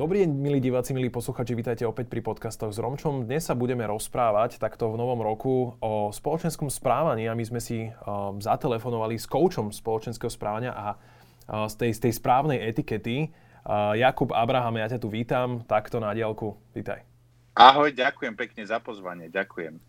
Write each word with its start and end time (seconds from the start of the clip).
Dobrý 0.00 0.24
deň, 0.24 0.32
milí 0.32 0.64
diváci, 0.64 0.96
milí 0.96 1.12
posluchači, 1.12 1.52
vítajte 1.52 1.84
opäť 1.84 2.08
pri 2.08 2.24
podcastoch 2.24 2.72
s 2.72 2.80
Romčom. 2.80 3.28
Dnes 3.28 3.44
sa 3.44 3.52
budeme 3.52 3.84
rozprávať 3.84 4.56
takto 4.56 4.88
v 4.88 4.96
novom 4.96 5.20
roku 5.20 5.76
o 5.76 6.08
spoločenskom 6.08 6.72
správaní 6.72 7.28
a 7.28 7.36
my 7.36 7.44
sme 7.44 7.60
si 7.60 7.84
uh, 7.84 8.32
zatelefonovali 8.40 9.20
s 9.20 9.28
koučom 9.28 9.68
spoločenského 9.68 10.32
správania 10.32 10.72
a 10.72 10.96
uh, 10.96 11.68
z, 11.68 11.84
tej, 11.84 11.90
z 11.92 12.00
tej 12.08 12.12
správnej 12.16 12.64
etikety. 12.64 13.28
Uh, 13.60 13.92
Jakub 13.92 14.32
Abraham, 14.32 14.80
ja 14.80 14.88
ťa 14.88 15.04
tu 15.04 15.12
vítam, 15.12 15.68
takto 15.68 16.00
na 16.00 16.16
diálku. 16.16 16.56
Vítaj. 16.72 17.04
Ahoj, 17.60 17.92
ďakujem 17.92 18.32
pekne 18.40 18.64
za 18.64 18.80
pozvanie, 18.80 19.28
ďakujem. 19.28 19.84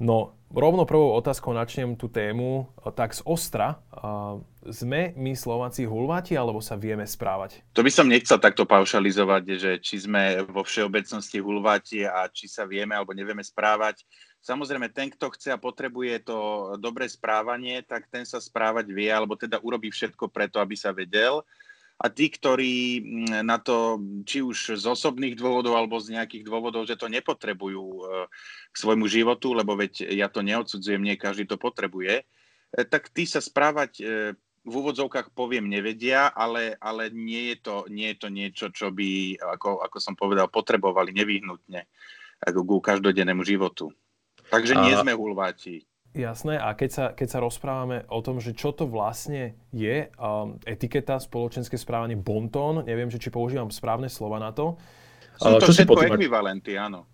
No, 0.00 0.32
rovno 0.48 0.88
prvou 0.88 1.12
otázkou 1.12 1.52
načnem 1.52 1.92
tú 1.92 2.08
tému 2.08 2.72
tak 2.96 3.12
z 3.12 3.20
ostra. 3.28 3.84
Sme 4.64 5.12
my 5.12 5.36
Slováci 5.36 5.84
hulváti, 5.84 6.40
alebo 6.40 6.64
sa 6.64 6.80
vieme 6.80 7.04
správať? 7.04 7.60
To 7.76 7.84
by 7.84 7.92
som 7.92 8.08
nechcel 8.08 8.40
takto 8.40 8.64
paušalizovať, 8.64 9.44
že 9.60 9.70
či 9.76 10.00
sme 10.00 10.40
vo 10.48 10.64
všeobecnosti 10.64 11.36
hulváti 11.44 12.08
a 12.08 12.24
či 12.32 12.48
sa 12.48 12.64
vieme 12.64 12.96
alebo 12.96 13.12
nevieme 13.12 13.44
správať. 13.44 14.08
Samozrejme, 14.40 14.88
ten, 14.88 15.12
kto 15.12 15.36
chce 15.36 15.52
a 15.52 15.60
potrebuje 15.60 16.24
to 16.24 16.72
dobré 16.80 17.04
správanie, 17.04 17.84
tak 17.84 18.08
ten 18.08 18.24
sa 18.24 18.40
správať 18.40 18.88
vie, 18.88 19.12
alebo 19.12 19.36
teda 19.36 19.60
urobí 19.60 19.92
všetko 19.92 20.32
preto, 20.32 20.64
aby 20.64 20.80
sa 20.80 20.96
vedel 20.96 21.44
a 22.00 22.06
tí, 22.08 22.32
ktorí 22.32 22.74
mm, 23.04 23.44
na 23.44 23.60
to, 23.60 24.00
či 24.24 24.40
už 24.40 24.80
z 24.80 24.84
osobných 24.88 25.36
dôvodov 25.36 25.76
alebo 25.76 26.00
z 26.00 26.16
nejakých 26.16 26.48
dôvodov, 26.48 26.88
že 26.88 26.96
to 26.96 27.12
nepotrebujú 27.12 27.84
e, 27.84 28.02
k 28.72 28.76
svojmu 28.80 29.04
životu, 29.04 29.52
lebo 29.52 29.76
veď 29.76 30.08
ja 30.08 30.32
to 30.32 30.40
neodsudzujem, 30.40 31.04
nie 31.04 31.20
každý 31.20 31.44
to 31.44 31.60
potrebuje, 31.60 32.24
e, 32.24 32.82
tak 32.88 33.12
tí 33.12 33.28
sa 33.28 33.44
správať 33.44 33.92
e, 34.00 34.04
v 34.60 34.72
úvodzovkách 34.76 35.36
poviem 35.36 35.68
nevedia, 35.68 36.32
ale, 36.32 36.76
ale 36.80 37.12
nie, 37.12 37.52
je 37.52 37.58
to, 37.64 37.76
nie 37.88 38.12
je 38.12 38.16
to 38.16 38.28
niečo, 38.28 38.66
čo 38.72 38.92
by, 38.92 39.36
ako, 39.40 39.84
ako 39.84 39.98
som 40.00 40.16
povedal, 40.16 40.52
potrebovali 40.52 41.16
nevyhnutne 41.16 41.88
ku 42.40 42.76
každodennému 42.80 43.40
životu. 43.44 43.92
Takže 44.52 44.76
nie 44.76 44.96
sme 44.96 45.16
hulváti. 45.16 45.84
Jasné, 46.10 46.58
a 46.58 46.74
keď 46.74 46.90
sa, 46.90 47.04
keď 47.14 47.28
sa 47.30 47.38
rozprávame 47.38 48.02
o 48.10 48.18
tom, 48.18 48.42
že 48.42 48.50
čo 48.50 48.74
to 48.74 48.82
vlastne 48.90 49.54
je, 49.70 50.10
um, 50.18 50.58
etiketa, 50.66 51.22
spoločenské 51.22 51.78
správanie, 51.78 52.18
bontón, 52.18 52.82
neviem, 52.82 53.06
že 53.06 53.22
či 53.22 53.30
používam 53.30 53.70
správne 53.70 54.10
slova 54.10 54.42
na 54.42 54.50
to. 54.50 54.74
Sú 55.38 55.54
to 55.62 55.70
čo 55.70 55.86
všetko 55.86 55.94
si 55.94 56.06
ekvivalenty, 56.10 56.72
áno. 56.74 57.06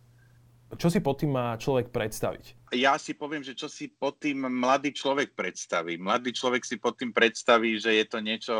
Čo 0.80 0.88
si 0.88 1.04
pod 1.04 1.20
tým 1.20 1.36
má 1.36 1.54
človek 1.60 1.92
predstaviť? 1.92 2.72
Ja 2.74 2.96
si 2.96 3.12
poviem, 3.12 3.44
že 3.44 3.52
čo 3.52 3.68
si 3.68 3.92
pod 3.92 4.16
tým 4.18 4.48
mladý 4.48 4.90
človek 4.90 5.36
predstaví. 5.36 6.00
Mladý 6.00 6.32
človek 6.32 6.64
si 6.64 6.80
pod 6.80 6.96
tým 6.96 7.12
predstaví, 7.12 7.76
že 7.76 7.94
je 8.00 8.04
to 8.08 8.18
niečo, 8.18 8.56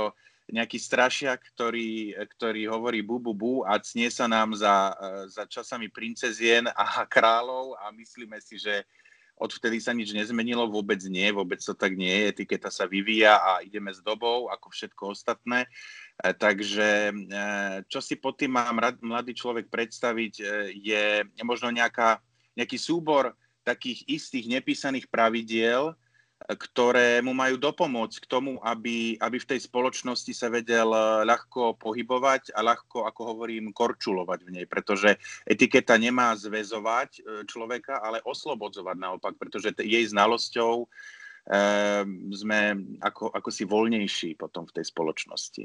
nejaký 0.47 0.79
strašiak, 0.79 1.43
ktorý, 1.55 2.15
ktorý 2.39 2.71
hovorí 2.71 3.03
bu, 3.03 3.19
bu, 3.19 3.35
bu 3.35 3.55
a 3.67 3.83
cnie 3.83 4.07
sa 4.15 4.31
nám 4.31 4.55
za, 4.55 4.95
za 5.27 5.43
časami 5.51 5.91
princezien 5.91 6.71
a 6.71 7.03
kráľov 7.15 7.75
a 7.83 7.91
myslíme 7.91 8.39
si, 8.39 8.61
že 8.61 8.87
Odvtedy 9.37 9.85
sa 9.85 9.93
nič 9.93 10.17
nezmenilo, 10.17 10.65
vôbec 10.65 10.97
nie, 11.13 11.29
vôbec 11.29 11.61
to 11.61 11.77
tak 11.77 11.93
nie 11.93 12.09
je. 12.09 12.29
Etiketa 12.33 12.73
sa 12.73 12.89
vyvíja 12.89 13.37
a 13.37 13.61
ideme 13.61 13.93
s 13.93 14.01
dobou, 14.01 14.49
ako 14.49 14.73
všetko 14.73 15.13
ostatné. 15.13 15.69
E, 16.17 16.33
takže 16.33 17.13
e, 17.13 17.15
čo 17.85 18.01
si 18.01 18.17
pod 18.17 18.41
tým 18.41 18.57
má 18.57 18.73
mladý 19.05 19.37
človek 19.37 19.69
predstaviť, 19.69 20.35
e, 20.41 20.45
je 20.81 21.05
možno 21.45 21.69
nejaká, 21.69 22.17
nejaký 22.57 22.81
súbor 22.81 23.37
takých 23.61 24.09
istých 24.09 24.49
nepísaných 24.49 25.05
pravidiel, 25.13 25.93
ktoré 26.45 27.25
mu 27.25 27.33
majú 27.33 27.57
dopomôcť 27.57 28.17
k 28.21 28.31
tomu, 28.31 28.61
aby, 28.61 29.17
aby 29.17 29.37
v 29.41 29.49
tej 29.57 29.61
spoločnosti 29.65 30.37
sa 30.37 30.53
vedel 30.53 30.87
eh, 30.93 31.25
ľahko 31.25 31.81
pohybovať 31.81 32.53
a 32.53 32.61
ľahko, 32.61 33.09
ako 33.09 33.21
hovorím, 33.35 33.73
korčulovať 33.73 34.41
v 34.45 34.53
nej, 34.61 34.67
pretože 34.69 35.17
etiketa 35.49 35.97
nemá 35.97 36.37
zväzovať 36.37 37.11
eh, 37.19 37.23
človeka, 37.49 38.05
ale 38.05 38.21
oslobodzovať 38.21 38.97
naopak, 39.01 39.35
pretože 39.41 39.73
jej 39.77 40.05
znalosťou 40.07 40.85
e, 40.85 40.87
sme 42.33 42.61
ako, 43.01 43.31
ako 43.33 43.49
si 43.51 43.65
voľnejší 43.67 44.31
potom 44.39 44.67
v 44.67 44.75
tej 44.81 44.85
spoločnosti. 44.89 45.65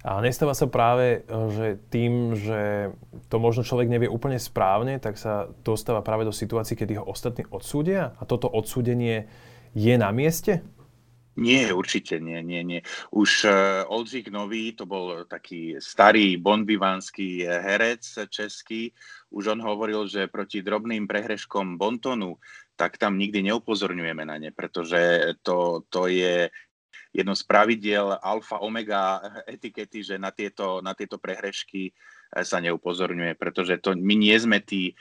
A 0.00 0.24
nestáva 0.24 0.56
sa 0.56 0.64
práve, 0.64 1.28
že 1.28 1.76
tým, 1.92 2.32
že 2.32 2.92
to 3.28 3.36
možno 3.36 3.60
človek 3.60 3.92
nevie 3.92 4.08
úplne 4.08 4.40
správne, 4.40 4.96
tak 4.96 5.20
sa 5.20 5.52
dostáva 5.60 6.00
práve 6.00 6.24
do 6.24 6.32
situácií, 6.32 6.72
kedy 6.72 6.96
ho 6.96 7.04
ostatní 7.04 7.44
odsúdia 7.52 8.16
a 8.16 8.24
toto 8.24 8.48
odsúdenie 8.48 9.28
je 9.74 9.94
na 9.98 10.10
mieste? 10.10 10.62
Nie, 11.40 11.72
určite 11.72 12.20
nie, 12.20 12.42
nie, 12.42 12.60
nie. 12.66 12.80
Už 13.14 13.48
uh, 13.48 13.52
Oldřich 13.88 14.28
Nový, 14.28 14.76
to 14.76 14.84
bol 14.84 15.24
taký 15.24 15.78
starý 15.80 16.36
bonbivanský 16.36 17.48
herec 17.48 18.02
český, 18.28 18.92
už 19.30 19.56
on 19.56 19.60
hovoril, 19.62 20.04
že 20.10 20.28
proti 20.28 20.60
drobným 20.60 21.06
prehreškom 21.06 21.78
bontonu, 21.78 22.36
tak 22.76 22.98
tam 22.98 23.16
nikdy 23.16 23.46
neupozorňujeme 23.46 24.24
na 24.26 24.36
ne, 24.36 24.50
pretože 24.52 25.32
to, 25.40 25.86
to 25.88 26.12
je 26.12 26.50
jedno 27.14 27.34
z 27.34 27.42
pravidiel 27.46 28.18
alfa 28.22 28.58
omega 28.62 29.20
etikety, 29.46 30.02
že 30.02 30.18
na 30.18 30.30
tieto, 30.30 30.82
na 30.82 30.94
tieto 30.94 31.18
prehrešky 31.18 31.90
eh, 31.90 32.44
sa 32.44 32.58
neupozorňuje, 32.58 33.38
pretože 33.38 33.78
to, 33.78 33.94
my 33.94 34.14
nie 34.18 34.36
sme 34.38 34.60
tí 34.62 34.92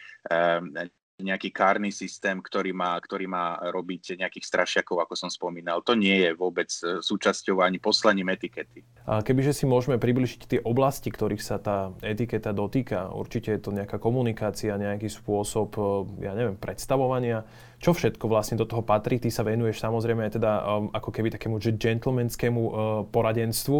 nejaký 1.21 1.51
kárny 1.51 1.91
systém, 1.91 2.39
ktorý 2.39 2.71
má, 2.71 2.95
ktorý 2.99 3.27
má 3.27 3.59
robiť 3.59 4.19
nejakých 4.19 4.45
strašiakov, 4.45 5.03
ako 5.03 5.13
som 5.15 5.29
spomínal. 5.29 5.83
To 5.83 5.93
nie 5.93 6.25
je 6.25 6.31
vôbec 6.33 6.71
e, 6.81 7.03
súčasťou 7.03 7.59
ani 7.59 7.77
poslaním 7.77 8.31
etikety. 8.33 8.83
A 9.05 9.21
kebyže 9.21 9.53
si 9.53 9.65
môžeme 9.67 9.99
približiť 9.99 10.41
tie 10.47 10.59
oblasti, 10.63 11.11
ktorých 11.11 11.43
sa 11.43 11.59
tá 11.59 11.91
etiketa 12.01 12.55
dotýka, 12.55 13.11
určite 13.11 13.55
je 13.55 13.61
to 13.61 13.71
nejaká 13.75 13.99
komunikácia, 13.99 14.79
nejaký 14.79 15.11
spôsob, 15.11 15.69
e, 15.75 15.81
ja 16.23 16.33
neviem, 16.33 16.55
predstavovania. 16.55 17.43
Čo 17.79 17.95
všetko 17.95 18.25
vlastne 18.27 18.59
do 18.59 18.67
toho 18.67 18.83
patrí? 18.83 19.23
Ty 19.23 19.31
sa 19.31 19.47
venuješ 19.47 19.79
samozrejme 19.79 20.27
aj 20.27 20.35
teda 20.35 20.51
um, 20.67 20.91
ako 20.91 21.15
keby 21.15 21.31
takému 21.31 21.63
gentlemanskému 21.63 22.61
poradenstvu, 23.07 23.77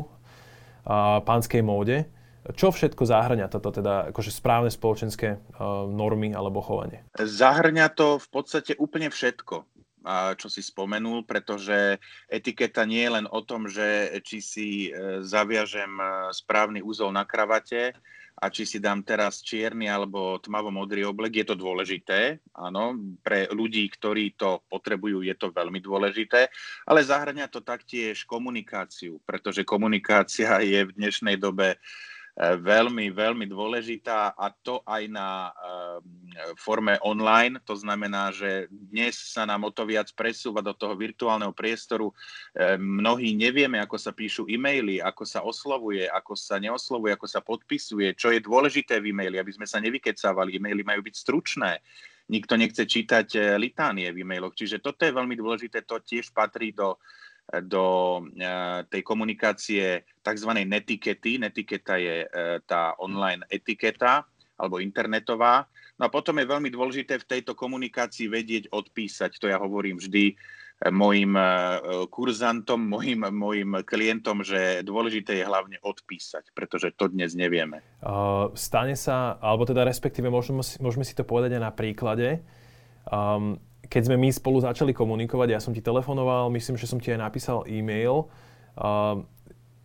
pánskej 1.27 1.59
móde. 1.59 2.07
Čo 2.55 2.73
všetko 2.73 3.03
zahrňa 3.05 3.51
toto 3.51 3.69
teda 3.69 4.13
akože 4.13 4.31
správne 4.33 4.73
spoločenské 4.73 5.37
uh, 5.37 5.85
normy 5.85 6.33
alebo 6.33 6.63
chovanie? 6.63 7.05
Zahrňa 7.17 7.91
to 7.93 8.17
v 8.17 8.27
podstate 8.29 8.73
úplne 8.77 9.11
všetko 9.11 9.79
čo 10.39 10.47
si 10.47 10.63
spomenul, 10.63 11.27
pretože 11.27 11.99
etiketa 12.31 12.87
nie 12.87 13.03
je 13.03 13.13
len 13.19 13.27
o 13.29 13.43
tom, 13.43 13.67
že 13.67 14.09
či 14.23 14.37
si 14.39 14.69
e, 14.87 15.19
zaviažem 15.21 15.91
e, 15.99 16.05
správny 16.31 16.79
úzol 16.79 17.11
na 17.11 17.27
kravate 17.27 17.93
a 18.39 18.47
či 18.47 18.63
si 18.63 18.79
dám 18.79 19.03
teraz 19.03 19.43
čierny 19.43 19.91
alebo 19.91 20.39
tmavo-modrý 20.39 21.03
oblek, 21.03 21.43
je 21.43 21.45
to 21.51 21.55
dôležité, 21.59 22.39
áno, 22.55 22.95
pre 23.19 23.51
ľudí, 23.51 23.83
ktorí 23.91 24.39
to 24.39 24.63
potrebujú, 24.71 25.27
je 25.27 25.35
to 25.35 25.51
veľmi 25.51 25.83
dôležité, 25.83 26.47
ale 26.87 27.03
zahrňa 27.03 27.51
to 27.51 27.59
taktiež 27.59 28.23
komunikáciu, 28.23 29.19
pretože 29.27 29.67
komunikácia 29.67 30.63
je 30.63 30.87
v 30.87 30.95
dnešnej 30.95 31.35
dobe 31.35 31.75
veľmi, 32.39 33.11
veľmi 33.11 33.43
dôležitá 33.51 34.31
a 34.31 34.47
to 34.63 34.79
aj 34.87 35.03
na 35.11 35.51
ehm, 35.51 36.55
forme 36.55 36.95
online. 37.03 37.59
To 37.67 37.75
znamená, 37.75 38.31
že 38.31 38.71
dnes 38.71 39.19
sa 39.19 39.43
nám 39.43 39.67
o 39.67 39.71
to 39.75 39.83
viac 39.83 40.07
presúva 40.15 40.63
do 40.63 40.71
toho 40.71 40.95
virtuálneho 40.95 41.51
priestoru. 41.51 42.15
Ehm, 42.55 43.03
mnohí 43.03 43.35
nevieme, 43.35 43.83
ako 43.83 43.99
sa 43.99 44.15
píšu 44.15 44.47
e-maily, 44.47 45.03
ako 45.03 45.23
sa 45.27 45.43
oslovuje, 45.43 46.07
ako 46.07 46.39
sa 46.39 46.63
neoslovuje, 46.63 47.11
ako 47.11 47.27
sa 47.27 47.43
podpisuje, 47.43 48.15
čo 48.15 48.31
je 48.31 48.39
dôležité 48.39 49.03
v 49.03 49.11
e-maili, 49.11 49.35
aby 49.35 49.51
sme 49.51 49.67
sa 49.67 49.83
nevykecávali. 49.83 50.55
E-maily 50.55 50.87
majú 50.87 51.03
byť 51.03 51.15
stručné. 51.19 51.83
Nikto 52.29 52.55
nechce 52.55 52.87
čítať 52.87 53.27
eh, 53.35 53.41
litánie 53.59 54.07
v 54.15 54.23
e-mailoch. 54.23 54.55
Čiže 54.55 54.79
toto 54.79 55.03
je 55.03 55.11
veľmi 55.11 55.35
dôležité, 55.35 55.83
to 55.83 55.99
tiež 55.99 56.31
patrí 56.31 56.71
do 56.71 56.95
do 57.65 58.19
eh, 58.37 58.85
tej 58.85 59.01
komunikácie 59.01 60.05
tzv. 60.21 60.51
netikety. 60.53 61.41
Netiketa 61.41 61.97
je 61.97 62.25
eh, 62.25 62.57
tá 62.69 62.93
online 63.01 63.41
etiketa 63.49 64.25
alebo 64.59 64.77
internetová. 64.77 65.65
No 65.97 66.07
a 66.07 66.13
potom 66.13 66.37
je 66.39 66.47
veľmi 66.47 66.69
dôležité 66.71 67.19
v 67.19 67.27
tejto 67.27 67.57
komunikácii 67.57 68.29
vedieť 68.29 68.63
odpísať. 68.71 69.41
To 69.41 69.49
ja 69.49 69.57
hovorím 69.57 69.97
vždy 69.97 70.37
eh, 70.37 70.93
mojim 70.93 71.33
kurzantom, 72.13 72.85
mojim, 72.85 73.25
mojim 73.33 73.81
klientom, 73.81 74.45
že 74.45 74.85
dôležité 74.85 75.41
je 75.41 75.49
hlavne 75.49 75.81
odpísať, 75.81 76.53
pretože 76.53 76.93
to 76.93 77.09
dnes 77.09 77.33
nevieme. 77.33 77.81
Uh, 77.99 78.53
stane 78.53 78.93
sa, 78.93 79.41
alebo 79.41 79.65
teda 79.65 79.83
respektíve 79.83 80.29
môžeme, 80.29 80.61
môžeme 80.61 81.03
si 81.03 81.17
to 81.17 81.25
povedať 81.25 81.57
aj 81.57 81.63
na 81.65 81.73
príklade. 81.73 82.45
Um, 83.09 83.57
keď 83.89 84.01
sme 84.05 84.17
my 84.21 84.29
spolu 84.29 84.61
začali 84.61 84.93
komunikovať, 84.93 85.47
ja 85.49 85.59
som 85.59 85.73
ti 85.73 85.81
telefonoval, 85.81 86.53
myslím, 86.53 86.77
že 86.77 86.85
som 86.85 87.01
ti 87.01 87.09
aj 87.09 87.19
napísal 87.19 87.65
e-mail. 87.65 88.29
Uh, 88.77 89.25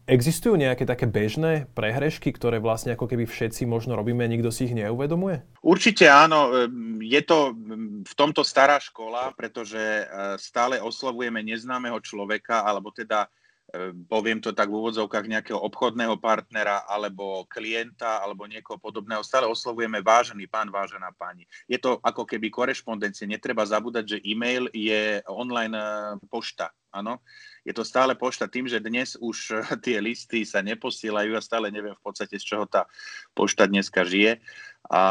existujú 0.04 0.60
nejaké 0.60 0.84
také 0.84 1.08
bežné 1.08 1.64
prehrešky, 1.72 2.36
ktoré 2.36 2.60
vlastne 2.60 2.92
ako 2.92 3.08
keby 3.08 3.24
všetci 3.24 3.64
možno 3.64 3.96
robíme 3.96 4.20
a 4.24 4.28
nikto 4.28 4.52
si 4.52 4.68
ich 4.68 4.76
neuvedomuje? 4.76 5.40
Určite 5.64 6.12
áno. 6.12 6.52
Ehm, 6.52 7.00
je 7.00 7.20
to 7.24 7.56
ehm, 7.56 8.04
v 8.04 8.14
tomto 8.14 8.44
stará 8.44 8.76
škola, 8.76 9.32
pretože 9.32 9.80
stále 10.36 10.76
oslovujeme 10.84 11.40
neznámeho 11.40 11.96
človeka, 12.04 12.62
alebo 12.68 12.92
teda 12.92 13.32
poviem 14.06 14.38
to 14.38 14.54
tak 14.54 14.70
v 14.70 14.78
úvodzovkách 14.78 15.26
nejakého 15.26 15.58
obchodného 15.58 16.18
partnera 16.22 16.86
alebo 16.86 17.48
klienta 17.50 18.22
alebo 18.22 18.46
niekoho 18.46 18.78
podobného, 18.78 19.24
stále 19.26 19.50
oslovujeme 19.50 19.98
vážený 20.04 20.46
pán, 20.46 20.70
vážená 20.70 21.10
pani. 21.16 21.48
Je 21.66 21.78
to 21.80 21.98
ako 22.00 22.22
keby 22.28 22.50
korešpondencie. 22.52 23.26
Netreba 23.26 23.66
zabúdať, 23.66 24.16
že 24.16 24.24
e-mail 24.24 24.70
je 24.70 25.18
online 25.26 25.74
e, 25.74 25.86
pošta. 26.30 26.70
Áno, 26.94 27.18
je 27.66 27.74
to 27.74 27.82
stále 27.82 28.14
pošta 28.14 28.46
tým, 28.46 28.70
že 28.70 28.78
dnes 28.78 29.18
už 29.18 29.66
tie 29.84 29.98
listy 29.98 30.46
sa 30.46 30.62
neposielajú 30.62 31.34
a 31.34 31.42
stále 31.42 31.74
neviem 31.74 31.98
v 31.98 32.04
podstate, 32.06 32.38
z 32.38 32.46
čoho 32.46 32.70
tá 32.70 32.86
pošta 33.34 33.66
dneska 33.66 34.06
žije 34.06 34.38
a 34.84 35.02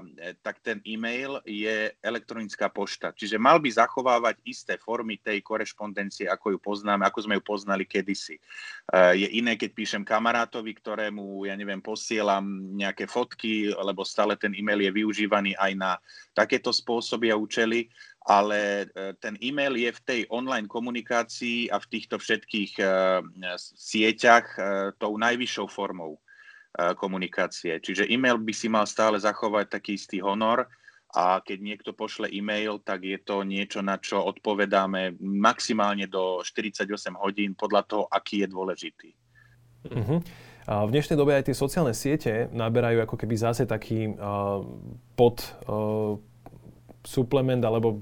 e, 0.00 0.32
tak 0.40 0.64
ten 0.64 0.80
e-mail 0.88 1.36
je 1.44 1.92
elektronická 2.00 2.72
pošta. 2.72 3.12
Čiže 3.12 3.36
mal 3.36 3.60
by 3.60 3.68
zachovávať 3.68 4.40
isté 4.48 4.80
formy 4.80 5.20
tej 5.20 5.44
korešpondencie, 5.44 6.32
ako 6.32 6.56
ju 6.56 6.58
poznáme, 6.58 7.04
ako 7.04 7.28
sme 7.28 7.36
ju 7.36 7.42
poznali 7.44 7.84
kedysi. 7.84 8.40
E, 8.40 8.42
je 9.20 9.28
iné, 9.36 9.60
keď 9.60 9.70
píšem 9.76 10.02
kamarátovi, 10.02 10.72
ktorému, 10.72 11.44
ja 11.44 11.52
neviem, 11.52 11.84
posielam 11.84 12.72
nejaké 12.72 13.04
fotky, 13.04 13.68
lebo 13.76 14.00
stále 14.00 14.32
ten 14.40 14.56
e-mail 14.56 14.80
je 14.80 14.96
využívaný 15.04 15.60
aj 15.60 15.72
na 15.76 15.92
takéto 16.32 16.72
spôsoby 16.72 17.28
a 17.28 17.36
účely, 17.36 17.92
ale 18.24 18.88
e, 18.96 19.12
ten 19.20 19.36
e-mail 19.44 19.76
je 19.76 19.92
v 19.92 20.00
tej 20.08 20.20
online 20.32 20.64
komunikácii 20.64 21.68
a 21.68 21.76
v 21.76 21.90
týchto 21.92 22.16
všetkých 22.16 22.80
sieťach 23.76 24.46
tou 24.96 25.20
najvyššou 25.20 25.68
formou 25.68 26.16
komunikácie. 26.72 27.76
Čiže 27.80 28.08
e-mail 28.08 28.40
by 28.40 28.52
si 28.56 28.68
mal 28.72 28.88
stále 28.88 29.20
zachovať 29.20 29.76
taký 29.76 30.00
istý 30.00 30.24
honor 30.24 30.64
a 31.12 31.44
keď 31.44 31.58
niekto 31.60 31.90
pošle 31.92 32.32
e-mail, 32.32 32.80
tak 32.80 33.04
je 33.04 33.20
to 33.20 33.44
niečo, 33.44 33.84
na 33.84 34.00
čo 34.00 34.24
odpovedáme 34.24 35.20
maximálne 35.20 36.08
do 36.08 36.40
48 36.40 36.88
hodín 37.20 37.52
podľa 37.52 37.82
toho, 37.84 38.04
aký 38.08 38.44
je 38.44 38.48
dôležitý. 38.48 39.10
Uh-huh. 39.92 40.24
A 40.64 40.88
v 40.88 40.94
dnešnej 40.96 41.20
dobe 41.20 41.36
aj 41.36 41.52
tie 41.52 41.56
sociálne 41.58 41.92
siete 41.92 42.48
naberajú 42.48 43.04
ako 43.04 43.20
keby 43.20 43.34
zase 43.36 43.68
taký 43.68 44.16
uh, 44.16 44.64
pod 45.12 45.44
uh, 45.68 46.16
suplement 47.04 47.60
alebo 47.60 47.98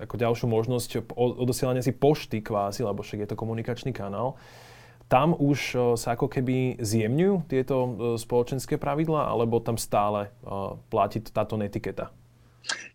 ako 0.00 0.16
ďalšiu 0.16 0.46
možnosť 0.50 1.12
odosielania 1.14 1.84
si 1.84 1.94
pošty 1.94 2.42
kvázi, 2.42 2.82
lebo 2.82 3.04
však 3.04 3.22
je 3.22 3.28
to 3.30 3.38
komunikačný 3.38 3.94
kanál. 3.94 4.34
Uh, 4.34 4.69
tam 5.10 5.34
už 5.34 5.74
sa 5.98 6.14
ako 6.14 6.30
keby 6.30 6.78
zjemňujú 6.78 7.34
tieto 7.50 7.76
spoločenské 8.14 8.78
pravidlá, 8.78 9.26
alebo 9.26 9.58
tam 9.58 9.74
stále 9.74 10.30
platí 10.86 11.18
táto 11.26 11.58
netiketa? 11.58 12.14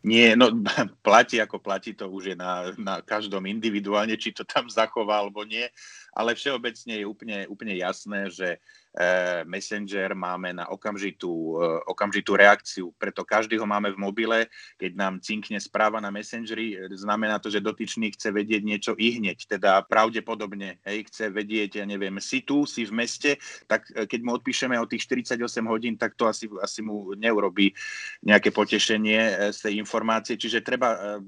Nie, 0.06 0.38
no 0.38 0.54
platí 1.08 1.42
ako 1.42 1.60
platí, 1.60 1.92
to 1.92 2.08
už 2.08 2.34
je 2.34 2.36
na, 2.38 2.72
na 2.80 3.02
každom 3.04 3.44
individuálne, 3.50 4.16
či 4.16 4.32
to 4.32 4.48
tam 4.48 4.70
zachová 4.72 5.20
alebo 5.20 5.44
nie, 5.44 5.68
ale 6.16 6.34
všeobecne 6.34 7.04
je 7.04 7.06
úplne, 7.06 7.38
úplne 7.52 7.76
jasné, 7.76 8.32
že 8.32 8.58
Eh, 8.96 9.44
Messenger 9.44 10.16
máme 10.16 10.56
na 10.56 10.72
okamžitú, 10.72 11.60
eh, 11.60 11.84
okamžitú 11.92 12.40
reakciu, 12.40 12.96
preto 12.96 13.28
každý 13.28 13.60
ho 13.60 13.68
máme 13.68 13.92
v 13.92 14.00
mobile. 14.00 14.48
Keď 14.80 14.92
nám 14.96 15.20
cinkne 15.20 15.60
správa 15.60 16.00
na 16.00 16.16
Messengeri, 16.16 16.80
eh, 16.80 16.88
znamená 16.96 17.36
to, 17.44 17.52
že 17.52 17.60
dotyčný 17.60 18.16
chce 18.16 18.32
vedieť 18.32 18.64
niečo 18.64 18.96
i 18.96 19.20
hneď, 19.20 19.52
teda 19.52 19.84
pravdepodobne, 19.84 20.80
hej, 20.88 21.12
chce 21.12 21.28
vedieť, 21.28 21.84
ja 21.84 21.86
neviem, 21.86 22.16
si 22.24 22.40
tu, 22.48 22.64
si 22.64 22.88
v 22.88 22.96
meste, 22.96 23.36
tak 23.68 23.84
keď 23.92 24.20
mu 24.24 24.40
odpíšeme 24.40 24.80
o 24.80 24.88
tých 24.88 25.04
48 25.12 25.68
hodín, 25.68 26.00
tak 26.00 26.16
to 26.16 26.32
asi, 26.32 26.48
asi 26.64 26.80
mu 26.80 27.12
neurobí 27.20 27.76
nejaké 28.24 28.56
potešenie 28.56 29.52
z 29.52 29.60
tej 29.60 29.74
informácie, 29.76 30.40
čiže 30.40 30.64
treba 30.64 31.20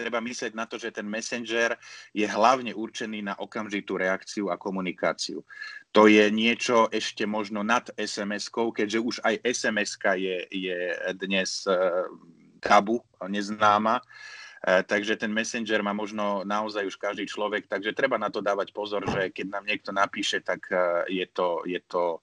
treba 0.00 0.24
myslieť 0.24 0.56
na 0.56 0.64
to, 0.64 0.80
že 0.80 0.96
ten 0.96 1.04
messenger 1.04 1.76
je 2.16 2.24
hlavne 2.24 2.72
určený 2.72 3.20
na 3.20 3.34
okamžitú 3.36 4.00
reakciu 4.00 4.48
a 4.48 4.56
komunikáciu. 4.56 5.44
To 5.92 6.08
je 6.08 6.24
niečo 6.32 6.88
ešte 6.88 7.28
možno 7.28 7.60
nad 7.60 7.92
SMS-kou, 8.00 8.72
keďže 8.72 8.98
už 8.98 9.16
aj 9.20 9.44
SMS-ka 9.44 10.16
je, 10.16 10.48
je 10.48 10.78
dnes 11.20 11.66
e, 11.68 11.76
tabu, 12.62 13.04
neznáma. 13.20 14.00
E, 14.00 14.04
takže 14.86 15.20
ten 15.20 15.34
messenger 15.34 15.84
má 15.84 15.92
možno 15.92 16.46
naozaj 16.48 16.88
už 16.88 16.96
každý 16.96 17.28
človek, 17.28 17.68
takže 17.68 17.92
treba 17.92 18.16
na 18.16 18.32
to 18.32 18.40
dávať 18.40 18.72
pozor, 18.72 19.04
že 19.04 19.34
keď 19.34 19.46
nám 19.50 19.64
niekto 19.68 19.90
napíše, 19.92 20.40
tak 20.40 20.64
e, 20.72 21.10
je 21.20 21.26
to, 21.28 21.66
je 21.68 21.80
to 21.84 22.22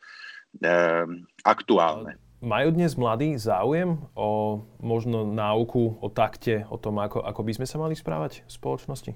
aktuálne. 1.46 2.27
Majú 2.38 2.70
dnes 2.70 2.94
mladí 2.94 3.34
záujem 3.34 3.98
o 4.14 4.62
možno 4.78 5.26
náuku, 5.26 5.98
o 5.98 6.06
takte, 6.06 6.70
o 6.70 6.78
tom, 6.78 7.02
ako, 7.02 7.26
ako 7.26 7.42
by 7.42 7.52
sme 7.58 7.66
sa 7.66 7.82
mali 7.82 7.98
správať 7.98 8.46
v 8.46 8.52
spoločnosti? 8.54 9.12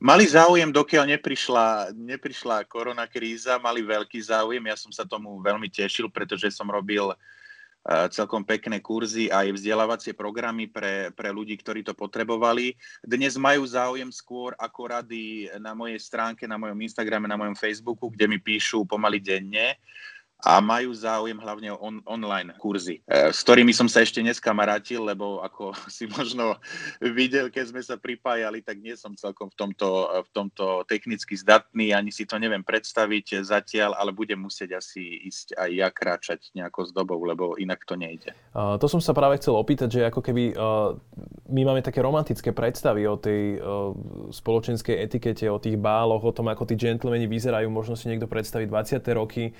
Mali 0.00 0.24
záujem, 0.24 0.72
dokiaľ 0.72 1.12
neprišla, 1.12 1.92
neprišla 1.92 2.64
korona 2.64 3.04
kríza, 3.04 3.60
mali 3.60 3.84
veľký 3.84 4.16
záujem. 4.24 4.64
Ja 4.64 4.80
som 4.80 4.88
sa 4.88 5.04
tomu 5.04 5.36
veľmi 5.44 5.68
tešil, 5.68 6.08
pretože 6.08 6.48
som 6.48 6.72
robil 6.72 7.12
uh, 7.12 8.08
celkom 8.08 8.40
pekné 8.48 8.80
kurzy 8.80 9.28
aj 9.28 9.52
vzdelávacie 9.52 10.16
programy 10.16 10.72
pre, 10.72 11.12
pre 11.12 11.28
ľudí, 11.28 11.52
ktorí 11.60 11.84
to 11.84 11.92
potrebovali. 11.92 12.72
Dnes 13.04 13.36
majú 13.36 13.68
záujem 13.68 14.08
skôr 14.08 14.56
ako 14.56 14.96
rady 14.96 15.52
na 15.60 15.76
mojej 15.76 16.00
stránke, 16.00 16.48
na 16.48 16.56
mojom 16.56 16.80
Instagrame, 16.80 17.28
na 17.28 17.36
mojom 17.36 17.60
Facebooku, 17.60 18.08
kde 18.08 18.24
mi 18.24 18.40
píšu 18.40 18.88
pomaly 18.88 19.20
denne. 19.20 19.76
Uh, 19.76 20.16
a 20.38 20.62
majú 20.62 20.94
záujem 20.94 21.34
hlavne 21.34 21.74
o 21.74 21.78
on, 21.82 21.98
online 22.06 22.54
kurzy, 22.62 23.02
e, 23.02 23.34
s 23.34 23.42
ktorými 23.42 23.74
som 23.74 23.90
sa 23.90 24.06
ešte 24.06 24.22
neskamarátil, 24.22 25.02
lebo 25.02 25.42
ako 25.42 25.74
si 25.90 26.06
možno 26.06 26.54
videl, 27.02 27.50
keď 27.50 27.64
sme 27.74 27.82
sa 27.82 27.98
pripájali, 27.98 28.62
tak 28.62 28.78
nie 28.78 28.94
som 28.94 29.18
celkom 29.18 29.50
v 29.50 29.56
tomto, 29.58 29.90
v 30.22 30.30
tomto 30.30 30.86
technicky 30.86 31.34
zdatný, 31.34 31.90
ani 31.90 32.14
si 32.14 32.22
to 32.22 32.38
neviem 32.38 32.62
predstaviť 32.62 33.42
zatiaľ, 33.42 33.98
ale 33.98 34.14
budem 34.14 34.38
musieť 34.38 34.78
asi 34.78 35.26
ísť 35.26 35.58
aj 35.58 35.70
ja 35.74 35.88
kráčať 35.90 36.54
nejako 36.54 36.86
s 36.86 36.90
dobou, 36.94 37.18
lebo 37.26 37.58
inak 37.58 37.82
to 37.82 37.98
nejde. 37.98 38.30
Uh, 38.54 38.78
to 38.78 38.86
som 38.86 39.02
sa 39.02 39.10
práve 39.10 39.42
chcel 39.42 39.58
opýtať, 39.58 39.88
že 39.90 40.00
ako 40.06 40.22
keby 40.22 40.54
uh, 40.54 40.94
my 41.50 41.62
máme 41.66 41.82
také 41.82 41.98
romantické 41.98 42.54
predstavy 42.54 43.10
o 43.10 43.18
tej 43.18 43.58
uh, 43.58 43.90
spoločenskej 44.30 45.02
etikete, 45.02 45.50
o 45.50 45.58
tých 45.58 45.74
báloch, 45.74 46.22
o 46.22 46.30
tom, 46.30 46.46
ako 46.46 46.62
tí 46.62 46.78
gentlemani 46.78 47.26
vyzerajú, 47.26 47.66
možno 47.66 47.98
si 47.98 48.06
niekto 48.06 48.30
predstaviť 48.30 48.70
20. 48.70 49.18
roky, 49.18 49.50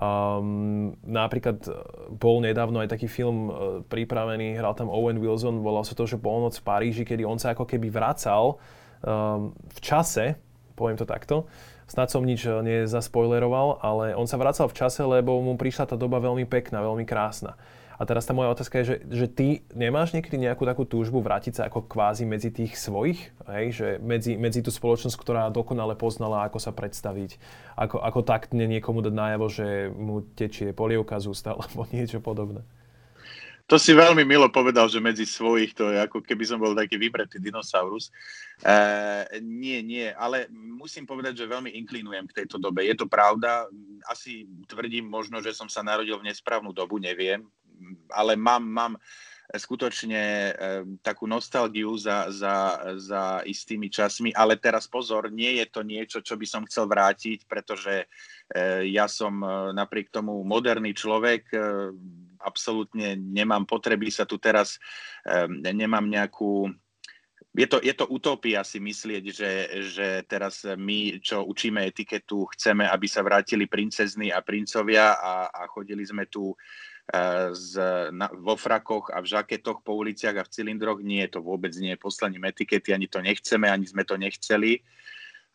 Um, 0.00 0.96
napríklad 1.04 1.60
e, 1.68 1.76
bol 2.16 2.40
nedávno 2.40 2.80
aj 2.80 2.96
taký 2.96 3.04
film 3.04 3.52
uh, 3.52 3.54
pripravený, 3.84 4.56
hral 4.56 4.72
tam 4.72 4.88
Owen 4.88 5.20
Wilson, 5.20 5.60
volal 5.60 5.84
sa 5.84 5.92
to, 5.92 6.08
že 6.08 6.16
Polnoc 6.16 6.56
v 6.56 6.64
Paríži, 6.64 7.04
kedy 7.04 7.20
on 7.28 7.36
sa 7.36 7.52
ako 7.52 7.68
keby 7.68 7.92
vracal 7.92 8.56
um, 9.04 9.52
v 9.52 9.78
čase, 9.84 10.40
poviem 10.72 10.96
to 10.96 11.04
takto, 11.04 11.44
snad 11.84 12.08
som 12.08 12.24
nič 12.24 12.48
e, 12.48 12.54
nezaspoileroval, 12.64 13.84
ale 13.84 14.16
on 14.16 14.24
sa 14.24 14.40
vracal 14.40 14.72
v 14.72 14.78
čase, 14.78 15.04
lebo 15.04 15.36
mu 15.42 15.60
prišla 15.60 15.90
tá 15.90 15.96
doba 16.00 16.16
veľmi 16.16 16.48
pekná, 16.48 16.80
veľmi 16.80 17.04
krásna. 17.04 17.60
A 18.00 18.08
teraz 18.08 18.24
tá 18.24 18.32
moja 18.32 18.48
otázka 18.48 18.80
je, 18.80 18.84
že, 18.88 18.96
že 19.12 19.26
ty 19.28 19.46
nemáš 19.76 20.16
niekedy 20.16 20.40
nejakú 20.40 20.64
takú 20.64 20.88
túžbu 20.88 21.20
vrátiť 21.20 21.60
sa 21.60 21.62
ako 21.68 21.84
kvázi 21.84 22.24
medzi 22.24 22.48
tých 22.48 22.80
svojich, 22.80 23.28
hej? 23.44 23.66
že 23.76 23.88
medzi, 24.00 24.40
medzi 24.40 24.64
tú 24.64 24.72
spoločnosť, 24.72 25.20
ktorá 25.20 25.52
dokonale 25.52 25.92
poznala, 26.00 26.48
ako 26.48 26.56
sa 26.56 26.72
predstaviť, 26.72 27.36
ako, 27.76 28.00
ako 28.00 28.20
taktne 28.24 28.64
niekomu 28.64 29.04
dať 29.04 29.12
najavo, 29.12 29.46
že 29.52 29.92
mu 29.92 30.24
tečie 30.32 30.72
polievka 30.72 31.20
z 31.20 31.28
ústa 31.28 31.52
alebo 31.52 31.84
niečo 31.92 32.24
podobné. 32.24 32.64
To 33.68 33.78
si 33.78 33.94
veľmi 33.94 34.26
milo 34.26 34.50
povedal, 34.50 34.90
že 34.90 34.98
medzi 34.98 35.28
svojich 35.28 35.76
to 35.76 35.94
je 35.94 36.00
ako 36.02 36.24
keby 36.24 36.42
som 36.42 36.58
bol 36.58 36.74
taký 36.74 36.98
vybretý 36.98 37.38
dinosaurus. 37.38 38.10
E, 38.64 39.38
nie, 39.44 39.78
nie, 39.84 40.10
ale 40.10 40.50
musím 40.50 41.06
povedať, 41.06 41.44
že 41.44 41.52
veľmi 41.52 41.70
inklinujem 41.78 42.26
k 42.32 42.42
tejto 42.42 42.58
dobe. 42.58 42.82
Je 42.82 42.98
to 42.98 43.06
pravda, 43.06 43.70
asi 44.10 44.48
tvrdím 44.66 45.06
možno, 45.06 45.38
že 45.38 45.54
som 45.54 45.70
sa 45.70 45.86
narodil 45.86 46.18
v 46.18 46.32
nesprávnu 46.32 46.74
dobu, 46.74 46.98
neviem 46.98 47.46
ale 48.10 48.36
mám, 48.36 48.64
mám 48.64 48.92
skutočne 49.58 50.22
e, 50.22 50.52
takú 51.02 51.26
nostalgiu 51.26 51.90
za, 51.98 52.30
za, 52.30 52.78
za 52.94 53.42
istými 53.42 53.90
časmi, 53.90 54.30
ale 54.30 54.54
teraz 54.54 54.86
pozor, 54.86 55.26
nie 55.32 55.58
je 55.58 55.66
to 55.66 55.82
niečo, 55.82 56.18
čo 56.22 56.38
by 56.38 56.46
som 56.46 56.62
chcel 56.70 56.86
vrátiť, 56.86 57.50
pretože 57.50 58.06
e, 58.06 58.94
ja 58.94 59.10
som 59.10 59.42
e, 59.42 59.74
napriek 59.74 60.14
tomu 60.14 60.46
moderný 60.46 60.94
človek, 60.94 61.50
absolútne 62.40 63.18
nemám 63.18 63.68
potreby 63.68 64.08
sa 64.08 64.24
tu 64.24 64.40
teraz, 64.40 64.80
nemám 65.60 66.08
nejakú 66.08 66.72
je 67.50 67.66
to, 67.66 67.82
je 67.82 67.90
to 67.90 68.06
utopia 68.06 68.62
si 68.62 68.78
myslieť, 68.78 69.24
že, 69.34 69.52
že 69.90 70.08
teraz 70.30 70.62
my, 70.62 71.18
čo 71.18 71.42
učíme 71.42 71.82
etiketu, 71.82 72.46
chceme, 72.54 72.86
aby 72.86 73.06
sa 73.10 73.26
vrátili 73.26 73.66
princezny 73.66 74.30
a 74.30 74.38
princovia 74.38 75.18
a, 75.18 75.50
a 75.50 75.66
chodili 75.66 76.06
sme 76.06 76.30
tu 76.30 76.54
z, 77.50 77.72
na, 78.14 78.30
vo 78.30 78.54
frakoch 78.54 79.10
a 79.10 79.18
v 79.18 79.26
žaketoch 79.26 79.82
po 79.82 79.98
uliciach 79.98 80.36
a 80.38 80.46
v 80.46 80.52
cylindroch. 80.52 81.02
Nie, 81.02 81.26
to 81.26 81.42
vôbec 81.42 81.74
nie 81.76 81.94
je 81.94 82.00
poslaním 82.00 82.46
etikety, 82.46 82.94
ani 82.94 83.10
to 83.10 83.18
nechceme, 83.18 83.66
ani 83.66 83.86
sme 83.86 84.06
to 84.06 84.14
nechceli. 84.14 84.82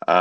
A, 0.04 0.20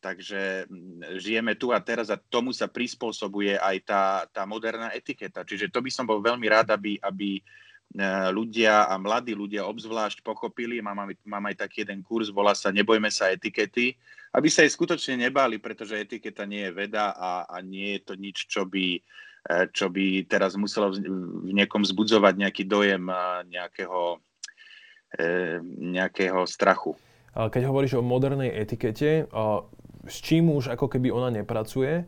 takže 0.00 0.64
mm, 0.66 1.20
žijeme 1.20 1.52
tu 1.54 1.76
a 1.76 1.78
teraz 1.84 2.08
a 2.08 2.16
tomu 2.16 2.56
sa 2.56 2.66
prispôsobuje 2.66 3.60
aj 3.60 3.76
tá, 3.84 4.02
tá 4.32 4.42
moderná 4.48 4.90
etiketa. 4.96 5.44
Čiže 5.44 5.68
to 5.68 5.84
by 5.84 5.90
som 5.92 6.08
bol 6.08 6.24
veľmi 6.24 6.48
rád, 6.48 6.72
aby, 6.72 6.96
aby 7.04 7.44
ľudia 8.30 8.86
a 8.86 8.94
mladí 9.02 9.34
ľudia 9.34 9.66
obzvlášť 9.66 10.22
pochopili, 10.22 10.78
mám, 10.78 11.10
mám 11.26 11.44
aj 11.50 11.66
taký 11.66 11.82
jeden 11.82 12.06
kurz, 12.06 12.30
volá 12.30 12.54
sa 12.54 12.70
Nebojme 12.70 13.10
sa 13.10 13.34
etikety, 13.34 13.98
aby 14.30 14.46
sa 14.46 14.62
jej 14.62 14.70
skutočne 14.70 15.26
nebáli, 15.26 15.58
pretože 15.58 15.98
etiketa 15.98 16.46
nie 16.46 16.70
je 16.70 16.76
veda 16.86 17.10
a, 17.18 17.50
a 17.50 17.58
nie 17.66 17.98
je 17.98 18.00
to 18.06 18.14
nič, 18.14 18.46
čo 18.46 18.62
by, 18.62 18.94
e, 18.94 19.00
čo 19.48 19.88
by 19.88 20.28
teraz 20.28 20.54
muselo 20.54 20.92
v 20.92 21.50
niekom 21.50 21.80
zbudzovať 21.82 22.34
nejaký 22.36 22.64
dojem 22.68 23.08
nejakého, 23.48 24.20
e, 25.16 25.58
nejakého 25.64 26.44
strachu. 26.44 26.92
Keď 27.30 27.62
hovoríš 27.64 27.96
o 27.96 28.04
modernej 28.04 28.52
etikete, 28.52 29.30
s 30.04 30.16
čím 30.20 30.50
už 30.50 30.74
ako 30.74 30.90
keby 30.90 31.14
ona 31.14 31.30
nepracuje, 31.30 32.04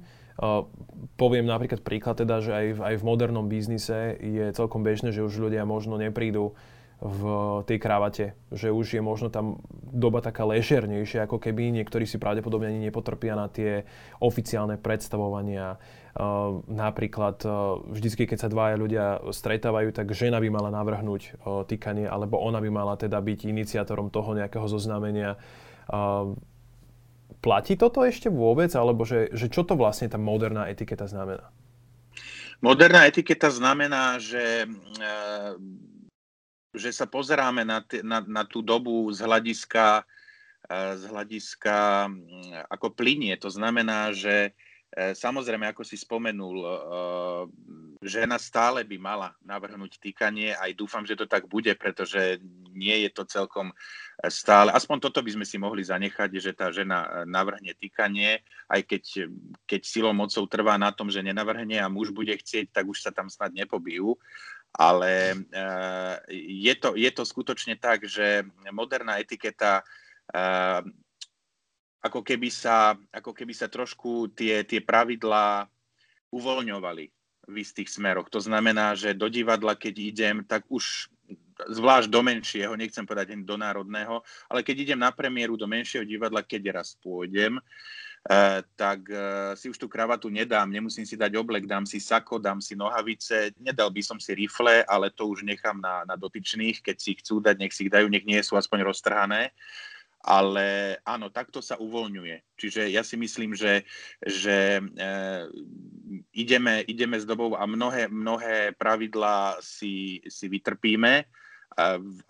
poviem 1.17 1.47
napríklad 1.47 1.85
príklad 1.85 2.19
teda, 2.19 2.43
že 2.43 2.53
aj 2.53 2.67
v, 2.75 2.81
aj 2.81 2.95
v 2.99 3.07
modernom 3.07 3.47
biznise 3.47 4.17
je 4.19 4.51
celkom 4.57 4.83
bežné, 4.83 5.13
že 5.13 5.23
už 5.23 5.39
ľudia 5.39 5.63
možno 5.69 6.01
neprídu 6.01 6.57
v 7.03 7.23
tej 7.67 7.79
kravate, 7.83 8.27
že 8.55 8.71
už 8.71 8.99
je 8.99 9.03
možno 9.03 9.27
tam 9.29 9.59
doba 9.93 10.25
taká 10.25 10.49
ležernejšia, 10.49 11.29
ako 11.29 11.37
keby 11.37 11.69
niektorí 11.69 12.09
si 12.09 12.17
pravdepodobne 12.17 12.73
ani 12.73 12.89
nepotrpia 12.89 13.37
na 13.37 13.53
tie 13.53 13.85
oficiálne 14.25 14.81
predstavovania. 14.81 15.77
Uh, 16.13 16.65
napríklad 16.69 17.41
uh, 17.45 17.81
vždycky, 17.93 18.25
keď 18.25 18.39
sa 18.41 18.49
dvaja 18.49 18.77
ľudia 18.81 19.05
stretávajú, 19.29 19.93
tak 19.93 20.17
žena 20.17 20.41
by 20.41 20.49
mala 20.49 20.73
navrhnúť 20.73 21.23
uh, 21.45 21.65
týkanie, 21.69 22.09
alebo 22.09 22.41
ona 22.41 22.61
by 22.61 22.69
mala 22.73 22.97
teda 22.97 23.21
byť 23.21 23.49
iniciátorom 23.49 24.09
toho 24.09 24.33
nejakého 24.33 24.65
zoznámenia. 24.65 25.37
Platí 27.43 27.75
toto 27.75 28.07
ešte 28.07 28.31
vôbec, 28.31 28.71
alebo 28.79 29.03
že, 29.03 29.27
že 29.35 29.51
čo 29.51 29.67
to 29.67 29.75
vlastne 29.75 30.07
tá 30.07 30.15
moderná 30.15 30.71
etiketa 30.71 31.11
znamená? 31.11 31.51
Moderná 32.63 33.11
etiketa 33.11 33.51
znamená, 33.51 34.23
že, 34.23 34.63
e, 34.63 34.67
že 36.73 36.91
sa 36.91 37.05
pozeráme 37.05 37.63
na, 37.63 37.85
t- 37.85 38.01
na, 38.01 38.25
na 38.25 38.43
tú 38.49 38.65
dobu 38.65 39.09
z 39.13 39.21
hľadiska, 39.25 40.03
e, 40.67 40.75
z 40.97 41.05
hľadiska 41.09 42.09
ako 42.73 42.97
plinie. 42.97 43.37
To 43.41 43.53
znamená, 43.53 44.13
že 44.17 44.57
E, 44.93 45.17
samozrejme, 45.17 45.73
ako 45.73 45.89
si 45.89 45.97
spomenul, 45.97 46.57
e, 46.61 46.69
žena 48.05 48.37
stále 48.37 48.85
by 48.85 49.01
mala 49.01 49.33
navrhnúť 49.41 49.97
týkanie, 49.97 50.53
aj 50.53 50.77
dúfam, 50.77 51.01
že 51.09 51.17
to 51.17 51.25
tak 51.25 51.49
bude, 51.49 51.73
pretože 51.81 52.45
nie 52.77 53.09
je 53.09 53.11
to 53.17 53.25
celkom 53.25 53.73
stále, 54.29 54.69
aspoň 54.69 55.09
toto 55.09 55.25
by 55.25 55.33
sme 55.33 55.49
si 55.49 55.57
mohli 55.57 55.81
zanechať, 55.81 56.31
že 56.37 56.53
tá 56.53 56.69
žena 56.69 57.25
navrhne 57.25 57.73
týkanie, 57.73 58.45
aj 58.69 58.85
keď, 58.85 59.33
keď 59.65 59.81
silou 59.81 60.13
mocou 60.13 60.45
trvá 60.45 60.77
na 60.77 60.93
tom, 60.93 61.09
že 61.09 61.25
nenavrhne 61.25 61.81
a 61.81 61.89
muž 61.89 62.13
bude 62.13 62.37
chcieť, 62.37 62.77
tak 62.77 62.85
už 62.85 63.01
sa 63.01 63.09
tam 63.17 63.33
snad 63.33 63.57
nepobijú. 63.57 64.21
Ale 64.73 65.37
e, 65.37 65.37
je 66.65 66.75
to, 66.81 66.97
je 66.97 67.11
to 67.13 67.23
skutočne 67.29 67.77
tak, 67.77 68.09
že 68.09 68.47
moderná 68.73 69.21
etiketa 69.21 69.85
ako 72.03 72.21
keby 72.25 72.49
sa, 72.51 72.99
ako 73.15 73.31
keby 73.37 73.55
sa 73.55 73.71
trošku 73.71 74.33
tie, 74.35 74.67
tie 74.67 74.83
pravidlá 74.83 75.71
uvoľňovali 76.35 77.05
v 77.47 77.55
istých 77.59 77.93
smeroch. 77.93 78.33
To 78.33 78.43
znamená, 78.43 78.99
že 78.99 79.15
do 79.15 79.31
divadla, 79.31 79.79
keď 79.79 79.95
idem, 80.01 80.37
tak 80.43 80.67
už 80.73 81.12
zvlášť 81.69 82.09
do 82.11 82.21
menšieho, 82.23 82.75
nechcem 82.75 83.07
povedať 83.07 83.39
do 83.43 83.57
národného, 83.57 84.25
ale 84.51 84.67
keď 84.67 84.77
idem 84.89 85.01
na 85.01 85.15
premiéru 85.15 85.55
do 85.55 85.69
menšieho 85.69 86.03
divadla, 86.03 86.43
keď 86.43 86.83
raz 86.83 86.99
pôjdem, 86.99 87.61
Uh, 88.23 88.63
tak 88.79 89.03
uh, 89.11 89.51
si 89.59 89.67
už 89.67 89.75
tú 89.75 89.91
kravatu 89.91 90.31
nedám, 90.31 90.71
nemusím 90.71 91.03
si 91.03 91.19
dať 91.19 91.35
oblek, 91.35 91.67
dám 91.67 91.83
si 91.83 91.99
sako, 91.99 92.39
dám 92.39 92.63
si 92.63 92.79
nohavice, 92.79 93.51
nedal 93.59 93.91
by 93.91 93.99
som 93.99 94.15
si 94.23 94.31
rifle, 94.39 94.87
ale 94.87 95.11
to 95.11 95.27
už 95.27 95.43
nechám 95.43 95.83
na, 95.83 96.07
na 96.07 96.15
dotyčných, 96.15 96.87
keď 96.87 97.03
si 97.03 97.19
chcú 97.19 97.43
dať, 97.43 97.59
nech 97.59 97.75
si 97.75 97.83
ich 97.83 97.91
dajú, 97.91 98.07
nech 98.07 98.23
nie 98.23 98.39
sú 98.47 98.55
aspoň 98.55 98.87
roztrhané 98.87 99.51
ale 100.23 100.99
áno, 101.03 101.35
takto 101.35 101.59
sa 101.59 101.75
uvoľňuje. 101.83 102.55
Čiže 102.55 102.95
ja 102.95 103.03
si 103.03 103.19
myslím, 103.19 103.59
že, 103.59 103.83
že 104.23 104.79
e, 104.79 104.83
ideme, 106.31 106.87
ideme 106.87 107.19
s 107.19 107.27
dobou 107.27 107.59
a 107.59 107.67
mnohé, 107.67 108.07
mnohé 108.07 108.71
pravidlá 108.79 109.59
si, 109.59 110.23
si 110.31 110.47
vytrpíme, 110.47 111.13
e, 111.19 111.25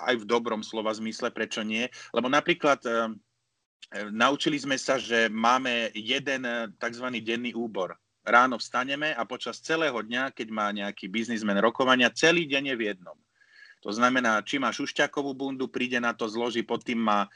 aj 0.01 0.15
v 0.17 0.25
dobrom 0.25 0.65
slova 0.65 0.97
zmysle, 0.97 1.29
prečo 1.37 1.61
nie. 1.61 1.85
Lebo 2.17 2.33
napríklad 2.33 2.81
e, 2.89 3.13
naučili 4.09 4.57
sme 4.57 4.81
sa, 4.81 4.97
že 4.97 5.29
máme 5.29 5.93
jeden 5.93 6.49
tzv. 6.81 7.07
denný 7.21 7.53
úbor. 7.53 7.93
Ráno 8.25 8.57
vstaneme 8.57 9.13
a 9.13 9.27
počas 9.29 9.61
celého 9.61 10.01
dňa, 10.01 10.33
keď 10.33 10.49
má 10.49 10.73
nejaký 10.73 11.13
biznismen 11.13 11.61
rokovania, 11.61 12.09
celý 12.15 12.49
deň 12.49 12.73
je 12.73 12.77
v 12.79 12.87
jednom. 12.95 13.19
To 13.83 13.91
znamená, 13.91 14.47
či 14.47 14.63
má 14.63 14.71
šušťakovú 14.71 15.35
bundu, 15.35 15.67
príde 15.67 15.99
na 15.99 16.15
to, 16.15 16.31
zloží, 16.31 16.63
pod 16.63 16.87
tým 16.87 17.03
má, 17.03 17.27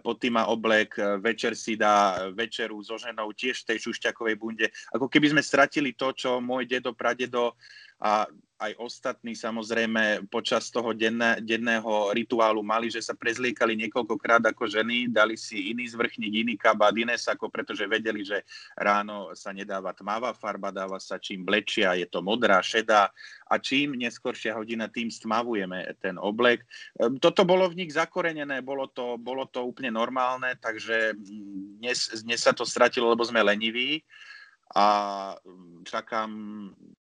pod 0.00 0.16
tým 0.16 0.40
má 0.40 0.48
oblek, 0.48 0.96
večer 1.20 1.52
si 1.52 1.76
dá 1.76 2.24
večeru 2.32 2.80
so 2.80 2.96
ženou 2.96 3.36
tiež 3.36 3.60
v 3.62 3.68
tej 3.76 3.78
šušťakovej 3.84 4.36
bunde. 4.40 4.66
Ako 4.96 5.12
keby 5.12 5.36
sme 5.36 5.42
stratili 5.44 5.92
to, 5.92 6.16
čo 6.16 6.40
môj 6.40 6.64
dedo, 6.64 6.96
pradedo 6.96 7.52
a 8.00 8.24
aj 8.60 8.76
ostatní 8.76 9.32
samozrejme 9.32 10.28
počas 10.28 10.68
toho 10.68 10.92
denné, 10.92 11.40
denného 11.40 12.12
rituálu 12.12 12.60
mali, 12.60 12.92
že 12.92 13.00
sa 13.00 13.16
prezliekali 13.16 13.72
niekoľkokrát 13.72 14.44
ako 14.52 14.68
ženy, 14.68 15.08
dali 15.08 15.40
si 15.40 15.72
iný 15.72 15.88
zvrchník, 15.88 16.44
iný 16.44 16.54
kabát, 16.60 16.92
iné 16.92 17.16
sako, 17.16 17.48
pretože 17.48 17.88
vedeli, 17.88 18.20
že 18.20 18.44
ráno 18.76 19.32
sa 19.32 19.56
nedáva 19.56 19.96
tmavá 19.96 20.36
farba, 20.36 20.68
dáva 20.68 21.00
sa 21.00 21.16
čím 21.16 21.40
blečia, 21.40 21.96
je 21.96 22.04
to 22.04 22.20
modrá, 22.20 22.60
šedá 22.60 23.08
a 23.48 23.54
čím 23.56 23.96
neskoršia 23.96 24.52
hodina, 24.52 24.92
tým 24.92 25.08
stmavujeme 25.08 25.96
ten 25.96 26.20
oblek. 26.20 26.60
Ehm, 27.00 27.16
toto 27.16 27.48
bolo 27.48 27.64
v 27.72 27.80
nich 27.80 27.96
zakorenené, 27.96 28.60
bolo 28.60 28.92
to, 28.92 29.16
bolo 29.16 29.48
to 29.48 29.64
úplne 29.64 29.96
normálne, 29.96 30.52
takže 30.60 31.16
dnes, 31.80 32.12
dnes 32.28 32.44
sa 32.44 32.52
to 32.52 32.68
stratilo, 32.68 33.08
lebo 33.08 33.24
sme 33.24 33.40
leniví 33.40 34.04
a 34.70 34.86
mm, 35.42 35.82
čakám, 35.82 36.30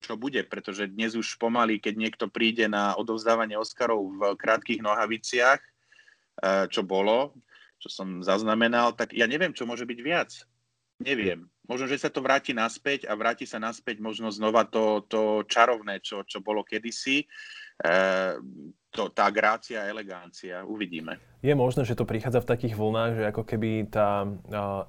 čo 0.00 0.16
bude, 0.16 0.40
pretože 0.48 0.88
dnes 0.88 1.12
už 1.12 1.36
pomaly, 1.36 1.76
keď 1.76 1.94
niekto 2.00 2.24
príde 2.32 2.64
na 2.64 2.96
odovzdávanie 2.96 3.60
Oscarov 3.60 4.08
v 4.16 4.20
krátkých 4.40 4.80
nohaviciach, 4.80 5.60
e, 5.60 5.70
čo 6.72 6.80
bolo, 6.80 7.36
čo 7.76 7.92
som 7.92 8.24
zaznamenal, 8.24 8.96
tak 8.96 9.12
ja 9.12 9.28
neviem, 9.28 9.52
čo 9.52 9.68
môže 9.68 9.84
byť 9.84 10.00
viac. 10.00 10.30
Neviem. 10.98 11.46
Možno, 11.68 11.86
že 11.86 12.00
sa 12.00 12.10
to 12.10 12.24
vráti 12.24 12.56
naspäť 12.56 13.06
a 13.06 13.14
vráti 13.14 13.44
sa 13.44 13.60
naspäť 13.60 14.00
možno 14.00 14.32
znova 14.32 14.64
to, 14.66 15.04
to 15.06 15.44
čarovné, 15.46 16.00
čo, 16.00 16.24
čo 16.24 16.40
bolo 16.40 16.64
kedysi. 16.64 17.22
E, 17.22 17.26
to, 18.92 19.12
tá 19.12 19.28
grácia 19.28 19.84
a 19.84 19.88
elegancia. 19.88 20.64
Uvidíme. 20.64 21.20
Je 21.44 21.54
možné, 21.54 21.86
že 21.86 21.94
to 21.94 22.08
prichádza 22.08 22.42
v 22.42 22.50
takých 22.50 22.74
vlnách, 22.74 23.12
že 23.14 23.24
ako 23.30 23.42
keby 23.46 23.86
tá 23.92 24.26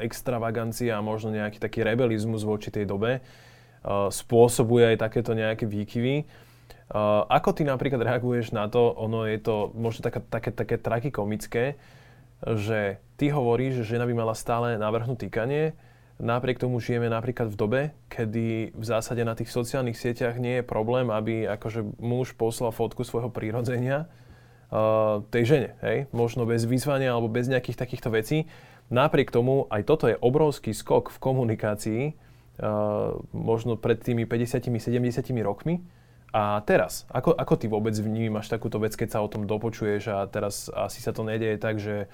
extravagancia 0.02 0.98
a 0.98 1.06
možno 1.06 1.30
nejaký 1.36 1.62
taký 1.62 1.86
rebelizmus 1.86 2.42
voči 2.42 2.74
tej 2.74 2.90
dobe 2.90 3.22
spôsobuje 4.10 4.96
aj 4.96 4.98
takéto 4.98 5.38
nejaké 5.38 5.70
výkyvy. 5.70 6.26
Ako 7.30 7.54
ty 7.54 7.62
napríklad 7.62 8.02
reaguješ 8.02 8.50
na 8.50 8.66
to, 8.66 8.92
ono 8.98 9.30
je 9.30 9.38
to 9.38 9.70
možno 9.78 10.02
také, 10.10 10.20
také, 10.26 10.50
také 10.50 10.76
tragikomické, 10.82 11.78
že 12.42 12.98
ty 13.20 13.30
hovoríš, 13.30 13.84
že 13.84 13.96
žena 13.96 14.10
by 14.10 14.16
mala 14.18 14.34
stále 14.34 14.74
navrhnúť 14.80 15.30
týkanie, 15.30 15.78
Napriek 16.20 16.60
tomu 16.60 16.84
žijeme 16.84 17.08
napríklad 17.08 17.48
v 17.48 17.56
dobe, 17.56 17.82
kedy 18.12 18.76
v 18.76 18.84
zásade 18.84 19.24
na 19.24 19.40
tých 19.40 19.56
sociálnych 19.56 19.96
sieťach 19.96 20.36
nie 20.36 20.60
je 20.60 20.68
problém, 20.68 21.08
aby 21.08 21.48
akože 21.48 21.96
muž 21.96 22.36
poslal 22.36 22.76
fotku 22.76 23.08
svojho 23.08 23.32
prírodzenia 23.32 24.12
uh, 24.68 25.24
tej 25.32 25.44
žene, 25.48 25.70
hej? 25.80 26.12
možno 26.12 26.44
bez 26.44 26.68
vyzvania 26.68 27.16
alebo 27.16 27.32
bez 27.32 27.48
nejakých 27.48 27.80
takýchto 27.80 28.12
vecí. 28.12 28.52
Napriek 28.92 29.32
tomu 29.32 29.64
aj 29.72 29.88
toto 29.88 30.12
je 30.12 30.20
obrovský 30.20 30.76
skok 30.76 31.08
v 31.08 31.18
komunikácii, 31.24 32.02
uh, 32.12 33.16
možno 33.32 33.80
pred 33.80 34.04
tými 34.04 34.28
50-70 34.28 35.24
rokmi. 35.40 35.80
A 36.30 36.62
teraz, 36.62 37.10
ako, 37.10 37.34
ako 37.34 37.54
ty 37.58 37.66
vôbec 37.66 37.96
vnímaš 37.96 38.54
takúto 38.54 38.78
vec, 38.78 38.94
keď 38.94 39.18
sa 39.18 39.24
o 39.26 39.32
tom 39.32 39.50
dopočuješ 39.50 40.14
a 40.14 40.28
teraz 40.30 40.70
asi 40.70 41.02
sa 41.02 41.10
to 41.10 41.26
nedieje 41.26 41.58
tak, 41.58 41.82
že 41.82 42.06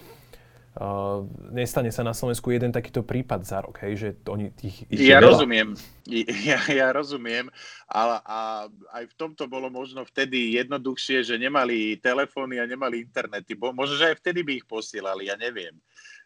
Uh, 0.76 1.24
nestane 1.56 1.88
sa 1.88 2.04
na 2.04 2.12
Slovensku 2.12 2.52
jeden 2.52 2.68
takýto 2.68 3.00
prípad 3.00 3.48
za 3.48 3.64
rok, 3.64 3.80
hej, 3.88 3.96
že 3.96 4.10
oni 4.28 4.52
tých... 4.52 4.84
Ich 4.92 5.08
ja 5.08 5.24
rozumiem, 5.24 5.72
ja, 6.52 6.60
ja 6.68 6.92
rozumiem, 6.92 7.48
ale 7.88 8.20
a 8.28 8.68
aj 8.92 9.08
v 9.08 9.16
tomto 9.16 9.48
bolo 9.48 9.72
možno 9.72 10.04
vtedy 10.04 10.60
jednoduchšie, 10.60 11.24
že 11.24 11.40
nemali 11.40 11.96
telefóny 12.04 12.60
a 12.60 12.68
nemali 12.68 13.08
internety, 13.08 13.56
bo 13.56 13.72
možno, 13.72 13.96
že 13.96 14.12
aj 14.12 14.20
vtedy 14.20 14.44
by 14.44 14.52
ich 14.60 14.68
posielali, 14.68 15.32
ja 15.32 15.40
neviem. 15.40 15.80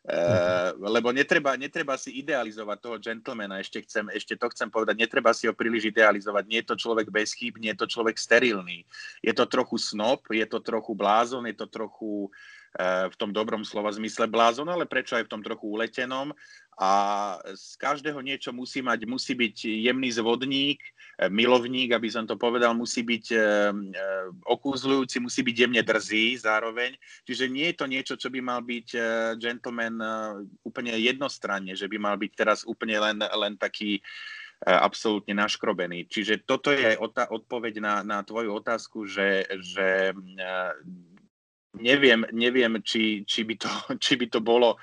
Uh, 0.09 0.73
lebo 0.81 1.13
netreba, 1.13 1.53
netreba 1.53 1.93
si 1.93 2.17
idealizovať 2.17 2.77
toho 2.81 2.97
gentlemana, 2.97 3.61
ešte, 3.61 3.85
chcem, 3.85 4.09
ešte 4.09 4.33
to 4.33 4.49
chcem 4.49 4.73
povedať, 4.73 4.97
netreba 4.97 5.29
si 5.29 5.45
ho 5.45 5.53
príliš 5.53 5.93
idealizovať, 5.93 6.43
nie 6.49 6.65
je 6.65 6.73
to 6.73 6.75
človek 6.89 7.13
bez 7.13 7.37
chýb, 7.37 7.61
nie 7.61 7.69
je 7.77 7.85
to 7.85 7.87
človek 7.99 8.17
sterilný, 8.17 8.81
je 9.21 9.29
to 9.29 9.45
trochu 9.45 9.77
snob, 9.77 10.25
je 10.25 10.47
to 10.49 10.57
trochu 10.57 10.97
blázon, 10.97 11.45
je 11.45 11.53
to 11.53 11.69
trochu 11.69 12.25
uh, 12.25 12.57
v 12.77 13.15
tom 13.17 13.33
dobrom 13.33 13.65
slova 13.65 13.89
zmysle 13.89 14.29
blázon, 14.29 14.69
ale 14.69 14.85
prečo 14.85 15.17
aj 15.17 15.25
v 15.25 15.31
tom 15.31 15.41
trochu 15.41 15.65
uletenom. 15.65 16.29
a 16.79 16.91
z 17.59 17.75
každého 17.75 18.23
niečo 18.23 18.55
musí 18.55 18.79
mať, 18.79 19.03
musí 19.03 19.35
byť 19.35 19.67
jemný 19.83 20.15
zvodník, 20.15 20.79
e, 21.19 21.27
milovník, 21.27 21.91
aby 21.91 22.07
som 22.07 22.23
to 22.23 22.39
povedal, 22.39 22.71
musí 22.71 23.03
byť 23.03 23.25
e, 23.35 23.35
e, 23.35 23.43
okúzľujúci, 24.47 25.19
musí 25.19 25.43
byť 25.43 25.55
jemne 25.59 25.83
drzý 25.83 26.39
zároveň. 26.39 26.95
Čiže 27.27 27.51
nie 27.51 27.67
je 27.67 27.75
to 27.75 27.83
niečo, 27.83 28.15
čo 28.15 28.31
by 28.31 28.39
mal 28.39 28.63
byť 28.63 28.95
gentleman 29.43 29.99
úplne 30.63 30.95
jednostranne, 30.95 31.75
že 31.75 31.91
by 31.91 31.99
mal 31.99 32.15
byť 32.15 32.31
teraz 32.31 32.63
úplne 32.63 32.95
len, 32.95 33.17
len 33.19 33.59
taký 33.59 33.99
absolútne 34.63 35.31
naškrobený. 35.35 36.11
Čiže 36.11 36.43
toto 36.43 36.71
je 36.71 36.95
odpoveď 37.31 37.79
na, 37.79 37.95
na 38.03 38.19
tvoju 38.27 38.51
otázku, 38.59 39.07
že, 39.07 39.47
že 39.63 40.11
neviem, 41.77 42.25
neviem 42.33 42.81
či, 42.81 43.21
či, 43.27 43.45
by 43.45 43.55
to, 43.59 43.69
či 44.03 44.17
by 44.17 44.25
to 44.31 44.39
bolo 44.41 44.79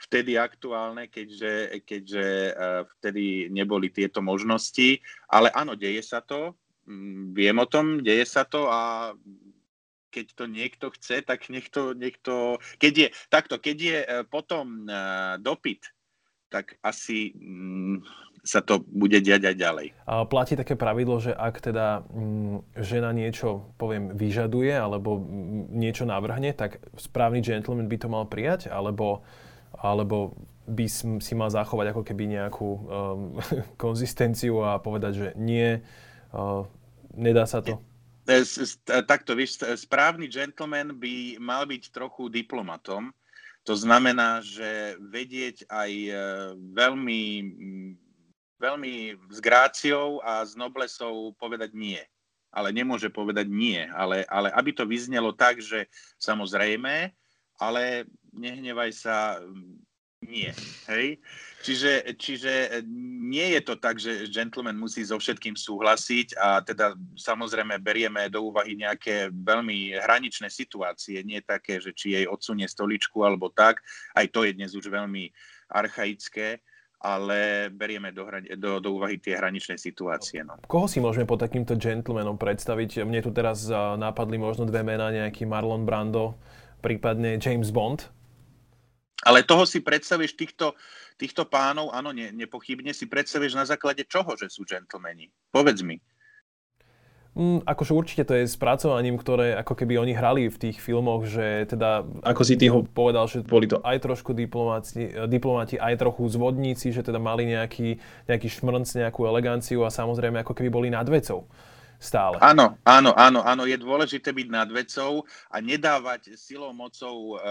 vtedy 0.00 0.40
aktuálne, 0.40 1.12
keďže, 1.12 1.84
keďže 1.84 2.26
eh, 2.56 2.80
vtedy 2.98 3.52
neboli 3.52 3.92
tieto 3.92 4.24
možnosti. 4.24 5.00
Ale 5.28 5.52
áno, 5.52 5.76
deje 5.76 6.00
sa 6.00 6.24
to, 6.24 6.56
mm, 6.88 7.36
viem 7.36 7.56
o 7.60 7.66
tom, 7.68 8.00
deje 8.00 8.24
sa 8.24 8.48
to 8.48 8.66
a 8.72 9.12
keď 10.10 10.26
to 10.34 10.44
niekto 10.50 10.86
chce, 10.90 11.22
tak 11.22 11.46
nech 11.54 11.70
to, 11.70 11.94
keď 12.82 12.92
je, 12.96 13.08
takto, 13.30 13.60
keď 13.60 13.76
je 13.76 13.98
eh, 14.00 14.22
potom 14.24 14.88
eh, 14.88 15.36
dopyt, 15.36 15.84
tak 16.50 16.74
asi 16.82 17.30
mm, 17.36 18.02
sa 18.40 18.64
to 18.64 18.80
bude 18.80 19.16
diať 19.20 19.52
aj 19.52 19.56
ďalej. 19.56 19.86
A 20.08 20.24
platí 20.24 20.56
také 20.56 20.74
pravidlo, 20.76 21.20
že 21.20 21.36
ak 21.36 21.60
teda 21.60 22.08
mm, 22.08 22.80
žena 22.80 23.12
niečo, 23.12 23.72
poviem, 23.76 24.16
vyžaduje 24.16 24.72
alebo 24.72 25.20
niečo 25.70 26.08
navrhne, 26.08 26.56
tak 26.56 26.80
správny 26.96 27.44
gentleman 27.44 27.88
by 27.88 27.96
to 28.00 28.08
mal 28.08 28.24
prijať, 28.24 28.72
alebo 28.72 29.22
alebo 29.80 30.36
by 30.70 30.86
si 31.18 31.34
mal 31.34 31.50
zachovať 31.50 31.94
ako 31.94 32.02
keby 32.06 32.24
nejakú 32.36 32.68
um, 32.68 32.80
konzistenciu 33.82 34.62
a 34.62 34.78
povedať, 34.78 35.12
že 35.14 35.28
nie, 35.38 35.80
uh, 36.34 36.62
nedá 37.16 37.46
sa 37.48 37.64
to? 37.64 37.80
Takto, 38.86 39.34
víš, 39.34 39.58
správny 39.58 40.30
gentleman 40.30 40.94
by 40.94 41.40
mal 41.42 41.66
byť 41.66 41.90
trochu 41.90 42.30
diplomatom. 42.30 43.10
To 43.66 43.74
znamená, 43.74 44.38
že 44.40 44.94
vedieť 45.02 45.66
aj 45.66 45.90
uh, 45.90 46.16
veľmi, 46.54 47.22
veľmi 48.60 49.16
s 49.32 49.38
gráciou 49.40 50.20
a 50.20 50.44
s 50.44 50.52
noblesou 50.52 51.32
povedať 51.40 51.72
nie. 51.72 52.00
Ale 52.52 52.70
nemôže 52.70 53.08
povedať 53.08 53.48
nie. 53.48 53.80
Ale, 53.96 54.28
ale 54.28 54.52
aby 54.52 54.70
to 54.76 54.84
vyznelo 54.84 55.32
tak, 55.32 55.64
že 55.64 55.88
samozrejme, 56.20 57.08
ale 57.56 58.04
nehnevaj 58.36 58.90
sa, 58.92 59.40
nie. 60.20 60.52
Hej? 60.84 61.16
Čiže, 61.64 61.92
čiže 62.20 62.84
nie 63.24 63.56
je 63.56 63.60
to 63.64 63.74
tak, 63.76 63.96
že 63.96 64.28
gentleman 64.28 64.76
musí 64.76 65.00
so 65.00 65.16
všetkým 65.16 65.56
súhlasiť 65.56 66.36
a 66.36 66.60
teda 66.60 66.92
samozrejme 67.16 67.80
berieme 67.80 68.28
do 68.28 68.52
úvahy 68.52 68.76
nejaké 68.76 69.32
veľmi 69.32 69.96
hraničné 69.96 70.52
situácie, 70.52 71.24
nie 71.24 71.40
také, 71.40 71.80
že 71.80 71.96
či 71.96 72.16
jej 72.20 72.24
odsunie 72.28 72.68
stoličku 72.68 73.24
alebo 73.24 73.48
tak, 73.48 73.80
aj 74.16 74.28
to 74.28 74.44
je 74.44 74.52
dnes 74.56 74.72
už 74.76 74.92
veľmi 74.92 75.32
archaické, 75.72 76.60
ale 77.00 77.72
berieme 77.72 78.12
do, 78.12 78.28
do, 78.60 78.76
do 78.76 78.88
úvahy 78.92 79.16
tie 79.16 79.40
hraničné 79.40 79.80
situácie. 79.80 80.44
No. 80.44 80.60
Koho 80.68 80.84
si 80.84 81.00
môžeme 81.00 81.24
pod 81.24 81.40
takýmto 81.40 81.72
gentlemanom 81.80 82.36
predstaviť? 82.36 83.08
Mne 83.08 83.24
tu 83.24 83.32
teraz 83.32 83.64
napadli 83.96 84.36
možno 84.36 84.68
dve 84.68 84.84
mená, 84.84 85.08
nejaký 85.08 85.48
Marlon 85.48 85.88
Brando, 85.88 86.36
prípadne 86.84 87.40
James 87.40 87.72
Bond. 87.72 88.12
Ale 89.24 89.44
toho 89.44 89.64
si 89.68 89.80
predstavíš, 89.84 90.36
týchto, 90.36 90.76
týchto 91.20 91.44
pánov, 91.44 91.92
áno, 91.92 92.12
ne, 92.12 92.32
nepochybne 92.32 92.92
si 92.96 93.04
predstavíš 93.08 93.52
na 93.56 93.64
základe 93.68 94.04
čoho, 94.08 94.32
že 94.36 94.48
sú 94.48 94.64
džentlmeni? 94.64 95.28
Povedz 95.52 95.80
mi. 95.84 96.00
Mm, 97.30 97.62
akože 97.62 97.94
určite 97.94 98.26
to 98.26 98.34
je 98.34 98.50
spracovaním, 98.50 99.14
ktoré 99.14 99.54
ako 99.54 99.78
keby 99.78 100.02
oni 100.02 100.18
hrali 100.18 100.50
v 100.50 100.56
tých 100.58 100.82
filmoch, 100.82 101.30
že 101.30 101.62
teda, 101.70 102.02
ako 102.26 102.42
si 102.42 102.58
ty 102.58 102.66
ho 102.66 102.82
povedal, 102.82 103.30
že 103.30 103.46
boli 103.46 103.70
to 103.70 103.78
aj 103.86 104.02
trošku 104.02 104.34
diplomati, 104.34 105.14
diplomati 105.30 105.78
aj 105.78 105.94
trochu 106.02 106.26
zvodníci, 106.26 106.90
že 106.90 107.06
teda 107.06 107.22
mali 107.22 107.46
nejaký, 107.46 108.02
nejaký 108.26 108.48
šmrnc, 108.50 108.90
nejakú 108.98 109.30
eleganciu 109.30 109.86
a 109.86 109.94
samozrejme 109.94 110.42
ako 110.42 110.58
keby 110.58 110.70
boli 110.74 110.88
nad 110.90 111.06
vecou 111.06 111.46
stále. 112.02 112.40
Áno, 112.42 112.80
áno, 112.82 113.14
áno, 113.14 113.46
áno, 113.46 113.62
je 113.62 113.78
dôležité 113.78 114.34
byť 114.34 114.48
nad 114.50 114.66
vecou 114.66 115.22
a 115.54 115.62
nedávať 115.62 116.34
silou, 116.34 116.74
mocou 116.74 117.36
e, 117.36 117.46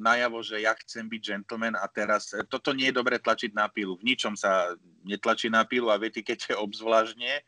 najavo, 0.00 0.40
že 0.40 0.64
ja 0.64 0.72
chcem 0.80 1.10
byť 1.10 1.20
gentleman 1.20 1.76
a 1.76 1.84
teraz 1.92 2.32
e, 2.32 2.40
toto 2.46 2.72
nie 2.72 2.88
je 2.88 2.96
dobre 2.96 3.20
tlačiť 3.20 3.52
na 3.52 3.68
pilu. 3.68 3.98
V 4.00 4.06
ničom 4.06 4.32
sa 4.32 4.72
netlačí 5.04 5.52
na 5.52 5.66
pilu 5.66 5.90
a 5.92 5.98
v 5.98 6.08
etikete 6.08 6.54
obzvláštne. 6.54 7.34
E, 7.34 7.42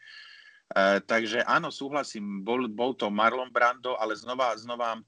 takže 1.04 1.44
áno, 1.44 1.68
súhlasím, 1.68 2.40
bol, 2.40 2.64
bol 2.68 2.96
to 2.96 3.12
Marlon 3.12 3.52
Brando, 3.52 3.96
ale 4.00 4.16
znova, 4.16 4.56
znova 4.56 4.96
e, 4.96 5.00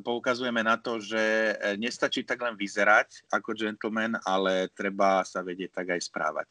poukazujeme 0.00 0.64
na 0.64 0.80
to, 0.80 0.96
že 0.96 1.54
nestačí 1.76 2.24
tak 2.24 2.40
len 2.40 2.56
vyzerať 2.56 3.28
ako 3.28 3.52
gentleman, 3.52 4.16
ale 4.24 4.72
treba 4.72 5.20
sa 5.28 5.44
vedieť 5.44 5.70
tak 5.76 5.92
aj 5.92 6.00
správať. 6.08 6.50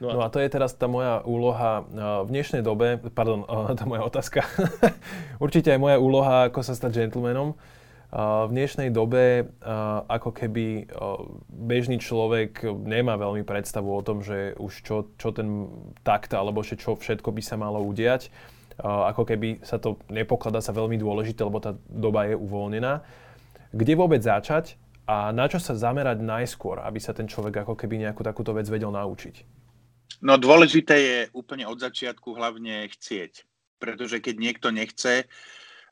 No 0.00 0.12
a... 0.12 0.12
no 0.12 0.20
a 0.24 0.28
to 0.28 0.40
je 0.40 0.52
teraz 0.52 0.76
tá 0.76 0.88
moja 0.88 1.24
úloha 1.24 1.84
v 2.24 2.28
dnešnej 2.28 2.60
dobe, 2.60 3.00
pardon, 3.16 3.44
tá 3.76 3.84
moja 3.88 4.04
otázka. 4.04 4.44
Určite 5.44 5.72
aj 5.72 5.80
moja 5.80 5.96
úloha, 5.96 6.52
ako 6.52 6.60
sa 6.60 6.76
stať 6.76 7.04
gentlemanom. 7.04 7.56
V 8.14 8.50
dnešnej 8.54 8.94
dobe 8.94 9.50
ako 10.06 10.30
keby 10.30 10.86
bežný 11.50 11.98
človek 11.98 12.62
nemá 12.62 13.18
veľmi 13.18 13.42
predstavu 13.42 13.90
o 13.90 14.04
tom, 14.06 14.22
že 14.22 14.54
už 14.62 14.72
čo, 14.86 14.96
čo 15.18 15.34
ten 15.34 15.66
takt 16.06 16.30
alebo 16.30 16.62
že 16.62 16.78
čo 16.78 16.94
všetko 16.94 17.34
by 17.34 17.42
sa 17.42 17.58
malo 17.58 17.82
udiať. 17.82 18.30
Ako 18.82 19.26
keby 19.26 19.66
sa 19.66 19.82
to 19.82 19.98
nepokladá 20.06 20.62
sa 20.62 20.70
veľmi 20.70 20.94
dôležité, 21.00 21.42
lebo 21.42 21.58
tá 21.58 21.74
doba 21.90 22.30
je 22.30 22.38
uvoľnená. 22.38 23.02
Kde 23.74 23.92
vôbec 23.98 24.22
začať 24.22 24.78
a 25.06 25.34
na 25.34 25.50
čo 25.50 25.58
sa 25.58 25.74
zamerať 25.74 26.22
najskôr, 26.22 26.82
aby 26.86 27.02
sa 27.02 27.10
ten 27.10 27.26
človek 27.26 27.66
ako 27.66 27.74
keby 27.74 28.06
nejakú 28.06 28.22
takúto 28.22 28.54
vec 28.54 28.70
vedel 28.70 28.94
naučiť? 28.94 29.66
No 30.22 30.38
dôležité 30.38 30.94
je 30.96 31.18
úplne 31.36 31.66
od 31.68 31.76
začiatku 31.76 32.38
hlavne 32.38 32.86
chcieť. 32.88 33.44
Pretože 33.76 34.24
keď 34.24 34.34
niekto 34.40 34.68
nechce, 34.72 35.24
eh, 35.24 35.26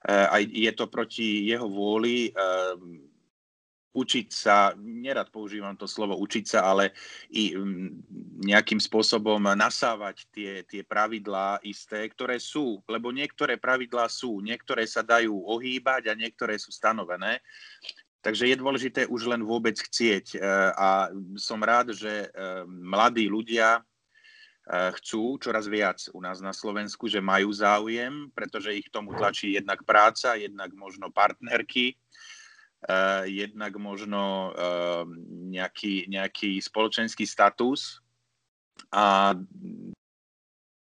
aj 0.04 0.42
je 0.52 0.72
to 0.76 0.84
proti 0.92 1.48
jeho 1.48 1.64
vôli, 1.64 2.28
eh, 2.28 2.76
učiť 3.94 4.28
sa, 4.28 4.74
nerad 4.76 5.30
používam 5.30 5.78
to 5.78 5.86
slovo 5.86 6.18
učiť 6.18 6.44
sa, 6.50 6.66
ale 6.66 6.90
i 7.30 7.54
mm, 7.54 8.42
nejakým 8.42 8.82
spôsobom 8.82 9.38
nasávať 9.54 10.26
tie, 10.34 10.52
tie 10.66 10.82
pravidlá 10.82 11.62
isté, 11.62 12.02
ktoré 12.10 12.42
sú, 12.42 12.82
lebo 12.90 13.14
niektoré 13.14 13.54
pravidlá 13.54 14.10
sú, 14.10 14.42
niektoré 14.42 14.82
sa 14.84 15.06
dajú 15.06 15.46
ohýbať 15.46 16.10
a 16.10 16.18
niektoré 16.18 16.58
sú 16.58 16.74
stanovené. 16.74 17.38
Takže 18.18 18.50
je 18.50 18.56
dôležité 18.58 19.06
už 19.06 19.30
len 19.30 19.46
vôbec 19.46 19.78
chcieť. 19.78 20.36
Eh, 20.36 20.70
a 20.74 21.08
som 21.38 21.62
rád, 21.62 21.94
že 21.94 22.28
mladí 22.66 23.30
ľudia 23.30 23.80
chcú 24.70 25.36
čoraz 25.36 25.68
viac 25.68 26.00
u 26.16 26.24
nás 26.24 26.40
na 26.40 26.56
Slovensku, 26.56 27.04
že 27.04 27.20
majú 27.20 27.52
záujem, 27.52 28.32
pretože 28.32 28.72
ich 28.72 28.88
tomu 28.88 29.12
tlačí 29.12 29.52
jednak 29.52 29.84
práca, 29.84 30.40
jednak 30.40 30.72
možno 30.72 31.12
partnerky, 31.12 32.00
jednak 33.28 33.76
možno 33.76 34.56
nejaký, 35.52 36.08
nejaký 36.08 36.56
spoločenský 36.64 37.28
status. 37.28 38.00
A 38.88 39.36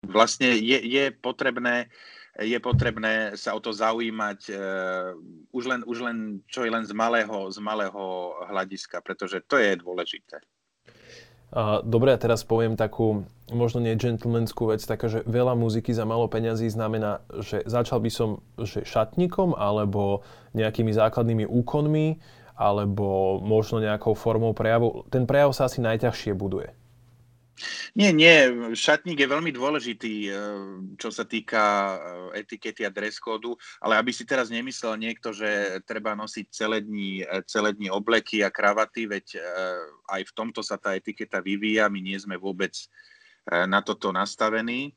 vlastne 0.08 0.56
je, 0.56 0.80
je 0.80 1.12
potrebné 1.12 1.91
je 2.34 2.58
potrebné 2.58 3.38
sa 3.38 3.54
o 3.54 3.62
to 3.62 3.69
zaujímať 3.69 4.50
už, 5.54 5.63
len, 5.69 5.82
už 5.86 5.98
len, 6.02 6.41
čo 6.50 6.65
je 6.65 6.74
len 6.74 6.82
z 6.82 6.89
malého, 6.89 7.46
z 7.54 7.62
malého 7.62 8.34
hľadiska, 8.50 9.06
pretože 9.06 9.46
to 9.46 9.62
je 9.62 9.78
dôležité. 9.78 10.41
Dobre, 11.86 12.18
a 12.18 12.18
teraz 12.18 12.42
poviem 12.42 12.74
takú 12.74 13.30
možno 13.54 13.78
nie 13.78 13.94
gentlemanskú 13.94 14.74
vec, 14.74 14.82
taká, 14.82 15.06
že 15.06 15.22
veľa 15.30 15.54
muziky 15.54 15.94
za 15.94 16.02
malo 16.02 16.26
peňazí 16.26 16.66
znamená, 16.66 17.22
že 17.30 17.62
začal 17.70 18.02
by 18.02 18.10
som 18.10 18.42
že 18.58 18.82
šatníkom 18.82 19.54
alebo 19.54 20.26
nejakými 20.58 20.89
základnými 20.89 21.46
úkonmi 21.46 22.18
alebo 22.58 23.38
možno 23.42 23.82
nejakou 23.82 24.18
formou 24.18 24.58
prejavu. 24.58 25.06
Ten 25.13 25.30
prejav 25.30 25.54
sa 25.54 25.70
asi 25.70 25.82
najťažšie 25.86 26.34
buduje. 26.34 26.74
Nie, 27.94 28.10
nie, 28.10 28.50
šatník 28.74 29.22
je 29.22 29.30
veľmi 29.30 29.54
dôležitý, 29.54 30.16
eh, 30.26 30.34
čo 30.98 31.13
sa 31.13 31.22
týka 31.22 31.62
eh, 32.34 32.42
etikety 32.42 32.82
a 32.82 32.89
dress 32.89 33.22
kódu, 33.22 33.54
ale 33.78 34.02
aby 34.02 34.10
si 34.10 34.26
teraz 34.26 34.50
nemyslel 34.50 34.98
niekto, 34.98 35.30
že 35.30 35.78
treba 35.86 36.18
nosiť 36.18 36.46
celé 36.50 36.82
dní, 36.82 37.22
eh, 37.22 37.46
celé 37.46 37.78
dní 37.78 37.94
obleky 37.94 38.42
a 38.42 38.50
kravaty, 38.50 39.06
veď 39.06 39.38
aj 40.10 40.22
v 40.30 40.36
tomto 40.36 40.66
sa 40.66 40.82
tá 40.82 40.98
etiketa 40.98 41.39
vyvíja, 41.39 41.89
my 41.89 42.02
nie 42.02 42.18
sme 42.18 42.38
vôbec 42.38 42.74
na 43.44 43.84
toto 43.84 44.16
nastavení, 44.16 44.96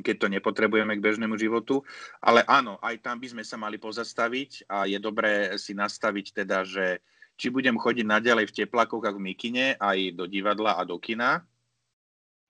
keď 0.00 0.16
to 0.16 0.26
nepotrebujeme 0.32 0.96
k 0.96 1.04
bežnému 1.04 1.36
životu. 1.36 1.84
Ale 2.24 2.40
áno, 2.48 2.80
aj 2.80 3.04
tam 3.04 3.20
by 3.20 3.28
sme 3.28 3.44
sa 3.44 3.60
mali 3.60 3.76
pozastaviť 3.76 4.64
a 4.72 4.88
je 4.88 4.96
dobré 4.96 5.52
si 5.60 5.76
nastaviť 5.76 6.26
teda, 6.32 6.64
že 6.64 7.04
či 7.36 7.52
budem 7.52 7.76
chodiť 7.76 8.06
naďalej 8.08 8.48
v 8.48 8.56
teplakoch 8.64 9.04
a 9.04 9.12
v 9.12 9.20
mikine 9.20 9.76
aj 9.76 10.16
do 10.16 10.24
divadla 10.24 10.80
a 10.80 10.82
do 10.88 10.96
kina, 10.96 11.44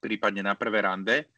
prípadne 0.03 0.43
na 0.43 0.59
prvé 0.59 0.83
rande, 0.83 1.31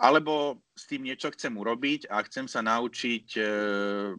alebo 0.00 0.65
s 0.76 0.84
tým 0.84 1.08
niečo 1.08 1.32
chcem 1.32 1.56
urobiť 1.56 2.12
a 2.12 2.20
chcem 2.28 2.44
sa 2.44 2.60
naučiť 2.60 3.26
e, 3.34 3.42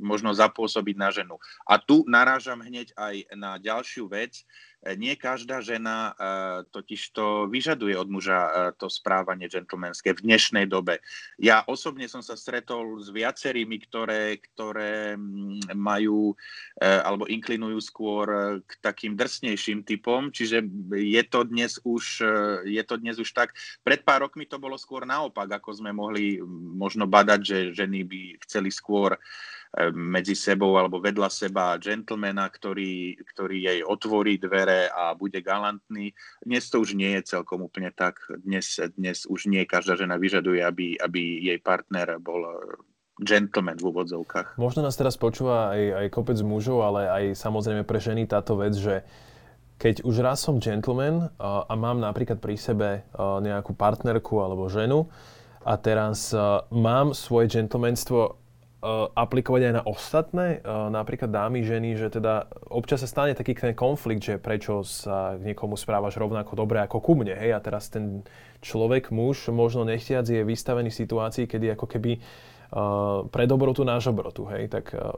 možno 0.02 0.34
zapôsobiť 0.34 0.96
na 0.98 1.14
ženu. 1.14 1.38
A 1.70 1.78
tu 1.78 2.02
narážam 2.10 2.66
hneď 2.66 2.98
aj 2.98 3.16
na 3.38 3.62
ďalšiu 3.62 4.10
vec, 4.10 4.42
E, 4.86 4.94
nie 4.94 5.18
každá 5.18 5.58
žena 5.66 6.14
e, 6.14 6.24
totiž 6.70 7.02
to 7.10 7.50
vyžaduje 7.50 7.98
od 7.98 8.06
muža 8.14 8.40
e, 8.46 8.52
to 8.78 8.94
správanie 8.94 9.50
džentlmenské 9.50 10.14
v 10.14 10.22
dnešnej 10.22 10.70
dobe. 10.70 11.02
Ja 11.42 11.66
osobne 11.66 12.06
som 12.06 12.22
sa 12.22 12.38
stretol 12.38 13.02
s 13.02 13.10
viacerými, 13.10 13.90
ktoré, 13.90 14.38
ktoré 14.38 15.18
mm, 15.18 15.74
majú 15.74 16.38
alebo 16.78 17.26
inklinujú 17.26 17.80
skôr 17.82 18.28
k 18.62 18.72
takým 18.86 19.18
drsnejším 19.18 19.82
typom, 19.82 20.30
čiže 20.30 20.62
je 20.94 21.24
to 21.26 21.42
dnes 21.50 21.82
už, 21.82 22.22
je 22.70 22.84
to 22.86 22.96
dnes 23.02 23.18
už 23.18 23.34
tak. 23.34 23.58
Pred 23.82 24.06
pár 24.06 24.30
rokmi 24.30 24.46
to 24.46 24.62
bolo 24.62 24.78
skôr 24.78 25.02
naopak, 25.10 25.50
ako 25.58 25.74
sme 25.74 25.90
mohli 25.90 26.38
možno 26.78 27.06
badať, 27.06 27.40
že 27.44 27.58
ženy 27.76 28.08
by 28.08 28.22
chceli 28.44 28.72
skôr 28.72 29.16
uh, 29.16 29.20
E, 29.76 29.92
medzi 29.92 30.32
sebou 30.32 30.80
alebo 30.80 31.04
vedľa 31.04 31.28
seba 31.28 31.76
gentlemana, 31.76 32.48
ktorý, 32.48 33.20
ktorý 33.36 33.58
jej 33.68 33.80
otvorí 33.84 34.40
dvere 34.40 34.88
a 34.88 35.12
bude 35.12 35.44
galantný. 35.44 36.16
Dnes 36.40 36.72
to 36.72 36.80
už 36.80 36.96
nie 36.96 37.20
je 37.20 37.36
celkom 37.38 37.68
úplne 37.68 37.92
tak. 37.92 38.24
Dnes, 38.42 38.80
dnes 38.96 39.28
už 39.28 39.52
nie 39.52 39.68
každá 39.68 40.00
žena 40.00 40.16
vyžaduje, 40.16 40.64
aby, 40.64 40.96
aby 40.96 41.52
jej 41.52 41.60
partner 41.60 42.16
bol 42.18 42.48
gentleman 43.20 43.76
v 43.76 43.92
úvodzovkách. 43.92 44.56
Možno 44.56 44.88
nás 44.88 44.96
teraz 44.96 45.20
počúva 45.20 45.76
aj, 45.76 45.84
aj 46.06 46.08
kopec 46.16 46.40
mužov, 46.42 46.88
ale 46.88 47.02
aj 47.12 47.24
samozrejme 47.36 47.84
pre 47.84 48.00
ženy 48.00 48.24
táto 48.24 48.56
vec, 48.56 48.72
že 48.72 49.04
keď 49.78 50.08
už 50.08 50.16
raz 50.24 50.42
som 50.42 50.64
gentleman 50.64 51.28
a, 51.38 51.68
a 51.68 51.74
mám 51.76 52.00
napríklad 52.00 52.40
pri 52.40 52.56
sebe 52.58 53.06
nejakú 53.18 53.78
partnerku 53.78 54.42
alebo 54.42 54.72
ženu 54.72 55.12
a 55.68 55.74
teraz 55.76 56.32
mám 56.72 57.12
svoje 57.12 57.60
gentlemanstvo 57.60 58.40
Uh, 58.78 59.10
aplikovať 59.18 59.62
aj 59.68 59.74
na 59.74 59.84
ostatné, 59.90 60.48
uh, 60.62 60.94
napríklad 60.94 61.34
dámy, 61.34 61.66
ženy, 61.66 61.98
že 61.98 62.14
teda 62.14 62.46
občas 62.70 63.02
sa 63.02 63.10
stane 63.10 63.34
taký 63.34 63.58
ten 63.58 63.74
konflikt, 63.74 64.22
že 64.22 64.38
prečo 64.38 64.86
sa 64.86 65.34
k 65.34 65.50
niekomu 65.50 65.74
správaš 65.74 66.22
rovnako 66.22 66.54
dobre 66.54 66.86
ako 66.86 67.02
ku 67.02 67.18
mne, 67.18 67.34
hej, 67.34 67.58
a 67.58 67.60
teraz 67.60 67.90
ten 67.90 68.22
človek, 68.62 69.10
muž, 69.10 69.50
možno 69.50 69.82
nechtiac 69.82 70.30
je 70.30 70.46
vystavený 70.46 70.94
v 70.94 71.00
situácii, 71.04 71.50
kedy 71.50 71.74
ako 71.74 71.90
keby 71.90 72.22
uh, 72.22 73.26
pre 73.34 73.50
dobrotu 73.50 73.82
náš 73.82 74.14
dobrotu, 74.14 74.46
hej, 74.46 74.70
tak 74.70 74.94
uh, 74.94 75.10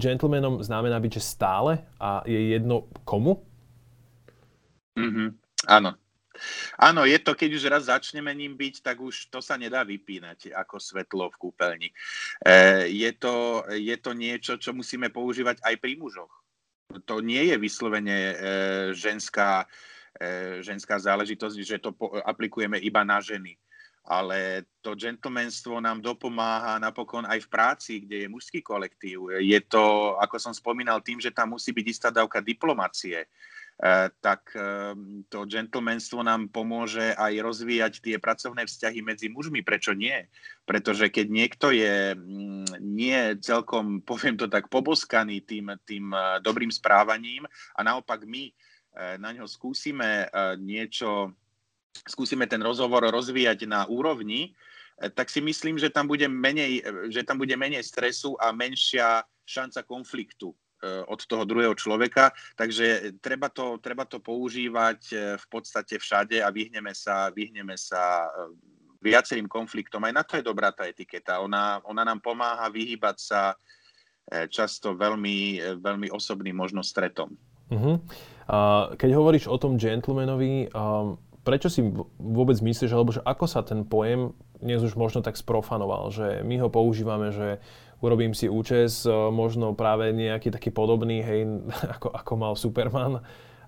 gentlemanom 0.00 0.64
znamená 0.64 0.96
byť, 0.96 1.20
že 1.20 1.22
stále 1.36 1.84
a 2.00 2.24
je 2.24 2.56
jedno 2.56 2.88
komu? 3.04 3.44
Mm-hmm. 4.96 5.28
Áno, 5.68 6.00
Áno, 6.78 7.04
je 7.04 7.18
to, 7.18 7.32
keď 7.34 7.50
už 7.56 7.64
raz 7.68 7.84
začneme 7.88 8.32
ním 8.34 8.54
byť, 8.54 8.80
tak 8.84 9.00
už 9.00 9.28
to 9.32 9.40
sa 9.40 9.56
nedá 9.56 9.82
vypínať 9.82 10.52
ako 10.52 10.76
svetlo 10.80 11.32
v 11.32 11.40
kúpeľni. 11.40 11.88
E, 11.90 11.94
je, 12.92 13.10
to, 13.16 13.64
je 13.72 13.96
to 13.96 14.10
niečo, 14.12 14.54
čo 14.60 14.76
musíme 14.76 15.08
používať 15.10 15.60
aj 15.64 15.74
pri 15.80 15.96
mužoch. 15.96 16.32
To 17.04 17.18
nie 17.18 17.50
je 17.50 17.56
vyslovene 17.58 18.18
e, 18.18 18.34
ženská, 18.94 19.66
e, 20.16 20.62
ženská 20.62 20.96
záležitosť, 21.02 21.56
že 21.60 21.76
to 21.82 21.90
po, 21.92 22.14
aplikujeme 22.22 22.78
iba 22.78 23.02
na 23.02 23.18
ženy. 23.18 23.58
Ale 24.06 24.62
to 24.86 24.94
gentlemanstvo 24.94 25.82
nám 25.82 25.98
dopomáha 25.98 26.78
napokon 26.78 27.26
aj 27.26 27.42
v 27.42 27.50
práci, 27.50 27.92
kde 28.06 28.22
je 28.22 28.28
mužský 28.30 28.62
kolektív. 28.62 29.34
Je 29.42 29.58
to, 29.66 30.14
ako 30.22 30.38
som 30.38 30.54
spomínal, 30.54 31.02
tým, 31.02 31.18
že 31.18 31.34
tam 31.34 31.58
musí 31.58 31.74
byť 31.74 31.86
istá 31.90 32.08
dávka 32.14 32.38
diplomácie 32.38 33.26
tak 34.24 34.56
e, 34.56 34.96
to 35.28 35.44
gentlemanstvo 35.44 36.24
nám 36.24 36.48
pomôže 36.48 37.12
aj 37.12 37.32
rozvíjať 37.44 37.92
tie 38.00 38.16
pracovné 38.16 38.64
vzťahy 38.64 39.04
medzi 39.04 39.28
mužmi. 39.28 39.60
Prečo 39.60 39.92
nie? 39.92 40.16
Pretože 40.64 41.12
keď 41.12 41.26
niekto 41.28 41.68
je 41.76 42.16
nie 42.80 43.20
celkom, 43.44 44.00
poviem 44.10 44.40
to 44.40 44.48
tak, 44.48 44.72
poboskaný 44.72 45.44
tým, 45.44 45.76
tým 45.84 46.08
e, 46.08 46.40
dobrým 46.40 46.72
správaním 46.72 47.44
a 47.76 47.80
naopak 47.84 48.24
my 48.24 48.52
na 48.96 49.28
ňo 49.28 49.44
skúsime 49.44 50.24
niečo, 50.56 51.28
skúsime 52.08 52.48
ten 52.48 52.64
rozhovor 52.64 53.04
rozvíjať 53.04 53.68
na 53.68 53.84
úrovni, 53.84 54.56
tak 55.12 55.28
si 55.28 55.44
myslím, 55.44 55.76
že 55.76 55.92
tam 55.92 56.08
bude 56.08 56.24
menej, 56.24 56.80
že 57.12 57.20
tam 57.20 57.36
bude 57.36 57.52
menej 57.60 57.84
stresu 57.84 58.40
a 58.40 58.56
menšia 58.56 59.20
šanca 59.44 59.84
konfliktu 59.84 60.56
od 60.84 61.20
toho 61.24 61.44
druhého 61.48 61.72
človeka, 61.72 62.36
takže 62.52 63.16
treba 63.24 63.48
to, 63.48 63.80
treba 63.80 64.04
to 64.04 64.20
používať 64.20 65.00
eh, 65.12 65.18
v 65.40 65.46
podstate 65.48 65.96
všade 65.96 66.44
a 66.44 66.48
vyhneme 66.52 66.92
sa, 66.92 67.32
vyhneme 67.32 67.74
sa 67.80 68.28
eh, 68.28 68.52
viacerým 69.00 69.48
konfliktom. 69.48 70.04
Aj 70.04 70.12
na 70.12 70.24
to 70.26 70.36
je 70.36 70.44
dobrá 70.44 70.72
tá 70.72 70.84
etiketa. 70.88 71.40
Ona, 71.40 71.80
ona 71.86 72.02
nám 72.02 72.20
pomáha 72.20 72.66
vyhýbať 72.72 73.16
sa 73.20 73.42
často 74.50 74.98
veľmi, 74.98 75.62
veľmi 75.78 76.10
osobným 76.10 76.58
možno 76.58 76.82
stretom. 76.82 77.38
Uh-huh. 77.70 78.02
A 78.50 78.90
keď 78.98 79.14
hovoríš 79.14 79.46
o 79.46 79.54
tom 79.54 79.78
gentlemanovi, 79.78 80.66
um, 80.74 81.14
prečo 81.46 81.70
si 81.70 81.86
vôbec 82.18 82.58
myslíš, 82.58 82.90
alebo 82.90 83.14
že 83.14 83.22
ako 83.22 83.46
sa 83.46 83.62
ten 83.62 83.86
pojem 83.86 84.34
dnes 84.58 84.82
už 84.82 84.98
možno 84.98 85.22
tak 85.22 85.38
sprofanoval, 85.38 86.10
že 86.10 86.42
my 86.42 86.58
ho 86.64 86.68
používame, 86.72 87.30
že 87.30 87.62
urobím 88.00 88.36
si 88.36 88.48
účes, 88.48 89.08
možno 89.32 89.72
práve 89.72 90.12
nejaký 90.12 90.52
taký 90.52 90.70
podobný, 90.72 91.22
hej, 91.24 91.48
ako, 91.96 92.08
ako 92.12 92.32
mal 92.36 92.52
Superman 92.56 93.20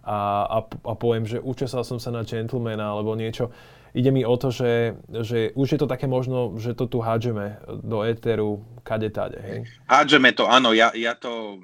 a, 0.04 0.18
a, 0.48 0.58
a 0.64 0.92
poviem, 0.96 1.28
že 1.28 1.42
účesal 1.42 1.84
som 1.84 2.00
sa 2.00 2.08
na 2.08 2.24
gentlemana 2.24 2.88
alebo 2.88 3.12
niečo. 3.12 3.52
Ide 3.96 4.12
mi 4.12 4.20
o 4.24 4.36
to, 4.36 4.52
že, 4.52 5.00
že 5.24 5.52
už 5.56 5.68
je 5.74 5.78
to 5.80 5.88
také 5.88 6.04
možno, 6.04 6.56
že 6.60 6.76
to 6.76 6.88
tu 6.88 7.00
hádžeme 7.00 7.60
do 7.84 8.04
éteru 8.04 8.64
kade 8.84 9.08
tade, 9.08 9.40
hej? 9.40 9.58
Hádžeme 9.88 10.36
to, 10.36 10.44
áno, 10.44 10.76
ja, 10.76 10.92
ja 10.92 11.16
to 11.16 11.56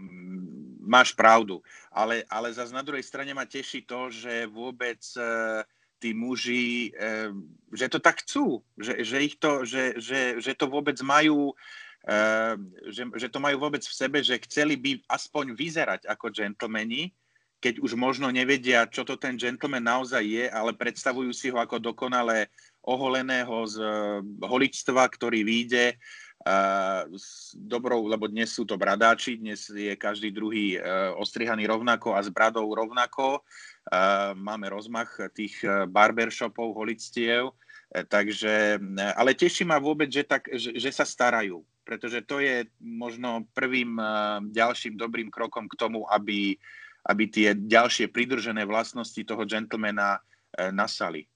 máš 0.85 1.17
pravdu, 1.17 1.65
ale, 1.93 2.25
ale 2.29 2.53
zase 2.53 2.73
na 2.73 2.85
druhej 2.85 3.05
strane 3.05 3.33
ma 3.33 3.49
teší 3.49 3.89
to, 3.89 4.13
že 4.13 4.49
vôbec 4.49 5.01
e, 5.17 5.21
tí 6.01 6.13
muži, 6.13 6.93
e, 6.93 7.33
že 7.73 7.89
to 7.89 7.99
tak 8.01 8.21
chcú, 8.25 8.61
že, 8.77 9.01
že, 9.05 9.17
ich 9.25 9.37
to, 9.41 9.65
že, 9.65 9.97
že, 9.97 10.41
že 10.41 10.53
to 10.53 10.69
vôbec 10.69 10.97
majú 11.01 11.57
že, 12.93 13.03
že 13.17 13.29
to 13.33 13.41
majú 13.41 13.65
vôbec 13.65 13.81
v 13.81 13.97
sebe, 13.97 14.21
že 14.21 14.37
chceli 14.45 14.77
by 14.77 15.01
aspoň 15.09 15.57
vyzerať 15.57 16.01
ako 16.05 16.29
džentlmeni, 16.29 17.09
keď 17.65 17.81
už 17.81 17.97
možno 17.97 18.29
nevedia, 18.29 18.85
čo 18.85 19.09
to 19.09 19.17
ten 19.17 19.41
gentleman 19.41 19.81
naozaj 19.81 20.21
je, 20.21 20.45
ale 20.53 20.77
predstavujú 20.77 21.33
si 21.33 21.49
ho 21.49 21.57
ako 21.57 21.81
dokonale 21.81 22.53
oholeného 22.85 23.65
z 23.65 23.81
eh, 23.81 24.21
holičstva, 24.45 25.09
ktorý 25.09 25.41
vyjde 25.41 25.97
uh, 26.45 27.09
s 27.17 27.57
dobrou, 27.57 28.05
lebo 28.05 28.29
dnes 28.29 28.53
sú 28.53 28.69
to 28.69 28.77
bradáči, 28.77 29.41
dnes 29.41 29.65
je 29.73 29.97
každý 29.97 30.29
druhý 30.29 30.77
uh, 30.77 31.17
ostrihaný 31.17 31.65
rovnako 31.65 32.13
a 32.13 32.21
s 32.21 32.29
bradou 32.29 32.69
rovnako. 32.69 33.41
Máme 34.33 34.73
rozmach 34.73 35.13
tých 35.37 35.61
barbershopov, 35.93 36.73
holictiev, 36.73 37.53
takže, 38.09 38.81
ale 39.13 39.37
teší 39.37 39.69
ma 39.69 39.77
vôbec, 39.77 40.09
že, 40.09 40.25
tak, 40.25 40.49
že, 40.49 40.73
že 40.73 40.89
sa 40.89 41.05
starajú 41.05 41.61
pretože 41.85 42.25
to 42.25 42.41
je 42.41 42.65
možno 42.81 43.45
prvým 43.53 44.01
eh, 44.01 44.07
ďalším 44.51 44.97
dobrým 44.97 45.29
krokom 45.29 45.69
k 45.69 45.79
tomu, 45.79 46.09
aby, 46.09 46.57
aby 47.07 47.25
tie 47.29 47.53
ďalšie 47.55 48.09
pridržené 48.11 48.65
vlastnosti 48.65 49.21
toho 49.21 49.45
gentlemana 49.45 50.19
eh, 50.19 50.73
nasali. 50.73 51.29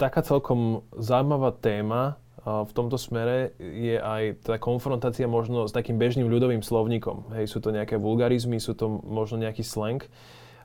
Taká 0.00 0.24
celkom 0.24 0.88
zaujímavá 0.96 1.54
téma 1.60 2.16
eh, 2.42 2.64
v 2.64 2.72
tomto 2.72 2.96
smere 2.96 3.52
je 3.60 4.00
aj 4.00 4.48
tá 4.48 4.56
konfrontácia 4.56 5.28
možno 5.28 5.68
s 5.68 5.76
takým 5.76 6.00
bežným 6.00 6.26
ľudovým 6.26 6.64
slovníkom. 6.64 7.36
Hej, 7.36 7.52
sú 7.52 7.60
to 7.60 7.70
nejaké 7.70 8.00
vulgarizmy, 8.00 8.58
sú 8.58 8.72
to 8.72 8.88
možno 9.04 9.38
nejaký 9.38 9.62
slang. 9.62 10.02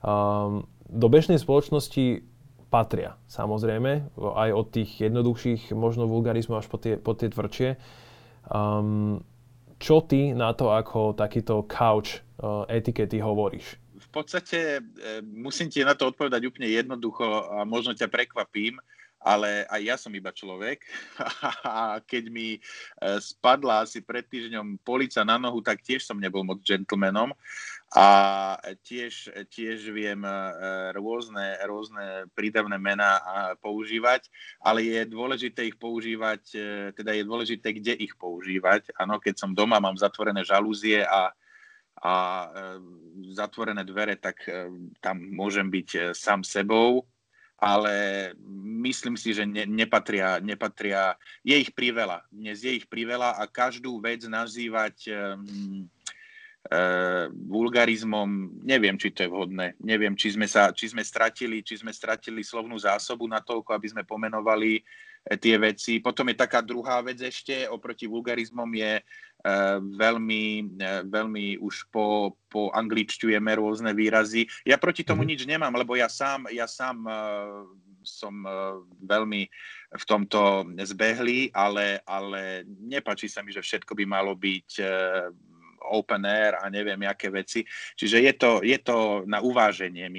Um, 0.02 0.70
do 0.88 1.12
bežnej 1.12 1.42
spoločnosti 1.42 2.24
patria, 2.68 3.16
samozrejme, 3.32 4.12
aj 4.16 4.50
od 4.52 4.68
tých 4.72 4.92
jednoduchších 5.00 5.72
možno 5.72 6.08
vulgarizmov 6.08 6.64
až 6.64 6.68
po 6.68 6.78
tie, 6.80 7.00
po 7.00 7.16
tie 7.16 7.32
tvrdšie. 7.32 7.80
Um, 8.48 9.20
čo 9.78 10.02
ty 10.06 10.34
na 10.34 10.54
to 10.58 10.74
ako 10.74 11.14
takýto 11.14 11.66
couch 11.70 12.26
uh, 12.42 12.66
etikety 12.66 13.22
hovoríš? 13.22 13.78
V 13.98 14.10
podstate 14.24 14.80
e, 14.80 14.82
musím 15.22 15.70
ti 15.70 15.86
na 15.86 15.94
to 15.94 16.10
odpovedať 16.10 16.42
úplne 16.48 16.70
jednoducho 16.70 17.26
a 17.54 17.62
možno 17.68 17.94
ťa 17.94 18.10
prekvapím, 18.10 18.82
ale 19.18 19.66
aj 19.68 19.82
ja 19.84 19.96
som 19.98 20.14
iba 20.14 20.30
človek 20.30 20.86
a 21.68 22.00
keď 22.02 22.24
mi 22.30 22.58
e, 22.58 22.60
spadla 23.20 23.84
asi 23.86 24.02
pred 24.02 24.26
týždňom 24.26 24.80
polica 24.82 25.26
na 25.26 25.42
nohu, 25.42 25.62
tak 25.62 25.82
tiež 25.82 26.06
som 26.06 26.18
nebol 26.18 26.46
moc 26.46 26.62
gentlemanom 26.62 27.34
a 27.96 28.08
tiež, 28.84 29.32
tiež 29.48 29.96
viem 29.96 30.20
e, 30.28 30.36
rôzne, 30.92 31.56
rôzne 31.64 32.28
prídavné 32.36 32.76
mená 32.76 33.24
používať, 33.64 34.28
ale 34.60 34.84
je 34.84 35.08
dôležité 35.08 35.72
ich 35.72 35.80
používať, 35.80 36.42
e, 36.52 36.60
teda 36.92 37.16
je 37.16 37.24
dôležité, 37.24 37.72
kde 37.72 37.96
ich 37.96 38.20
používať. 38.20 38.92
Áno, 39.00 39.24
keď 39.24 39.40
som 39.40 39.56
doma, 39.56 39.80
mám 39.80 39.96
zatvorené 39.96 40.44
žalúzie 40.44 41.04
a 41.08 41.32
a 41.98 42.46
zatvorené 43.34 43.82
dvere, 43.82 44.22
tak 44.22 44.46
tam 45.02 45.18
môžem 45.18 45.66
byť 45.66 46.14
sám 46.14 46.46
sebou, 46.46 47.10
ale 47.58 48.38
myslím 48.86 49.18
si, 49.18 49.34
že 49.34 49.42
ne, 49.42 49.66
nepatria, 49.66 50.38
nepatria, 50.38 51.18
je 51.42 51.58
ich 51.58 51.74
priveľa. 51.74 52.22
Dnes 52.30 52.62
je 52.62 52.78
ich 52.78 52.86
priveľa 52.86 53.42
a 53.42 53.50
každú 53.50 53.98
vec 53.98 54.22
nazývať 54.30 55.10
um, 55.10 55.90
vulgarizmom, 57.48 58.60
neviem, 58.68 59.00
či 59.00 59.16
to 59.16 59.24
je 59.24 59.32
vhodné. 59.32 59.80
Neviem, 59.80 60.20
či 60.20 60.36
sme, 60.36 60.44
sa, 60.52 60.76
či 60.76 60.92
sme 60.92 61.00
stratili, 61.00 61.64
či 61.64 61.80
sme 61.80 61.96
stratili 61.96 62.44
slovnú 62.44 62.76
zásobu 62.76 63.24
na 63.24 63.40
toľko, 63.40 63.72
aby 63.72 63.88
sme 63.88 64.04
pomenovali 64.04 64.84
eh, 64.84 65.38
tie 65.40 65.56
veci. 65.56 66.04
Potom 66.04 66.28
je 66.28 66.36
taká 66.36 66.60
druhá 66.60 67.00
vec 67.00 67.24
ešte, 67.24 67.72
oproti 67.72 68.04
vulgarizmom 68.04 68.68
je 68.76 69.00
uh, 69.00 69.80
veľmi, 69.80 70.76
veľmi 71.08 71.62
už 71.64 71.88
po, 71.88 72.36
po 72.52 72.68
angličťujeme 72.76 73.52
rôzne 73.56 73.96
výrazy. 73.96 74.44
Ja 74.68 74.76
proti 74.76 75.08
tomu 75.08 75.24
mm-hmm. 75.24 75.32
nič 75.32 75.42
nemám, 75.48 75.72
lebo 75.72 75.96
ja 75.96 76.12
sám, 76.12 76.52
ja 76.52 76.68
sám 76.68 77.08
som 78.08 78.44
veľmi 79.04 79.42
v 79.88 80.04
tomto 80.08 80.68
zbehlý, 80.84 81.52
ale, 81.52 82.00
ale 82.08 82.64
nepačí 82.68 83.28
sa 83.28 83.44
mi, 83.44 83.52
že 83.52 83.64
všetko 83.64 83.96
by 83.96 84.06
malo 84.08 84.32
byť 84.36 84.70
open 85.82 86.26
air 86.26 86.58
a 86.58 86.70
neviem, 86.70 87.00
aké 87.06 87.30
veci. 87.30 87.64
Čiže 87.96 88.18
je 88.24 88.34
to, 88.34 88.52
je 88.66 88.78
to 88.82 89.24
na 89.30 89.40
uváženie 89.42 90.10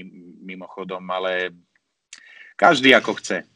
mimochodom, 0.42 1.02
ale 1.10 1.52
každý 2.54 2.94
ako 2.94 3.14
chce. 3.18 3.46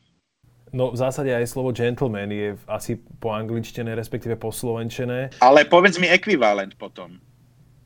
No 0.72 0.88
v 0.88 0.96
zásade 0.96 1.28
aj 1.28 1.52
slovo 1.52 1.68
gentleman 1.76 2.32
je 2.32 2.56
asi 2.64 2.96
po 2.96 3.36
angličtené, 3.36 3.92
respektíve 3.92 4.40
po 4.40 4.48
slovenčené. 4.48 5.36
Ale 5.44 5.68
povedz 5.68 6.00
mi 6.00 6.08
ekvivalent 6.08 6.80
potom. 6.80 7.20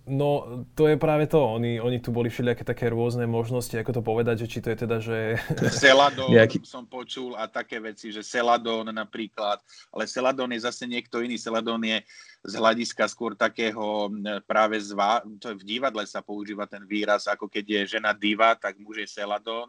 No, 0.07 0.63
to 0.79 0.87
je 0.87 0.95
práve 0.95 1.27
to. 1.27 1.43
Oni, 1.43 1.83
oni 1.83 1.99
tu 1.99 2.15
boli 2.15 2.31
všelijaké 2.31 2.63
také 2.63 2.87
rôzne 2.87 3.27
možnosti, 3.27 3.75
ako 3.75 3.91
to 3.91 4.03
povedať, 4.07 4.47
že 4.47 4.51
či 4.55 4.59
to 4.63 4.71
je 4.71 4.79
teda, 4.87 4.97
že... 5.03 5.35
Celadón 5.83 6.31
Nejaký... 6.31 6.63
som 6.63 6.87
počul 6.87 7.35
a 7.35 7.51
také 7.51 7.83
veci, 7.83 8.15
že 8.15 8.23
Celadón 8.23 8.87
napríklad, 8.87 9.59
ale 9.91 10.07
Celadón 10.07 10.55
je 10.55 10.63
zase 10.63 10.87
niekto 10.87 11.19
iný. 11.27 11.35
Celadón 11.43 11.83
je 11.83 11.99
z 12.47 12.55
hľadiska 12.55 13.11
skôr 13.11 13.35
takého 13.35 14.11
práve 14.47 14.79
zva, 14.79 15.21
to 15.43 15.53
v 15.59 15.67
divadle 15.67 16.07
sa 16.07 16.23
používa 16.23 16.65
ten 16.71 16.87
výraz, 16.87 17.27
ako 17.27 17.51
keď 17.51 17.65
je 17.67 17.99
žena 17.99 18.15
diva, 18.15 18.55
tak 18.55 18.79
muž 18.79 19.03
je 19.03 19.09
Celadón 19.11 19.69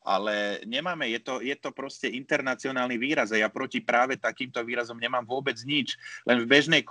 ale 0.00 0.64
nemáme, 0.64 1.08
je 1.12 1.20
to, 1.20 1.44
je 1.44 1.52
to 1.60 1.70
proste 1.76 2.08
internacionálny 2.08 2.96
výraz 2.96 3.36
a 3.36 3.40
ja 3.40 3.52
proti 3.52 3.84
práve 3.84 4.16
takýmto 4.16 4.64
výrazom 4.64 4.96
nemám 4.96 5.28
vôbec 5.28 5.60
nič. 5.60 6.00
Len 6.24 6.40
v 6.40 6.48
bežnej 6.48 6.82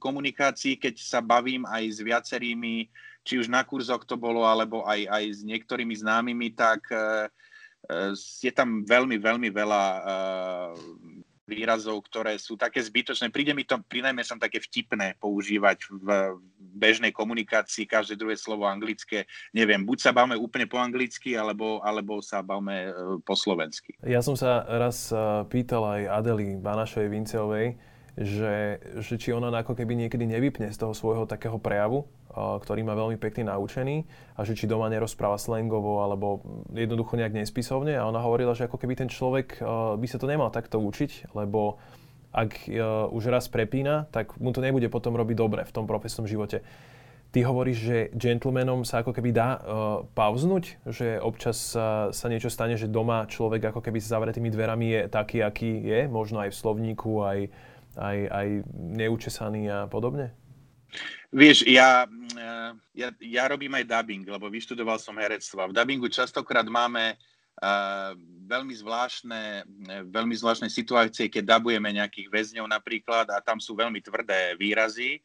komunikácii, 0.00 0.80
keď 0.80 0.94
sa 0.96 1.20
bavím 1.20 1.68
aj 1.68 1.84
s 1.92 1.98
viacerými, 2.00 2.88
či 3.20 3.40
už 3.40 3.52
na 3.52 3.64
kurzoch 3.68 4.08
to 4.08 4.16
bolo, 4.16 4.48
alebo 4.48 4.84
aj, 4.88 5.04
aj 5.08 5.24
s 5.32 5.40
niektorými 5.44 5.92
známymi, 5.92 6.56
tak 6.56 6.80
uh, 6.88 7.28
je 8.40 8.52
tam 8.52 8.80
veľmi, 8.84 9.20
veľmi 9.20 9.48
veľa 9.52 9.84
uh, 9.84 10.72
výrazov, 11.44 12.00
ktoré 12.08 12.40
sú 12.40 12.56
také 12.56 12.80
zbytočné. 12.80 13.28
Príde 13.28 13.52
mi 13.52 13.68
to 13.68 13.76
prinajme 13.84 14.24
som 14.24 14.40
také 14.40 14.60
vtipné 14.60 15.16
používať 15.20 15.78
v 15.92 16.08
bežnej 16.56 17.12
komunikácii 17.12 17.84
každé 17.84 18.16
druhé 18.16 18.34
slovo 18.34 18.64
anglické. 18.64 19.28
Neviem, 19.52 19.84
buď 19.84 20.10
sa 20.10 20.12
bavme 20.16 20.34
úplne 20.34 20.64
po 20.64 20.80
anglicky, 20.80 21.36
alebo, 21.36 21.84
alebo 21.84 22.18
sa 22.24 22.40
bavme 22.40 22.88
e, 22.88 22.92
po 23.22 23.36
slovensky. 23.36 23.94
Ja 24.02 24.24
som 24.24 24.34
sa 24.34 24.64
raz 24.66 25.12
e, 25.12 25.16
pýtal 25.52 25.84
aj 25.84 26.02
Adeli 26.24 26.56
Banašovej 26.58 27.08
Vinceovej, 27.12 27.68
že, 28.14 28.78
že 29.02 29.14
či 29.18 29.34
ona 29.34 29.50
ako 29.50 29.74
keby 29.74 29.94
niekedy 30.06 30.24
nevypne 30.24 30.70
z 30.70 30.78
toho 30.80 30.94
svojho 30.96 31.24
takého 31.26 31.60
prejavu, 31.60 32.06
ktorý 32.34 32.82
má 32.82 32.98
veľmi 32.98 33.14
pekne 33.16 33.46
naučený 33.54 34.02
a 34.34 34.42
že 34.42 34.58
či 34.58 34.66
doma 34.66 34.90
nerozpráva 34.90 35.38
slangovo 35.38 36.02
alebo 36.02 36.42
jednoducho 36.74 37.14
nejak 37.14 37.38
nespisovne 37.38 37.94
a 37.94 38.10
ona 38.10 38.18
hovorila, 38.18 38.58
že 38.58 38.66
ako 38.66 38.76
keby 38.82 38.98
ten 38.98 39.08
človek 39.08 39.62
by 39.94 40.06
sa 40.10 40.18
to 40.18 40.26
nemal 40.26 40.50
takto 40.50 40.82
učiť, 40.82 41.30
lebo 41.38 41.78
ak 42.34 42.66
už 43.14 43.30
raz 43.30 43.46
prepína, 43.46 44.10
tak 44.10 44.34
mu 44.42 44.50
to 44.50 44.58
nebude 44.58 44.90
potom 44.90 45.14
robiť 45.14 45.36
dobre 45.38 45.62
v 45.62 45.70
tom 45.70 45.86
profesnom 45.86 46.26
živote. 46.26 46.66
Ty 47.34 47.50
hovoríš, 47.50 47.78
že 47.82 47.98
gentlemanom 48.14 48.86
sa 48.86 49.02
ako 49.02 49.10
keby 49.10 49.34
dá 49.34 49.58
uh, 49.58 50.06
pauznúť, 50.14 50.78
že 50.86 51.18
občas 51.18 51.74
uh, 51.74 52.14
sa 52.14 52.26
niečo 52.30 52.46
stane, 52.46 52.78
že 52.78 52.86
doma 52.86 53.26
človek 53.26 53.74
ako 53.74 53.82
keby 53.82 53.98
s 53.98 54.06
zavretými 54.06 54.54
dverami 54.54 54.86
je 54.94 55.00
taký, 55.10 55.42
aký 55.42 55.82
je, 55.82 56.06
možno 56.06 56.46
aj 56.46 56.54
v 56.54 56.58
slovníku, 56.62 57.26
aj, 57.26 57.50
aj, 57.98 58.18
aj 58.30 58.46
neučesaný 58.70 59.62
a 59.66 59.78
podobne? 59.90 60.30
Vieš, 61.34 61.66
ja, 61.66 62.06
eh, 62.38 62.70
ja, 62.94 63.08
ja 63.18 63.44
robím 63.50 63.74
aj 63.74 63.90
dubbing, 63.90 64.22
lebo 64.22 64.46
vyštudoval 64.46 65.02
som 65.02 65.18
herectvo. 65.18 65.66
V 65.66 65.74
dubbingu 65.74 66.06
častokrát 66.06 66.62
máme 66.62 67.18
uh, 67.58 68.14
veľmi 68.46 68.70
zvláštne, 68.70 69.66
veľmi 70.14 70.34
zvláštne 70.38 70.70
situácie, 70.70 71.26
keď 71.26 71.58
dabujeme 71.58 71.90
nejakých 71.90 72.30
väzňov 72.30 72.70
napríklad 72.70 73.34
a 73.34 73.42
tam 73.42 73.58
sú 73.58 73.74
veľmi 73.74 73.98
tvrdé 73.98 74.54
výrazy 74.62 75.18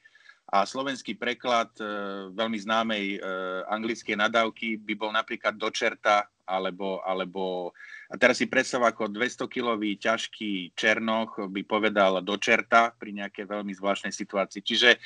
a 0.49 0.65
slovenský 0.65 1.13
preklad 1.13 1.69
uh, 1.77 2.33
veľmi 2.33 2.57
známej 2.57 3.21
uh, 3.21 3.69
anglickej 3.69 4.17
nadávky 4.17 4.81
by 4.81 4.93
bol 4.97 5.13
napríklad 5.13 5.61
dočerta 5.61 6.25
alebo, 6.49 7.05
alebo 7.05 7.69
a 8.09 8.17
teraz 8.17 8.41
si 8.41 8.49
predstav, 8.49 8.81
ako 8.81 9.13
200-kilový 9.13 10.01
ťažký 10.01 10.73
Černoch 10.73 11.37
by 11.37 11.61
povedal 11.61 12.25
do 12.25 12.41
čerta 12.41 12.89
pri 12.97 13.13
nejakej 13.13 13.45
veľmi 13.45 13.69
zvláštnej 13.77 14.09
situácii. 14.09 14.65
Čiže 14.65 14.89
e, 14.97 14.99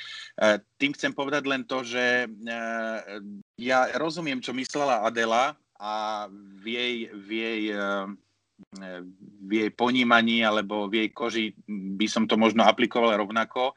tým 0.80 0.96
chcem 0.96 1.12
povedať 1.12 1.44
len 1.44 1.68
to, 1.68 1.84
že 1.84 2.24
e, 2.24 2.26
ja 3.60 3.92
rozumiem, 4.00 4.40
čo 4.40 4.56
myslela 4.56 5.04
Adela 5.04 5.52
a 5.76 6.24
v 6.32 6.64
jej, 6.64 6.94
v 7.12 7.28
jej, 7.28 7.62
e, 7.76 7.92
v 9.44 9.50
jej 9.52 9.70
ponímaní 9.76 10.40
alebo 10.40 10.88
v 10.88 11.04
jej 11.04 11.08
koži 11.12 11.46
by 11.68 12.08
som 12.08 12.24
to 12.24 12.40
možno 12.40 12.64
aplikoval 12.64 13.12
rovnako 13.12 13.76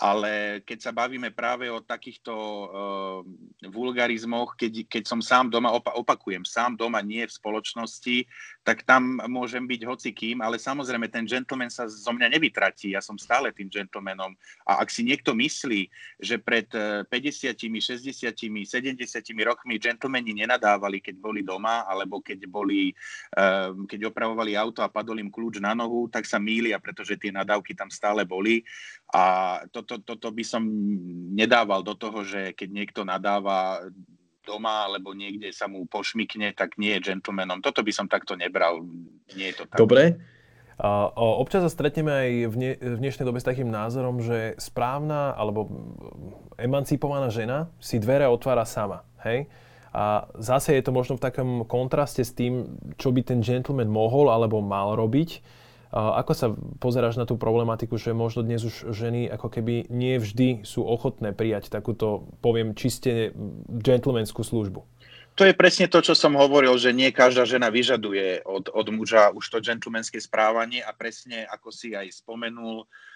ale 0.00 0.64
keď 0.64 0.78
sa 0.80 0.92
bavíme 0.96 1.28
práve 1.28 1.68
o 1.68 1.84
takýchto 1.84 2.32
uh, 2.32 3.20
vulgarizmoch, 3.68 4.56
keď, 4.56 4.88
keď 4.88 5.04
som 5.04 5.20
sám 5.20 5.52
doma, 5.52 5.76
opa- 5.76 5.92
opakujem, 5.92 6.40
sám 6.48 6.80
doma 6.80 7.04
nie 7.04 7.20
v 7.28 7.36
spoločnosti, 7.36 8.24
tak 8.60 8.84
tam 8.84 9.16
môžem 9.24 9.64
byť 9.64 9.80
hocikým, 9.88 10.44
ale 10.44 10.60
samozrejme 10.60 11.08
ten 11.08 11.24
gentleman 11.24 11.72
sa 11.72 11.88
zo 11.88 12.12
mňa 12.12 12.28
nevytratí, 12.36 12.92
ja 12.92 13.00
som 13.00 13.16
stále 13.16 13.48
tým 13.56 13.72
gentlemanom. 13.72 14.36
A 14.68 14.84
ak 14.84 14.92
si 14.92 15.00
niekto 15.00 15.32
myslí, 15.32 15.88
že 16.20 16.36
pred 16.36 16.68
50, 16.68 17.08
60, 17.56 18.36
70 18.36 19.48
rokmi 19.48 19.80
gentlemani 19.80 20.36
nenadávali, 20.44 21.00
keď 21.00 21.16
boli 21.16 21.40
doma, 21.40 21.88
alebo 21.88 22.20
keď 22.20 22.44
boli, 22.44 22.92
uh, 23.40 23.72
keď 23.88 24.12
opravovali 24.12 24.52
auto 24.60 24.84
a 24.84 24.92
padol 24.92 25.24
im 25.24 25.32
kľúč 25.32 25.56
na 25.64 25.72
nohu, 25.72 26.12
tak 26.12 26.28
sa 26.28 26.36
mýlia, 26.36 26.76
pretože 26.76 27.16
tie 27.16 27.32
nadávky 27.32 27.72
tam 27.72 27.88
stále 27.88 28.28
boli. 28.28 28.60
A 29.16 29.56
to, 29.72 29.82
to, 29.88 30.04
toto 30.04 30.28
by 30.28 30.44
som 30.44 30.62
nedával 31.32 31.80
do 31.80 31.96
toho, 31.96 32.22
že 32.28 32.52
keď 32.52 32.68
niekto 32.68 33.00
nadáva 33.08 33.80
doma 34.46 34.88
alebo 34.88 35.12
niekde 35.12 35.52
sa 35.52 35.68
mu 35.68 35.84
pošmikne, 35.84 36.52
tak 36.56 36.80
nie 36.80 36.96
je 36.96 37.12
gentlemanom. 37.12 37.60
Toto 37.60 37.84
by 37.84 37.92
som 37.92 38.06
takto 38.08 38.34
nebral. 38.34 38.82
Nie 39.36 39.52
je 39.52 39.62
to 39.62 39.64
tak. 39.68 39.78
Dobre. 39.78 40.20
Občas 41.16 41.60
sa 41.60 41.70
stretneme 41.70 42.08
aj 42.08 42.30
v, 42.48 42.54
ne, 42.56 42.70
v 42.80 42.96
dnešnej 43.04 43.28
dobe 43.28 43.36
s 43.36 43.44
takým 43.44 43.68
názorom, 43.68 44.24
že 44.24 44.56
správna 44.56 45.36
alebo 45.36 45.68
emancipovaná 46.56 47.28
žena 47.28 47.68
si 47.76 48.00
dvere 48.00 48.24
otvára 48.24 48.64
sama. 48.64 49.04
Hej? 49.20 49.44
A 49.92 50.24
zase 50.40 50.72
je 50.78 50.82
to 50.86 50.96
možno 50.96 51.20
v 51.20 51.24
takom 51.28 51.50
kontraste 51.68 52.24
s 52.24 52.32
tým, 52.32 52.80
čo 52.96 53.12
by 53.12 53.20
ten 53.20 53.44
gentleman 53.44 53.92
mohol 53.92 54.32
alebo 54.32 54.64
mal 54.64 54.96
robiť 54.96 55.60
ako 55.90 56.32
sa 56.32 56.46
pozeráš 56.78 57.18
na 57.18 57.26
tú 57.26 57.34
problematiku, 57.34 57.98
že 57.98 58.14
možno 58.14 58.46
dnes 58.46 58.62
už 58.62 58.94
ženy 58.94 59.26
ako 59.26 59.50
keby 59.50 59.90
nie 59.90 60.22
vždy 60.22 60.62
sú 60.62 60.86
ochotné 60.86 61.34
prijať 61.34 61.70
takúto, 61.70 62.30
poviem, 62.38 62.78
čiste 62.78 63.34
gentlemanskú 63.66 64.46
službu? 64.46 64.86
To 65.38 65.46
je 65.46 65.54
presne 65.54 65.86
to, 65.86 66.02
čo 66.02 66.14
som 66.14 66.34
hovoril, 66.34 66.74
že 66.78 66.94
nie 66.94 67.14
každá 67.14 67.46
žena 67.46 67.70
vyžaduje 67.70 68.42
od, 68.44 68.70
od 68.70 68.86
muža 68.90 69.30
už 69.30 69.46
to 69.46 69.58
gentlemanské 69.62 70.18
správanie 70.18 70.82
a 70.82 70.90
presne 70.94 71.46
ako 71.46 71.70
si 71.70 71.94
aj 71.94 72.10
spomenul, 72.22 72.86
Uh, 72.86 73.10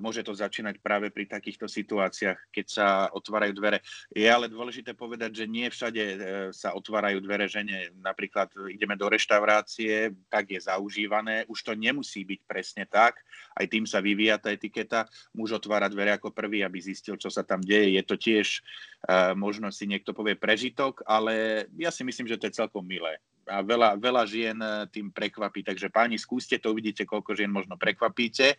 môže 0.00 0.24
to 0.24 0.32
začínať 0.32 0.80
práve 0.80 1.12
pri 1.12 1.28
takýchto 1.28 1.68
situáciách, 1.68 2.38
keď 2.48 2.66
sa 2.66 2.86
otvárajú 3.12 3.52
dvere. 3.56 3.84
Je 4.12 4.24
ale 4.24 4.48
dôležité 4.48 4.96
povedať, 4.96 5.44
že 5.44 5.50
nie 5.50 5.68
všade 5.68 6.02
uh, 6.02 6.16
sa 6.50 6.72
otvárajú 6.72 7.20
dvere 7.20 7.46
žene. 7.48 7.92
Napríklad 8.00 8.52
ideme 8.72 8.96
do 8.96 9.08
reštaurácie, 9.08 10.12
tak 10.32 10.54
je 10.54 10.60
zaužívané. 10.64 11.44
Už 11.48 11.60
to 11.60 11.72
nemusí 11.76 12.24
byť 12.24 12.40
presne 12.48 12.84
tak. 12.88 13.20
Aj 13.52 13.66
tým 13.68 13.84
sa 13.84 14.00
vyvíja 14.00 14.40
tá 14.40 14.50
etiketa. 14.50 15.06
Muž 15.36 15.56
otvára 15.56 15.92
dvere 15.92 16.16
ako 16.16 16.32
prvý, 16.32 16.64
aby 16.64 16.80
zistil, 16.80 17.20
čo 17.20 17.28
sa 17.28 17.44
tam 17.44 17.60
deje. 17.60 17.94
Je 17.94 18.02
to 18.02 18.16
tiež, 18.16 18.64
uh, 19.08 19.36
možno 19.36 19.68
si 19.68 19.84
niekto 19.84 20.16
povie, 20.16 20.36
prežitok, 20.38 21.04
ale 21.04 21.66
ja 21.76 21.92
si 21.92 22.02
myslím, 22.02 22.28
že 22.28 22.38
to 22.40 22.48
je 22.48 22.58
celkom 22.58 22.84
milé 22.84 23.20
a 23.44 23.60
veľa, 23.60 24.00
veľa 24.00 24.22
žien 24.24 24.56
tým 24.88 25.12
prekvapí. 25.12 25.60
Takže 25.60 25.92
páni, 25.92 26.16
skúste 26.16 26.56
to, 26.56 26.72
uvidíte, 26.72 27.04
koľko 27.04 27.36
žien 27.36 27.52
možno 27.52 27.76
prekvapíte. 27.76 28.56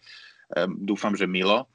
Ehm, 0.53 0.77
dúfam, 0.85 1.17
že 1.17 1.25
milo. 1.25 1.65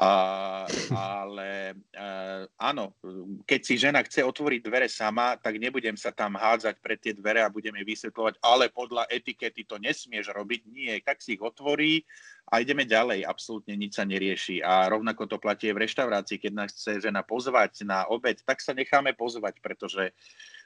A, 0.00 0.64
ale 0.94 1.76
a, 1.92 2.46
áno, 2.56 2.96
keď 3.44 3.60
si 3.60 3.74
žena 3.76 4.00
chce 4.00 4.24
otvoriť 4.24 4.60
dvere 4.64 4.88
sama, 4.88 5.36
tak 5.36 5.60
nebudem 5.60 5.92
sa 5.92 6.08
tam 6.08 6.40
hádzať 6.40 6.80
pre 6.80 6.96
tie 6.96 7.12
dvere 7.12 7.44
a 7.44 7.52
budeme 7.52 7.84
vysvetľovať, 7.84 8.40
ale 8.40 8.72
podľa 8.72 9.04
etikety 9.12 9.66
to 9.68 9.76
nesmieš 9.76 10.32
robiť. 10.32 10.60
Nie, 10.72 10.94
tak 11.04 11.20
si 11.20 11.36
ich 11.36 11.42
otvorí 11.42 12.06
a 12.48 12.64
ideme 12.64 12.88
ďalej. 12.88 13.28
Absolútne 13.28 13.76
nič 13.76 14.00
sa 14.00 14.08
nerieši. 14.08 14.64
A 14.64 14.88
rovnako 14.88 15.26
to 15.26 15.36
platí 15.36 15.68
v 15.68 15.84
reštaurácii, 15.84 16.38
keď 16.40 16.52
nás 16.54 16.72
chce 16.72 17.04
žena 17.04 17.20
pozvať 17.20 17.84
na 17.84 18.08
obed, 18.08 18.40
tak 18.46 18.64
sa 18.64 18.72
necháme 18.72 19.12
pozvať, 19.12 19.60
pretože 19.60 20.16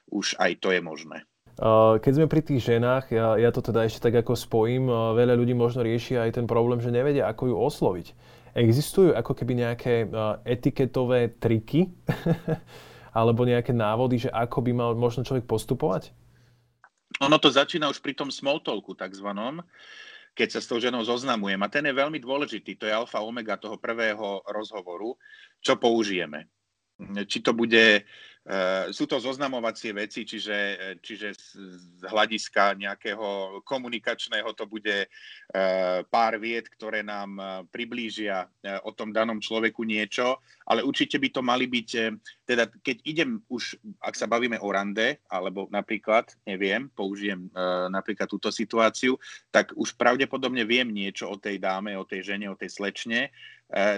už 0.07 0.39
aj 0.39 0.63
to 0.63 0.71
je 0.71 0.79
možné. 0.79 1.27
Keď 1.55 2.11
sme 2.11 2.27
pri 2.27 2.43
tých 2.43 2.67
ženách, 2.67 3.15
ja, 3.15 3.39
ja 3.39 3.47
to 3.47 3.63
teda 3.63 3.87
ešte 3.87 4.11
tak 4.11 4.19
ako 4.19 4.35
spojím, 4.35 4.91
veľa 4.91 5.39
ľudí 5.39 5.55
možno 5.55 5.87
rieši 5.87 6.19
aj 6.19 6.35
ten 6.35 6.45
problém, 6.45 6.83
že 6.83 6.91
nevedia, 6.91 7.31
ako 7.31 7.47
ju 7.47 7.55
osloviť. 7.55 8.07
Existujú 8.55 9.15
ako 9.15 9.31
keby 9.35 9.63
nejaké 9.63 10.07
uh, 10.07 10.39
etiketové 10.43 11.31
triky 11.39 11.91
alebo 13.19 13.47
nejaké 13.47 13.71
návody, 13.71 14.27
že 14.27 14.29
ako 14.31 14.67
by 14.67 14.71
mal 14.75 14.91
možno 14.95 15.23
človek 15.23 15.47
postupovať? 15.47 16.11
Ono 17.23 17.39
to 17.39 17.47
začína 17.47 17.87
už 17.87 18.03
pri 18.03 18.15
tom 18.15 18.27
small 18.27 18.59
talku 18.59 18.91
takzvanom, 18.91 19.63
keď 20.35 20.55
sa 20.55 20.59
s 20.59 20.67
tou 20.67 20.79
ženou 20.83 21.03
zoznamujem. 21.07 21.59
A 21.63 21.71
ten 21.71 21.87
je 21.87 21.95
veľmi 21.95 22.19
dôležitý. 22.19 22.75
To 22.79 22.87
je 22.87 22.95
alfa 22.95 23.23
omega 23.23 23.55
toho 23.55 23.79
prvého 23.79 24.43
rozhovoru, 24.43 25.15
čo 25.63 25.79
použijeme. 25.79 26.51
Či 27.27 27.43
to 27.43 27.55
bude 27.55 28.03
Eh, 28.03 28.34
sú 28.93 29.09
to 29.09 29.17
zoznamovacie 29.17 29.89
veci, 29.89 30.21
čiže, 30.21 30.57
eh, 30.77 30.95
čiže 31.01 31.27
z 31.33 32.01
hľadiska 32.05 32.77
nejakého 32.77 33.59
komunikačného 33.65 34.53
to 34.53 34.69
bude 34.69 35.09
eh, 35.09 35.99
pár 36.05 36.37
vied, 36.37 36.69
ktoré 36.69 37.01
nám 37.01 37.65
priblížia 37.73 38.45
o 38.85 38.91
tom 38.93 39.09
danom 39.09 39.41
človeku 39.41 39.81
niečo, 39.81 40.37
ale 40.69 40.85
určite 40.85 41.17
by 41.17 41.29
to 41.33 41.41
mali 41.41 41.65
byť, 41.65 41.89
teda 42.45 42.69
keď 42.81 42.97
idem 43.05 43.41
už, 43.49 43.77
ak 44.01 44.13
sa 44.13 44.29
bavíme 44.29 44.61
o 44.61 44.69
rande, 44.69 45.21
alebo 45.29 45.65
napríklad, 45.69 46.33
neviem, 46.45 46.89
použijem 46.93 47.49
napríklad 47.89 48.29
túto 48.29 48.49
situáciu, 48.49 49.17
tak 49.49 49.73
už 49.77 49.93
pravdepodobne 49.97 50.65
viem 50.65 50.89
niečo 50.89 51.29
o 51.29 51.37
tej 51.37 51.61
dáme, 51.61 51.97
o 51.97 52.07
tej 52.07 52.33
žene, 52.33 52.49
o 52.49 52.57
tej 52.57 52.69
slečne, 52.73 53.29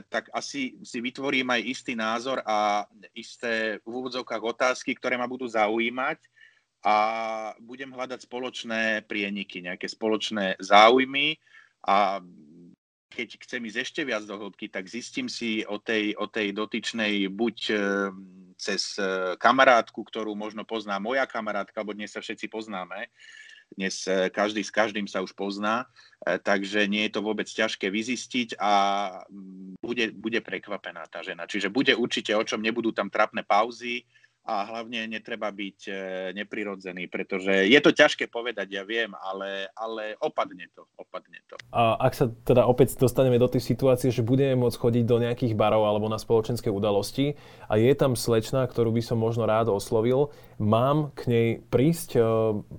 tak 0.07 0.31
asi 0.31 0.79
si 0.79 0.97
vytvorím 1.03 1.51
aj 1.51 1.61
istý 1.67 1.93
názor 1.93 2.39
a 2.47 2.87
isté 3.11 3.83
v 3.83 3.91
úvodzovkách 3.91 4.43
otázky, 4.43 4.95
ktoré 4.95 5.19
ma 5.19 5.27
budú 5.27 5.43
zaujímať 5.43 6.23
a 6.87 6.95
budem 7.59 7.91
hľadať 7.91 8.23
spoločné 8.23 9.03
prieniky, 9.09 9.59
nejaké 9.59 9.91
spoločné 9.91 10.55
záujmy 10.63 11.35
a 11.83 12.23
keď 13.07 13.27
chcem 13.43 13.61
ísť 13.65 13.79
ešte 13.81 14.01
viac 14.03 14.23
do 14.27 14.35
hĺbky, 14.35 14.67
tak 14.69 14.85
zistím 14.85 15.31
si 15.31 15.63
o 15.65 15.79
tej, 15.79 16.13
o 16.19 16.27
tej 16.27 16.51
dotyčnej 16.51 17.31
buď 17.31 17.57
e, 17.71 17.75
cez 18.59 18.99
e, 18.99 19.33
kamarátku, 19.39 20.03
ktorú 20.03 20.35
možno 20.35 20.67
pozná 20.67 20.99
moja 20.99 21.23
kamarátka, 21.23 21.81
alebo 21.81 21.95
dnes 21.95 22.13
sa 22.13 22.19
všetci 22.19 22.51
poznáme, 22.51 23.07
dnes 23.75 24.07
e, 24.07 24.31
každý 24.31 24.63
s 24.63 24.71
každým 24.71 25.09
sa 25.09 25.19
už 25.19 25.35
pozná, 25.35 25.89
takže 26.25 26.89
nie 26.89 27.07
je 27.07 27.13
to 27.13 27.21
vôbec 27.21 27.45
ťažké 27.45 27.87
vyzistiť 27.93 28.57
a 28.57 28.73
bude, 29.79 30.11
bude 30.17 30.41
prekvapená 30.41 31.05
tá 31.07 31.21
žena. 31.21 31.45
Čiže 31.45 31.71
bude 31.71 31.93
určite 31.93 32.33
o 32.33 32.43
čom, 32.43 32.59
nebudú 32.59 32.91
tam 32.91 33.07
trapné 33.07 33.45
pauzy, 33.45 34.03
a 34.47 34.63
hlavne 34.63 35.11
netreba 35.11 35.51
byť 35.51 35.79
e, 35.85 35.93
neprirodzený, 36.31 37.11
pretože 37.11 37.67
je 37.67 37.79
to 37.83 37.91
ťažké 37.91 38.31
povedať, 38.31 38.79
ja 38.79 38.87
viem, 38.87 39.11
ale, 39.19 39.67
ale 39.75 40.15
opadne 40.23 40.71
to, 40.71 40.87
opadne 40.95 41.43
to. 41.51 41.59
A 41.75 41.99
ak 41.99 42.15
sa 42.15 42.31
teda 42.31 42.63
opäť 42.63 42.95
dostaneme 42.95 43.35
do 43.35 43.51
tej 43.51 43.59
situácie, 43.59 44.07
že 44.07 44.23
budeme 44.23 44.55
môcť 44.55 44.79
chodiť 44.79 45.03
do 45.03 45.19
nejakých 45.19 45.51
barov 45.51 45.83
alebo 45.83 46.07
na 46.07 46.15
spoločenské 46.15 46.71
udalosti 46.71 47.35
a 47.67 47.75
je 47.75 47.91
tam 47.91 48.15
slečna, 48.15 48.63
ktorú 48.63 48.95
by 48.95 49.03
som 49.03 49.19
možno 49.19 49.43
rád 49.43 49.67
oslovil, 49.67 50.31
mám 50.55 51.11
k 51.11 51.27
nej 51.27 51.47
prísť 51.67 52.15
e, 52.15 52.19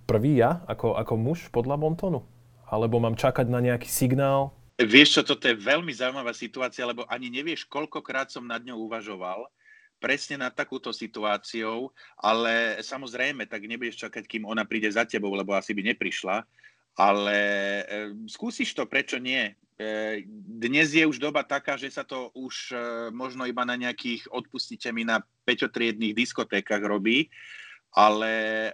prvý 0.09 0.41
ja, 0.41 0.65
ako, 0.65 0.97
ako 0.97 1.15
muž 1.21 1.53
podľa 1.53 1.77
Montonu? 1.77 2.25
Alebo 2.65 2.97
mám 2.97 3.17
čakať 3.17 3.45
na 3.45 3.61
nejaký 3.61 3.93
signál? 3.93 4.57
Vieš 4.81 5.21
čo, 5.21 5.23
toto 5.37 5.45
je 5.45 5.59
veľmi 5.59 5.93
zaujímavá 5.93 6.33
situácia, 6.33 6.89
lebo 6.89 7.05
ani 7.13 7.29
nevieš, 7.29 7.69
koľkokrát 7.69 8.33
som 8.33 8.49
nad 8.49 8.65
ňou 8.65 8.89
uvažoval 8.89 9.51
presne 9.99 10.41
nad 10.41 10.55
takúto 10.55 10.95
situáciou, 10.95 11.91
ale 12.19 12.79
samozrejme, 12.81 13.45
tak 13.51 13.67
nebudeš 13.67 14.09
čakať, 14.09 14.25
kým 14.25 14.47
ona 14.47 14.65
príde 14.65 14.89
za 14.89 15.05
tebou, 15.05 15.35
lebo 15.35 15.53
asi 15.53 15.75
by 15.75 15.95
neprišla. 15.95 16.47
Ale 16.99 17.39
e, 17.39 17.83
skúsiš 18.27 18.75
to, 18.75 18.83
prečo 18.91 19.23
nie? 19.23 19.55
E, 19.79 20.27
dnes 20.59 20.91
je 20.91 21.07
už 21.07 21.23
doba 21.23 21.47
taká, 21.47 21.79
že 21.79 21.95
sa 21.95 22.03
to 22.03 22.35
už 22.35 22.75
e, 22.75 22.77
možno 23.15 23.47
iba 23.47 23.63
na 23.63 23.79
nejakých, 23.79 24.27
odpustite 24.35 24.91
mi, 24.91 25.07
na 25.07 25.23
peťotriedných 25.47 26.19
diskotékach 26.19 26.83
robí, 26.83 27.31
ale 27.95 28.33
e, 28.35 28.73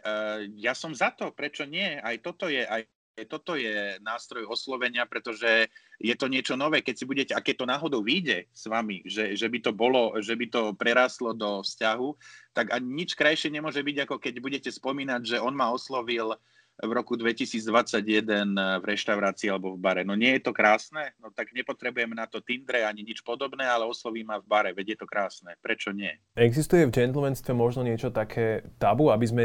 ja 0.65 0.73
som 0.73 0.97
za 0.97 1.13
to, 1.13 1.31
prečo 1.37 1.69
nie? 1.69 2.01
Aj 2.01 2.17
toto 2.25 2.49
je, 2.49 2.65
aj 2.65 2.89
toto 3.23 3.55
je 3.55 4.03
nástroj 4.03 4.51
oslovenia, 4.51 5.07
pretože 5.07 5.71
je 6.03 6.15
to 6.19 6.27
niečo 6.27 6.59
nové, 6.59 6.83
keď 6.83 6.95
si 6.99 7.05
budete, 7.07 7.33
a 7.39 7.39
keď 7.39 7.55
to 7.63 7.71
náhodou 7.71 8.03
vyjde 8.03 8.51
s 8.51 8.67
vami, 8.67 9.07
že, 9.07 9.39
že 9.39 9.47
by 9.47 9.59
to 9.63 9.71
bolo, 9.71 10.19
že 10.19 10.35
by 10.35 10.47
to 10.51 10.63
prerastlo 10.75 11.31
do 11.31 11.63
vzťahu, 11.63 12.09
tak 12.51 12.75
ani 12.75 13.07
nič 13.07 13.15
krajšie 13.15 13.55
nemôže 13.55 13.79
byť, 13.79 13.97
ako 14.03 14.19
keď 14.19 14.35
budete 14.43 14.71
spomínať, 14.75 15.23
že 15.23 15.37
on 15.39 15.55
ma 15.55 15.71
oslovil 15.71 16.35
v 16.75 16.91
roku 16.91 17.15
2021 17.15 18.83
v 18.83 18.85
reštaurácii 18.85 19.47
alebo 19.47 19.79
v 19.79 19.79
bare. 19.79 20.03
No 20.03 20.19
nie 20.19 20.35
je 20.35 20.51
to 20.51 20.51
krásne? 20.51 21.15
No 21.23 21.31
tak 21.31 21.55
nepotrebujeme 21.55 22.19
na 22.19 22.27
to 22.27 22.43
Tindre 22.43 22.83
ani 22.83 23.07
nič 23.07 23.23
podobné, 23.23 23.63
ale 23.63 23.87
osloví 23.87 24.27
ma 24.27 24.43
v 24.43 24.47
bare, 24.51 24.71
veď 24.75 24.99
je 24.99 24.99
to 24.99 25.07
krásne. 25.07 25.55
Prečo 25.63 25.95
nie? 25.95 26.11
Existuje 26.35 26.83
v 26.91 26.91
gentlemanstve 26.91 27.55
možno 27.55 27.87
niečo 27.87 28.11
také 28.11 28.67
tabu, 28.83 29.15
aby 29.15 29.27
sme 29.27 29.45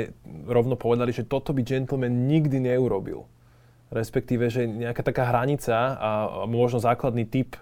rovno 0.49 0.73
povedali, 0.73 1.13
že 1.13 1.29
toto 1.29 1.53
by 1.53 1.61
gentleman 1.61 2.25
nikdy 2.25 2.65
neurobil? 2.65 3.29
Respektíve, 3.89 4.53
že 4.53 4.69
nejaká 4.69 5.01
taká 5.01 5.25
hranica 5.29 5.97
a 5.97 6.09
možno 6.45 6.77
základný 6.77 7.25
typ, 7.25 7.57
e, 7.57 7.59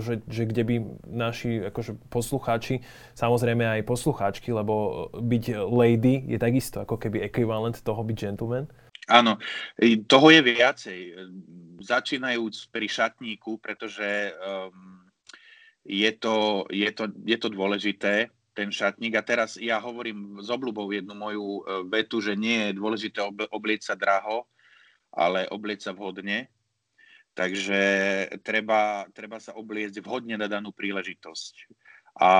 že, 0.00 0.24
že 0.24 0.48
kde 0.48 0.62
by 0.64 0.74
naši 1.04 1.68
akože 1.68 2.00
poslucháči, 2.08 2.80
samozrejme 3.12 3.64
aj 3.68 3.88
poslucháčky, 3.88 4.52
lebo 4.56 5.08
byť 5.12 5.44
lady 5.68 6.24
je 6.32 6.38
takisto 6.40 6.80
ako 6.80 6.96
keby 6.96 7.24
ekvivalent 7.28 7.76
toho 7.84 8.00
byť 8.00 8.16
gentleman. 8.16 8.66
Áno, 9.10 9.42
toho 10.06 10.26
je 10.30 10.40
viacej. 10.44 10.98
Začínajúc 11.82 12.70
pri 12.70 12.86
šatníku, 12.86 13.58
pretože 13.58 14.30
um, 14.38 15.02
je, 15.82 16.10
to, 16.14 16.62
je, 16.70 16.86
to, 16.94 17.10
je 17.26 17.36
to 17.40 17.48
dôležité, 17.50 18.30
ten 18.54 18.70
šatník. 18.70 19.18
A 19.18 19.26
teraz 19.26 19.58
ja 19.58 19.82
hovorím 19.82 20.38
s 20.38 20.46
obľubou 20.52 20.92
jednu 20.94 21.16
moju 21.16 21.46
e, 21.58 21.62
vetu, 21.90 22.22
že 22.22 22.38
nie 22.38 22.70
je 22.70 22.78
dôležité 22.78 23.18
oblieť 23.50 23.90
sa 23.90 23.94
draho, 23.98 24.46
ale 25.14 25.50
oblieť 25.50 25.90
sa 25.90 25.92
vhodne. 25.92 26.46
Takže 27.30 27.80
treba, 28.42 29.06
treba 29.14 29.38
sa 29.38 29.54
obliecť 29.54 30.02
vhodne 30.02 30.34
na 30.34 30.50
danú 30.50 30.74
príležitosť. 30.74 31.54
A 32.20 32.32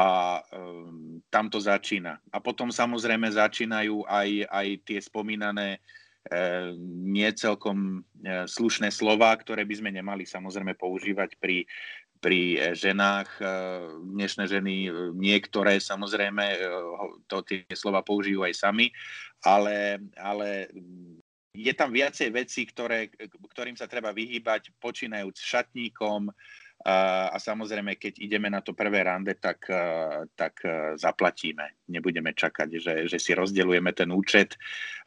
um, 0.51 1.23
tam 1.31 1.47
to 1.47 1.63
začína. 1.63 2.19
A 2.35 2.43
potom 2.43 2.75
samozrejme 2.75 3.31
začínajú 3.31 4.03
aj, 4.05 4.51
aj 4.51 4.67
tie 4.83 4.99
spomínané 4.99 5.79
e, 5.79 6.75
nie 7.07 7.31
e, 7.31 7.39
slušné 8.51 8.91
slova, 8.91 9.31
ktoré 9.39 9.63
by 9.63 9.75
sme 9.79 9.95
nemali 9.95 10.27
samozrejme 10.27 10.75
používať 10.75 11.39
pri, 11.39 11.65
pri 12.21 12.41
e, 12.55 12.77
ženách. 12.77 13.31
E, 13.41 13.45
dnešné 14.05 14.45
ženy, 14.47 14.75
e, 14.87 14.91
niektoré 15.17 15.81
samozrejme 15.81 16.45
to, 17.27 17.41
tie 17.43 17.65
slova 17.73 18.05
použijú 18.05 18.45
aj 18.45 18.55
sami, 18.61 18.93
ale, 19.41 20.05
ale 20.21 20.69
je 21.51 21.73
tam 21.75 21.91
viacej 21.91 22.31
vecí, 22.31 22.63
ktoré, 22.67 23.11
ktorým 23.51 23.75
sa 23.75 23.91
treba 23.91 24.15
vyhýbať, 24.15 24.71
počínajúc 24.79 25.37
šatníkom, 25.37 26.31
a, 26.81 27.29
a 27.29 27.37
samozrejme, 27.37 28.01
keď 28.01 28.25
ideme 28.25 28.49
na 28.49 28.65
to 28.65 28.73
prvé 28.73 29.05
rande, 29.05 29.37
tak, 29.37 29.69
tak 30.33 30.65
zaplatíme. 30.97 31.80
Nebudeme 31.91 32.31
čakať, 32.31 32.69
že, 32.79 32.95
že 33.11 33.19
si 33.19 33.35
rozdeľujeme 33.35 33.91
ten 33.91 34.09
účet. 34.15 34.55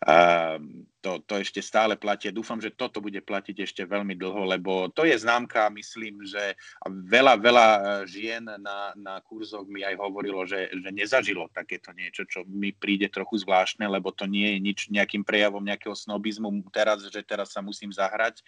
A, 0.04 0.60
to, 1.04 1.20
to 1.28 1.44
ešte 1.44 1.60
stále 1.60 2.00
platí. 2.00 2.32
Dúfam, 2.32 2.64
že 2.64 2.72
toto 2.72 3.04
bude 3.04 3.20
platiť 3.20 3.68
ešte 3.68 3.84
veľmi 3.84 4.16
dlho, 4.16 4.48
lebo 4.48 4.88
to 4.88 5.04
je 5.04 5.20
známka, 5.20 5.68
myslím, 5.76 6.24
že 6.24 6.56
veľa, 6.88 7.36
veľa 7.44 7.68
žien 8.08 8.48
na, 8.48 8.96
na 8.96 9.20
kurzoch 9.20 9.68
mi 9.68 9.84
aj 9.84 10.00
hovorilo, 10.00 10.48
že, 10.48 10.72
že 10.72 10.90
nezažilo 10.96 11.52
takéto 11.52 11.92
niečo, 11.92 12.24
čo 12.24 12.48
mi 12.48 12.72
príde 12.72 13.12
trochu 13.12 13.44
zvláštne, 13.44 13.84
lebo 13.84 14.16
to 14.16 14.24
nie 14.24 14.56
je 14.56 14.60
nič 14.64 14.80
nejakým 14.88 15.28
prejavom 15.28 15.64
nejakého 15.64 15.92
snobizmu 15.92 16.64
teraz, 16.72 17.04
že 17.04 17.20
teraz 17.20 17.52
sa 17.52 17.60
musím 17.60 17.92
zahrať 17.92 18.40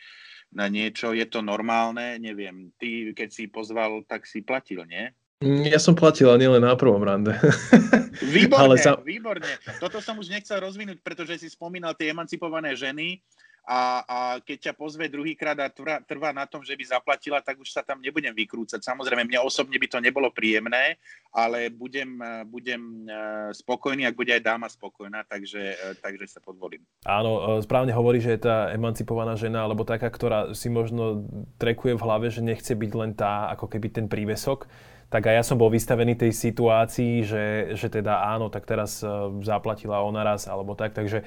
na 0.56 0.72
niečo. 0.72 1.12
Je 1.12 1.28
to 1.28 1.44
normálne? 1.44 2.16
Neviem. 2.24 2.72
Ty, 2.80 3.12
keď 3.12 3.30
si 3.36 3.52
pozval, 3.52 4.08
tak 4.08 4.24
si 4.24 4.40
platil, 4.40 4.88
nie? 4.88 5.12
Ja 5.46 5.78
som 5.78 5.94
platil, 5.94 6.26
ale 6.26 6.42
nielen 6.42 6.66
na 6.66 6.74
prvom 6.74 7.06
rande. 7.06 7.38
Výborne, 8.36 8.62
ale 8.66 8.76
sa... 8.82 8.98
výborne. 8.98 9.46
Toto 9.78 10.02
som 10.02 10.18
už 10.18 10.34
nechcel 10.34 10.58
rozvinúť, 10.58 11.04
pretože 11.06 11.46
si 11.46 11.48
spomínal 11.54 11.94
tie 11.94 12.10
emancipované 12.10 12.74
ženy 12.74 13.22
a, 13.66 14.06
a 14.06 14.18
keď 14.46 14.70
ťa 14.70 14.74
pozve 14.78 15.10
druhýkrát 15.10 15.58
a 15.58 15.74
trvá, 15.74 15.98
trvá 16.06 16.30
na 16.30 16.46
tom, 16.46 16.62
že 16.62 16.78
by 16.78 16.86
zaplatila, 16.86 17.42
tak 17.42 17.58
už 17.58 17.74
sa 17.74 17.82
tam 17.82 17.98
nebudem 17.98 18.30
vykrúcať. 18.30 18.78
Samozrejme, 18.78 19.26
mne 19.26 19.42
osobne 19.42 19.82
by 19.82 19.88
to 19.90 19.98
nebolo 19.98 20.30
príjemné, 20.30 21.02
ale 21.34 21.74
budem, 21.74 22.22
budem 22.46 23.10
e, 23.10 23.18
spokojný, 23.58 24.06
ak 24.06 24.14
bude 24.14 24.38
aj 24.38 24.46
dáma 24.46 24.70
spokojná, 24.70 25.26
takže, 25.26 25.82
e, 25.82 25.88
takže 25.98 26.38
sa 26.38 26.40
podvolím. 26.46 26.86
Áno, 27.10 27.58
e, 27.58 27.66
správne 27.66 27.90
hovorí, 27.90 28.22
že 28.22 28.38
je 28.38 28.46
tá 28.46 28.70
emancipovaná 28.70 29.34
žena, 29.34 29.66
alebo 29.66 29.82
taká, 29.82 30.14
ktorá 30.14 30.54
si 30.54 30.70
možno 30.70 31.26
trekuje 31.58 31.98
v 31.98 32.06
hlave, 32.06 32.30
že 32.30 32.46
nechce 32.46 32.78
byť 32.78 32.92
len 32.94 33.18
tá, 33.18 33.50
ako 33.50 33.66
keby 33.66 33.90
ten 33.90 34.06
prívesok, 34.06 34.70
tak 35.10 35.30
aj 35.30 35.36
ja 35.40 35.44
som 35.46 35.56
bol 35.56 35.70
vystavený 35.70 36.18
tej 36.18 36.34
situácii, 36.34 37.24
že, 37.24 37.46
že 37.78 37.88
teda 37.88 38.26
áno, 38.26 38.50
tak 38.50 38.66
teraz 38.66 39.06
zaplatila 39.46 40.02
ona 40.02 40.26
raz, 40.26 40.50
alebo 40.50 40.74
tak, 40.74 40.94
takže 40.98 41.24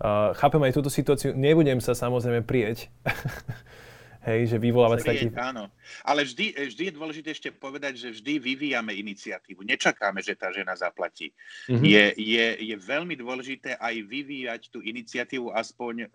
Uh, 0.00 0.32
chápem 0.32 0.64
aj 0.64 0.72
túto 0.72 0.88
situáciu, 0.88 1.36
nebudem 1.36 1.76
sa 1.76 1.92
samozrejme 1.92 2.40
prieť, 2.48 2.88
hej, 4.26 4.52
že 4.52 4.56
vyvolávať 4.60 4.98
taký... 5.06 5.26
Áno, 5.36 5.72
ale 6.04 6.28
vždy, 6.28 6.52
vždy 6.72 6.82
je 6.90 6.96
dôležité 6.96 7.28
ešte 7.32 7.50
povedať, 7.54 7.96
že 7.96 8.08
vždy 8.12 8.32
vyvíjame 8.36 8.92
iniciatívu, 8.96 9.64
nečakáme, 9.64 10.20
že 10.20 10.36
tá 10.36 10.52
žena 10.52 10.76
zaplatí. 10.76 11.32
Mm-hmm. 11.68 11.84
Je, 11.84 12.04
je, 12.20 12.46
je 12.72 12.76
veľmi 12.76 13.16
dôležité 13.16 13.80
aj 13.80 13.94
vyvíjať 14.04 14.62
tú 14.68 14.84
iniciatívu, 14.84 15.52
aspoň 15.52 15.94
e, 16.04 16.06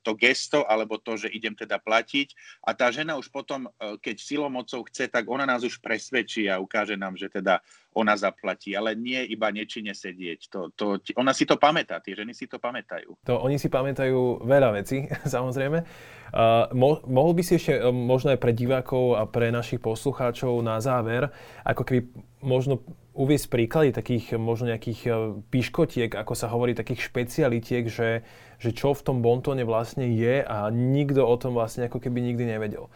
to 0.00 0.12
gesto, 0.14 0.62
alebo 0.66 0.98
to, 1.02 1.18
že 1.18 1.32
idem 1.34 1.52
teda 1.52 1.82
platiť 1.82 2.34
a 2.66 2.70
tá 2.72 2.88
žena 2.94 3.18
už 3.18 3.28
potom, 3.34 3.66
e, 3.66 3.98
keď 3.98 4.16
silomocou 4.22 4.86
chce, 4.86 5.10
tak 5.10 5.26
ona 5.26 5.42
nás 5.42 5.66
už 5.66 5.82
presvedčí 5.82 6.46
a 6.46 6.62
ukáže 6.62 6.94
nám, 6.94 7.18
že 7.18 7.26
teda 7.26 7.58
ona 7.94 8.14
zaplatí, 8.14 8.70
ale 8.78 8.94
nie 8.94 9.18
iba 9.26 9.50
nečine 9.50 9.90
sedieť. 9.90 10.40
To, 10.54 10.60
to, 10.70 10.84
ona 11.18 11.34
si 11.34 11.42
to 11.42 11.58
pamätá, 11.58 11.98
tie 11.98 12.14
ženy 12.14 12.30
si 12.30 12.46
to 12.46 12.62
pamätajú. 12.62 13.18
To 13.26 13.42
oni 13.42 13.58
si 13.58 13.66
pamätajú 13.66 14.46
veľa 14.46 14.70
vecí, 14.78 15.10
samozrejme. 15.26 15.82
Uh, 16.30 16.70
mo, 16.70 17.02
mohol 17.10 17.34
by 17.34 17.42
si 17.42 17.58
ešte 17.58 17.82
uh, 17.82 17.90
možno 17.90 18.30
aj 18.30 18.38
pre 18.38 18.54
divákov 18.54 19.18
a 19.18 19.26
pre 19.26 19.50
našich 19.50 19.82
poslucháčov 19.82 20.62
na 20.62 20.78
záver, 20.78 21.34
ako 21.66 21.82
keby 21.82 22.00
možno 22.46 22.86
uviesť 23.18 23.50
príklady 23.50 23.90
takých 23.90 24.38
možno 24.38 24.70
nejakých 24.70 25.00
uh, 25.10 25.34
piškotiek, 25.50 26.14
ako 26.14 26.38
sa 26.38 26.46
hovorí, 26.46 26.78
takých 26.78 27.10
špecialitiek, 27.10 27.90
že, 27.90 28.22
že 28.62 28.70
čo 28.70 28.94
v 28.94 29.02
tom 29.02 29.18
bontóne 29.18 29.66
vlastne 29.66 30.06
je 30.06 30.46
a 30.46 30.70
nikto 30.70 31.26
o 31.26 31.34
tom 31.34 31.58
vlastne 31.58 31.90
ako 31.90 31.98
keby 31.98 32.22
nikdy 32.22 32.46
nevedel. 32.46 32.86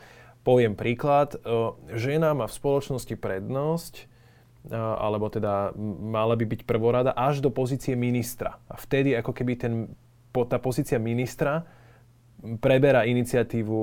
Poviem 0.44 0.76
príklad, 0.76 1.40
žena 1.96 2.36
má 2.36 2.44
v 2.44 2.52
spoločnosti 2.52 3.16
prednosť, 3.16 4.12
alebo 4.72 5.28
teda 5.28 5.76
mala 6.00 6.32
by 6.36 6.48
byť 6.48 6.60
prvorada 6.64 7.12
až 7.12 7.44
do 7.44 7.52
pozície 7.52 7.92
ministra. 7.92 8.56
A 8.68 8.80
vtedy 8.80 9.12
ako 9.12 9.36
keby 9.36 9.52
ten, 9.60 9.92
tá 10.32 10.56
pozícia 10.56 10.96
ministra 10.96 11.68
preberá 12.60 13.04
iniciatívu, 13.04 13.80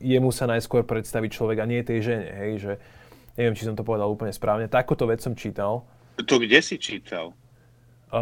jemu 0.00 0.30
sa 0.32 0.48
najskôr 0.48 0.84
predstaviť 0.88 1.30
človek 1.32 1.58
a 1.60 1.68
nie 1.68 1.84
tej 1.84 2.00
žene. 2.00 2.28
Hej, 2.28 2.52
že 2.60 2.72
neviem, 3.36 3.56
či 3.56 3.68
som 3.68 3.76
to 3.76 3.84
povedal 3.84 4.08
úplne 4.08 4.32
správne. 4.32 4.68
Takúto 4.68 5.04
vec 5.04 5.20
som 5.20 5.36
čítal. 5.36 5.84
To 6.16 6.36
kde 6.40 6.60
si 6.64 6.80
čítal? 6.80 7.36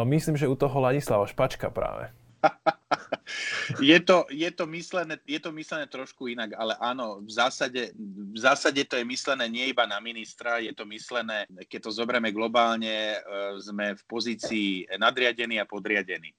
Myslím, 0.07 0.35
že 0.35 0.51
u 0.51 0.59
toho 0.59 0.83
Ladislava 0.83 1.31
Špačka 1.31 1.71
práve. 1.71 2.11
je, 3.91 3.99
to, 4.01 4.27
je, 4.31 4.51
to 4.51 4.65
myslené, 4.67 5.19
je 5.25 5.41
to 5.41 5.51
myslené 5.53 5.87
trošku 5.89 6.29
inak, 6.29 6.55
ale 6.57 6.77
áno, 6.81 7.25
v 7.25 7.31
zásade, 7.33 7.93
v 8.33 8.39
zásade 8.39 8.85
to 8.85 8.97
je 9.01 9.05
myslené 9.05 9.49
nie 9.49 9.65
iba 9.73 9.89
na 9.89 10.01
ministra, 10.01 10.61
je 10.61 10.73
to 10.77 10.85
myslené, 10.89 11.49
keď 11.69 11.89
to 11.89 11.91
zoberieme 11.91 12.31
globálne, 12.31 13.17
e, 13.17 13.19
sme 13.61 13.97
v 13.97 14.03
pozícii 14.05 14.69
nadriadený 15.01 15.61
a 15.61 15.69
podriadený. 15.69 16.33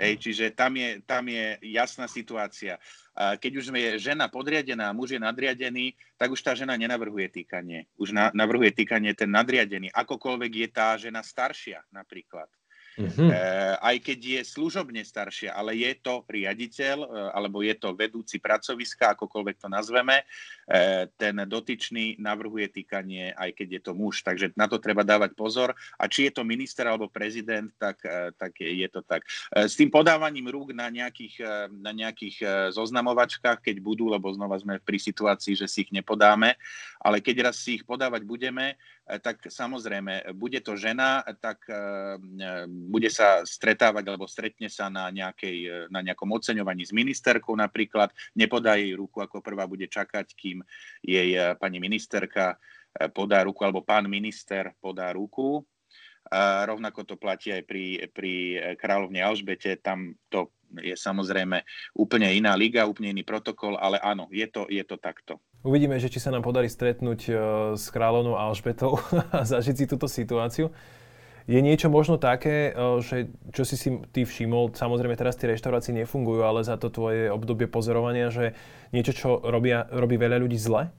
Hej, 0.00 0.16
čiže 0.16 0.56
tam 0.56 0.80
je, 0.80 1.04
tam 1.04 1.28
je 1.28 1.60
jasná 1.76 2.08
situácia. 2.08 2.80
Keď 3.12 3.52
už 3.52 3.68
je 3.68 4.00
žena 4.00 4.32
podriadená 4.32 4.88
a 4.88 4.96
muž 4.96 5.12
je 5.12 5.20
nadriadený, 5.20 5.92
tak 6.16 6.32
už 6.32 6.40
tá 6.40 6.56
žena 6.56 6.72
nenavrhuje 6.72 7.28
týkanie. 7.28 7.84
Už 8.00 8.16
na, 8.16 8.32
navrhuje 8.32 8.72
týkanie 8.72 9.12
ten 9.12 9.28
nadriadený. 9.28 9.92
Akokoľvek 9.92 10.52
je 10.56 10.68
tá 10.72 10.96
žena 10.96 11.20
staršia 11.20 11.84
napríklad. 11.92 12.48
Mm-hmm. 12.98 13.30
aj 13.80 13.96
keď 14.02 14.18
je 14.18 14.40
služobne 14.42 15.00
staršia, 15.06 15.54
ale 15.54 15.78
je 15.78 15.92
to 16.02 16.26
riaditeľ 16.26 16.96
e, 17.06 17.08
alebo 17.30 17.62
je 17.62 17.74
to 17.78 17.94
vedúci 17.94 18.42
pracoviska, 18.42 19.14
akokoľvek 19.14 19.56
to 19.62 19.68
nazveme, 19.70 20.20
e, 20.20 20.24
ten 21.14 21.38
dotyčný 21.46 22.18
navrhuje 22.18 22.66
týkanie, 22.82 23.30
aj 23.38 23.54
keď 23.54 23.68
je 23.78 23.80
to 23.86 23.92
muž. 23.94 24.26
Takže 24.26 24.52
na 24.58 24.66
to 24.66 24.82
treba 24.82 25.06
dávať 25.06 25.38
pozor. 25.38 25.72
A 25.96 26.10
či 26.10 26.28
je 26.28 26.32
to 26.34 26.42
minister 26.42 26.84
alebo 26.84 27.06
prezident, 27.06 27.70
tak, 27.78 28.02
tak 28.36 28.52
je 28.58 28.88
to 28.90 29.00
tak. 29.06 29.24
S 29.54 29.78
tým 29.78 29.88
podávaním 29.88 30.50
rúk 30.50 30.74
na 30.74 30.90
nejakých, 30.90 31.68
na 31.70 31.92
nejakých 31.94 32.70
zoznamovačkách, 32.74 33.62
keď 33.64 33.76
budú, 33.80 34.10
lebo 34.10 34.30
znova 34.34 34.58
sme 34.58 34.82
pri 34.82 34.98
situácii, 34.98 35.56
že 35.56 35.66
si 35.70 35.86
ich 35.86 35.92
nepodáme, 35.94 36.56
ale 37.00 37.22
keď 37.24 37.50
raz 37.50 37.60
si 37.60 37.80
ich 37.80 37.84
podávať 37.84 38.24
budeme, 38.26 38.76
tak 39.18 39.50
samozrejme, 39.50 40.30
bude 40.38 40.62
to 40.62 40.78
žena, 40.78 41.26
tak 41.42 41.66
bude 42.70 43.10
sa 43.10 43.42
stretávať 43.42 44.04
alebo 44.06 44.30
stretne 44.30 44.70
sa 44.70 44.86
na, 44.86 45.10
nejakej, 45.10 45.90
na 45.90 45.98
nejakom 46.06 46.30
oceňovaní 46.30 46.86
s 46.86 46.94
ministerkou 46.94 47.58
napríklad, 47.58 48.14
nepodá 48.38 48.78
jej 48.78 48.94
ruku, 48.94 49.18
ako 49.18 49.42
prvá 49.42 49.66
bude 49.66 49.90
čakať, 49.90 50.30
kým 50.38 50.62
jej 51.02 51.34
pani 51.58 51.82
ministerka 51.82 52.54
podá 53.10 53.42
ruku, 53.42 53.66
alebo 53.66 53.82
pán 53.82 54.06
minister 54.06 54.70
podá 54.78 55.10
ruku. 55.10 55.66
A 56.30 56.62
rovnako 56.68 57.02
to 57.02 57.14
platí 57.18 57.50
aj 57.50 57.66
pri, 57.66 58.06
pri 58.14 58.32
kráľovne 58.78 59.18
Alžbete, 59.24 59.74
tam 59.82 60.14
to 60.30 60.54
je 60.78 60.94
samozrejme 60.94 61.66
úplne 61.98 62.30
iná 62.30 62.54
liga, 62.54 62.86
úplne 62.86 63.10
iný 63.10 63.26
protokol, 63.26 63.74
ale 63.74 63.98
áno, 63.98 64.30
je 64.30 64.46
to, 64.46 64.70
je 64.70 64.84
to 64.86 64.94
takto. 65.00 65.42
Uvidíme, 65.60 66.00
že 66.00 66.08
či 66.08 66.24
sa 66.24 66.32
nám 66.32 66.40
podarí 66.40 66.72
stretnúť 66.72 67.20
eh, 67.28 67.36
s 67.76 67.92
kráľovnou 67.92 68.36
Alžbetou 68.36 68.96
a 69.36 69.44
zažiť 69.44 69.76
si 69.76 69.90
túto 69.90 70.08
situáciu. 70.08 70.72
Je 71.50 71.58
niečo 71.58 71.90
možno 71.90 72.14
také, 72.14 72.70
že 73.02 73.26
čo 73.50 73.66
si 73.66 73.74
si 73.74 73.90
ty 74.14 74.22
všimol, 74.22 74.70
samozrejme 74.70 75.18
teraz 75.18 75.34
tie 75.34 75.50
reštaurácie 75.50 75.90
nefungujú, 75.90 76.46
ale 76.46 76.62
za 76.62 76.78
to 76.78 76.94
tvoje 76.94 77.26
obdobie 77.26 77.66
pozorovania, 77.66 78.30
že 78.30 78.54
niečo, 78.94 79.10
čo 79.10 79.28
robia, 79.42 79.88
robí 79.90 80.14
veľa 80.14 80.38
ľudí 80.38 80.54
zle? 80.54 80.94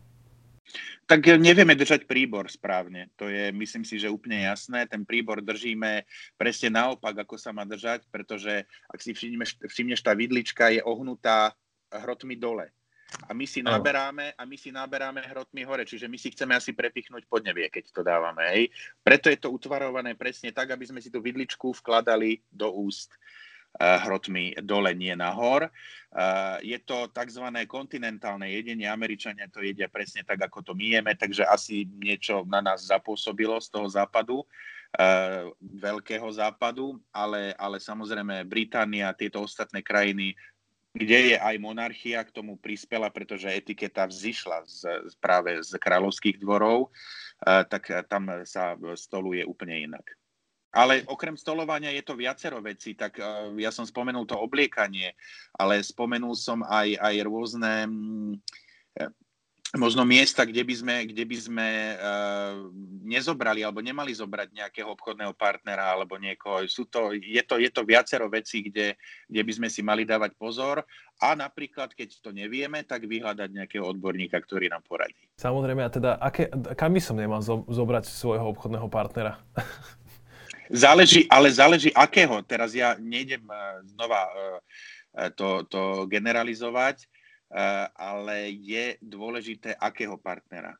Tak 1.07 1.39
nevieme 1.39 1.71
držať 1.71 2.03
príbor 2.03 2.51
správne. 2.51 3.15
To 3.15 3.31
je, 3.31 3.55
myslím 3.55 3.87
si, 3.87 3.95
že 3.95 4.11
úplne 4.11 4.43
jasné. 4.43 4.91
Ten 4.91 5.07
príbor 5.07 5.39
držíme 5.39 6.03
presne 6.35 6.73
naopak, 6.73 7.15
ako 7.23 7.39
sa 7.39 7.55
má 7.55 7.63
držať, 7.63 8.11
pretože 8.11 8.67
ak 8.91 8.99
si 8.99 9.15
všimneš, 9.15 9.55
všimneš 9.71 10.03
tá 10.03 10.11
vidlička 10.11 10.67
je 10.67 10.83
ohnutá 10.83 11.55
hrotmi 11.95 12.35
dole 12.35 12.75
a 13.27 13.31
my 13.35 13.43
si 13.43 13.59
naberáme 13.59 14.31
a 14.39 14.43
my 14.47 14.55
si 14.55 14.71
naberáme 14.71 15.19
hrotmi 15.27 15.67
hore, 15.67 15.83
čiže 15.83 16.07
my 16.07 16.15
si 16.15 16.31
chceme 16.31 16.55
asi 16.55 16.71
prepichnúť 16.71 17.27
podnebie, 17.27 17.67
keď 17.67 17.91
to 17.91 18.01
dávame. 18.07 18.43
Hej. 18.55 18.63
Preto 19.03 19.27
je 19.27 19.39
to 19.39 19.51
utvarované 19.51 20.15
presne 20.15 20.55
tak, 20.55 20.71
aby 20.71 20.87
sme 20.87 21.03
si 21.03 21.11
tú 21.11 21.19
vidličku 21.19 21.75
vkladali 21.75 22.39
do 22.47 22.71
úst 22.71 23.11
uh, 23.79 23.99
hrotmi 24.07 24.55
dole, 24.63 24.95
nie 24.95 25.11
nahor. 25.11 25.67
Uh, 26.11 26.55
je 26.63 26.79
to 26.79 27.11
tzv. 27.11 27.43
kontinentálne 27.67 28.47
jedenie, 28.47 28.87
Američania 28.87 29.51
to 29.51 29.59
jedia 29.59 29.91
presne 29.91 30.23
tak, 30.23 30.39
ako 30.47 30.71
to 30.71 30.73
my 30.75 30.99
jeme, 30.99 31.11
takže 31.15 31.43
asi 31.47 31.87
niečo 31.99 32.47
na 32.47 32.63
nás 32.63 32.87
zapôsobilo 32.87 33.59
z 33.59 33.67
toho 33.71 33.87
západu. 33.91 34.47
Uh, 34.91 35.47
veľkého 35.63 36.27
západu, 36.35 36.99
ale, 37.15 37.55
ale 37.55 37.79
samozrejme 37.79 38.43
Británia, 38.43 39.15
tieto 39.15 39.39
ostatné 39.39 39.79
krajiny 39.79 40.35
kde 40.91 41.35
je 41.35 41.37
aj 41.39 41.55
monarchia 41.57 42.19
k 42.27 42.35
tomu 42.35 42.59
prispela, 42.59 43.07
pretože 43.07 43.47
etiketa 43.47 44.03
vzýšla 44.03 44.57
z, 44.67 44.79
práve 45.23 45.63
z 45.63 45.79
kráľovských 45.79 46.39
dvorov, 46.43 46.91
eh, 46.91 47.63
tak 47.67 47.87
tam 48.11 48.43
sa 48.43 48.75
stoluje 48.95 49.47
úplne 49.47 49.87
inak. 49.91 50.03
Ale 50.71 51.03
okrem 51.03 51.35
stolovania 51.35 51.91
je 51.91 52.03
to 52.03 52.15
viacero 52.15 52.63
vecí, 52.63 52.95
tak 52.95 53.19
eh, 53.19 53.25
ja 53.63 53.71
som 53.71 53.87
spomenul 53.87 54.27
to 54.27 54.35
obliekanie, 54.35 55.15
ale 55.55 55.79
spomenul 55.79 56.35
som 56.35 56.63
aj, 56.67 56.99
aj 56.99 57.15
rôzne 57.23 57.73
mm, 57.87 58.33
možno 59.79 60.03
miesta, 60.03 60.43
kde 60.43 60.67
by 60.67 60.75
sme, 60.75 60.95
kde 61.07 61.23
by 61.23 61.37
sme 61.39 61.67
uh, 61.95 62.67
nezobrali 63.07 63.63
alebo 63.63 63.79
nemali 63.79 64.11
zobrať 64.11 64.51
nejakého 64.51 64.91
obchodného 64.91 65.31
partnera 65.31 65.95
alebo 65.95 66.19
niekoho. 66.19 66.67
Sú 66.67 66.91
to, 66.91 67.15
je, 67.15 67.39
to, 67.47 67.55
je 67.55 67.71
to 67.71 67.87
viacero 67.87 68.27
vecí, 68.27 68.67
kde, 68.67 68.99
kde 69.31 69.41
by 69.47 69.51
sme 69.55 69.67
si 69.71 69.79
mali 69.79 70.03
dávať 70.03 70.35
pozor 70.35 70.83
a 71.23 71.27
napríklad, 71.39 71.95
keď 71.95 72.19
to 72.19 72.35
nevieme, 72.35 72.83
tak 72.83 73.07
vyhľadať 73.07 73.47
nejakého 73.47 73.87
odborníka, 73.87 74.43
ktorý 74.43 74.67
nám 74.67 74.83
poradí. 74.83 75.23
Samozrejme, 75.39 75.87
a 75.87 75.91
teda 75.91 76.11
aké, 76.19 76.51
kam 76.75 76.91
by 76.91 76.99
som 76.99 77.15
nemal 77.15 77.39
zo, 77.39 77.63
zobrať 77.71 78.11
svojho 78.11 78.51
obchodného 78.51 78.91
partnera? 78.91 79.39
záleží, 80.67 81.23
ale 81.31 81.47
záleží 81.47 81.95
akého. 81.95 82.43
Teraz 82.43 82.75
ja 82.75 82.99
nejdem 82.99 83.47
uh, 83.47 83.79
znova 83.87 84.19
uh, 84.27 85.31
to, 85.31 85.63
to 85.71 86.11
generalizovať, 86.11 87.07
Eh, 87.07 87.10
ale 87.95 88.55
je 88.55 88.95
dôležité, 89.03 89.75
akého 89.75 90.15
partnera. 90.15 90.75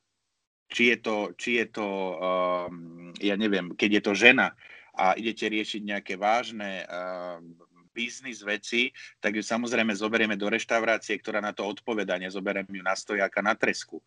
Či 0.71 0.95
je 0.95 0.97
to, 1.03 1.15
či 1.35 1.59
je 1.59 1.67
to 1.67 1.87
um, 2.15 3.11
ja 3.19 3.35
neviem, 3.35 3.75
keď 3.75 3.99
je 3.99 4.01
to 4.07 4.13
žena 4.15 4.55
a 4.95 5.19
idete 5.19 5.51
riešiť 5.51 5.81
nejaké 5.83 6.13
vážne 6.15 6.87
uh, 6.87 7.43
biznis 7.91 8.39
veci, 8.39 8.95
tak 9.19 9.35
ju 9.35 9.43
samozrejme 9.43 9.91
zoberieme 9.91 10.39
do 10.39 10.47
reštaurácie, 10.47 11.19
ktorá 11.19 11.43
na 11.43 11.51
to 11.51 11.67
odpovedá, 11.67 12.15
nezoberieme 12.15 12.71
ju 12.71 12.83
na 12.83 12.95
stojáka 12.95 13.43
na 13.43 13.53
tresku. 13.55 13.99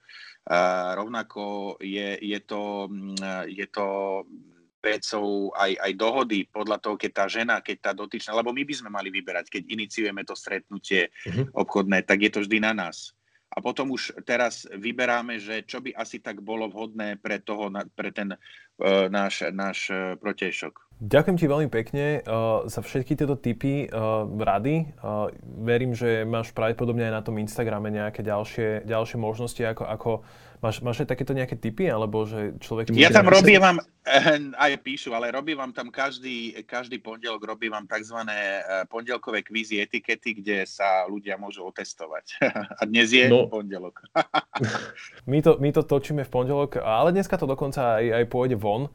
A 0.49 0.93
rovnako 0.97 1.77
je, 1.85 2.17
je, 2.17 2.41
to, 2.41 2.89
mm, 2.89 3.49
je 3.53 3.67
to 3.69 3.87
vecou 4.85 5.49
aj, 5.57 5.73
aj 5.81 5.93
dohody 5.97 6.45
podľa 6.53 6.77
toho, 6.85 7.01
keď 7.01 7.11
tá 7.17 7.25
žena, 7.25 7.65
keď 7.65 7.77
tá 7.81 7.93
dotyčná, 7.97 8.37
lebo 8.37 8.53
my 8.53 8.61
by 8.69 8.75
sme 8.77 8.91
mali 8.93 9.09
vyberať, 9.09 9.49
keď 9.49 9.63
iniciujeme 9.73 10.21
to 10.29 10.37
stretnutie 10.37 11.09
uh-huh. 11.25 11.49
obchodné, 11.57 12.05
tak 12.05 12.21
je 12.21 12.31
to 12.31 12.45
vždy 12.45 12.61
na 12.61 12.77
nás. 12.77 13.17
A 13.55 13.63
potom 13.63 13.95
už 13.95 14.19
teraz 14.27 14.67
vyberáme, 14.67 15.39
že 15.39 15.63
čo 15.63 15.79
by 15.79 15.95
asi 15.95 16.19
tak 16.19 16.43
bolo 16.43 16.67
vhodné 16.67 17.23
pre, 17.23 17.39
toho, 17.39 17.71
pre 17.95 18.11
ten 18.11 18.35
uh, 18.35 19.07
náš, 19.07 19.47
náš 19.55 19.95
uh, 19.95 20.19
protejšok. 20.19 20.75
Ďakujem 20.99 21.39
ti 21.39 21.47
veľmi 21.47 21.71
pekne 21.71 22.23
uh, 22.23 22.67
za 22.67 22.83
všetky 22.83 23.15
tieto 23.15 23.39
tipy, 23.39 23.87
uh, 23.87 24.27
rady. 24.27 24.91
Uh, 24.99 25.31
verím, 25.63 25.95
že 25.95 26.27
máš 26.27 26.51
pravdepodobne 26.51 27.07
aj 27.07 27.15
na 27.15 27.23
tom 27.23 27.39
Instagrame 27.39 27.95
nejaké 27.95 28.27
ďalšie, 28.27 28.91
ďalšie 28.91 29.19
možnosti, 29.23 29.63
ako, 29.63 29.85
ako 29.87 30.11
Máš, 30.65 30.81
máš 30.81 31.05
aj 31.05 31.13
takéto 31.13 31.37
nejaké 31.37 31.61
typy, 31.61 31.93
alebo 31.93 32.25
že 32.25 32.57
človek... 32.57 32.89
Ja 32.97 33.13
tam 33.13 33.29
robím 33.29 33.61
vám, 33.61 33.85
aj 34.65 34.73
píšu, 34.81 35.13
ale 35.13 35.29
robím 35.29 35.61
vám 35.61 35.77
tam 35.77 35.93
každý, 35.93 36.57
každý 36.65 37.05
pondelok, 37.05 37.45
robím 37.45 37.77
vám 37.77 37.85
tzv. 37.85 38.17
Eh, 38.25 38.89
pondelkové 38.89 39.45
kvízy 39.45 39.85
etikety, 39.85 40.41
kde 40.41 40.65
sa 40.65 41.05
ľudia 41.05 41.37
môžu 41.37 41.69
otestovať. 41.69 42.41
A 42.81 42.83
dnes 42.89 43.13
je 43.13 43.29
no. 43.29 43.45
pondelok. 43.45 44.09
my, 45.29 45.45
to, 45.45 45.61
my 45.61 45.69
to 45.69 45.85
točíme 45.85 46.25
v 46.25 46.33
pondelok, 46.33 46.81
ale 46.81 47.13
dneska 47.13 47.37
to 47.37 47.45
dokonca 47.45 48.01
aj, 48.01 48.25
aj 48.25 48.25
pôjde 48.33 48.57
von 48.57 48.89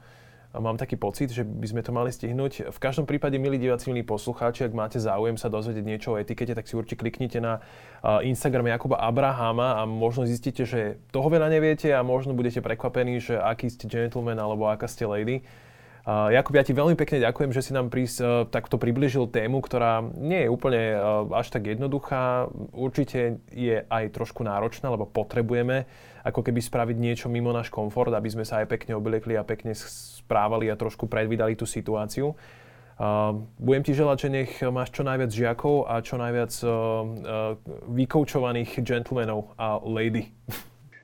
mám 0.58 0.82
taký 0.82 0.98
pocit, 0.98 1.30
že 1.30 1.46
by 1.46 1.68
sme 1.70 1.82
to 1.86 1.94
mali 1.94 2.10
stihnúť. 2.10 2.74
V 2.74 2.80
každom 2.82 3.06
prípade, 3.06 3.38
milí 3.38 3.62
diváci, 3.62 3.94
milí 3.94 4.02
poslucháči, 4.02 4.66
ak 4.66 4.74
máte 4.74 4.98
záujem 4.98 5.38
sa 5.38 5.52
dozvedieť 5.52 5.86
niečo 5.86 6.08
o 6.14 6.18
etikete, 6.18 6.58
tak 6.58 6.66
si 6.66 6.74
určite 6.74 7.06
kliknite 7.06 7.38
na 7.38 7.62
Instagram 8.26 8.74
Jakuba 8.74 8.98
Abrahama 8.98 9.78
a 9.78 9.86
možno 9.86 10.26
zistíte, 10.26 10.66
že 10.66 10.98
toho 11.14 11.30
veľa 11.30 11.54
neviete 11.54 11.94
a 11.94 12.02
možno 12.02 12.34
budete 12.34 12.66
prekvapení, 12.66 13.22
že 13.22 13.38
aký 13.38 13.70
ste 13.70 13.86
gentleman 13.86 14.42
alebo 14.42 14.66
aká 14.66 14.90
ste 14.90 15.06
lady. 15.06 15.46
Jakub, 16.10 16.58
ja 16.58 16.66
ti 16.66 16.74
veľmi 16.74 16.98
pekne 16.98 17.22
ďakujem, 17.22 17.54
že 17.54 17.62
si 17.62 17.70
nám 17.70 17.94
prís, 17.94 18.18
uh, 18.18 18.42
takto 18.50 18.82
približil 18.82 19.30
tému, 19.30 19.62
ktorá 19.62 20.02
nie 20.18 20.48
je 20.48 20.50
úplne 20.50 20.98
uh, 20.98 21.30
až 21.38 21.54
tak 21.54 21.70
jednoduchá. 21.70 22.50
Určite 22.74 23.38
je 23.54 23.86
aj 23.86 24.18
trošku 24.18 24.42
náročná, 24.42 24.90
lebo 24.90 25.06
potrebujeme 25.06 25.86
ako 26.24 26.44
keby 26.44 26.60
spraviť 26.60 26.98
niečo 27.00 27.28
mimo 27.32 27.50
náš 27.54 27.72
komfort, 27.72 28.12
aby 28.12 28.30
sme 28.30 28.44
sa 28.44 28.64
aj 28.64 28.72
pekne 28.72 28.96
obliekli 28.96 29.40
a 29.40 29.48
pekne 29.48 29.72
správali 29.76 30.68
a 30.68 30.80
trošku 30.80 31.08
predvídali 31.08 31.56
tú 31.56 31.64
situáciu. 31.64 32.36
Uh, 33.00 33.48
budem 33.56 33.80
ti 33.80 33.96
želať, 33.96 34.18
že 34.20 34.30
nech 34.30 34.52
máš 34.76 34.92
čo 34.92 35.08
najviac 35.08 35.32
žiakov 35.32 35.88
a 35.88 36.04
čo 36.04 36.20
najviac 36.20 36.52
uh, 36.68 36.68
uh, 36.68 37.56
vykoučovaných 37.96 38.84
gentlemanov 38.84 39.56
a 39.56 39.80
lady. 39.80 40.36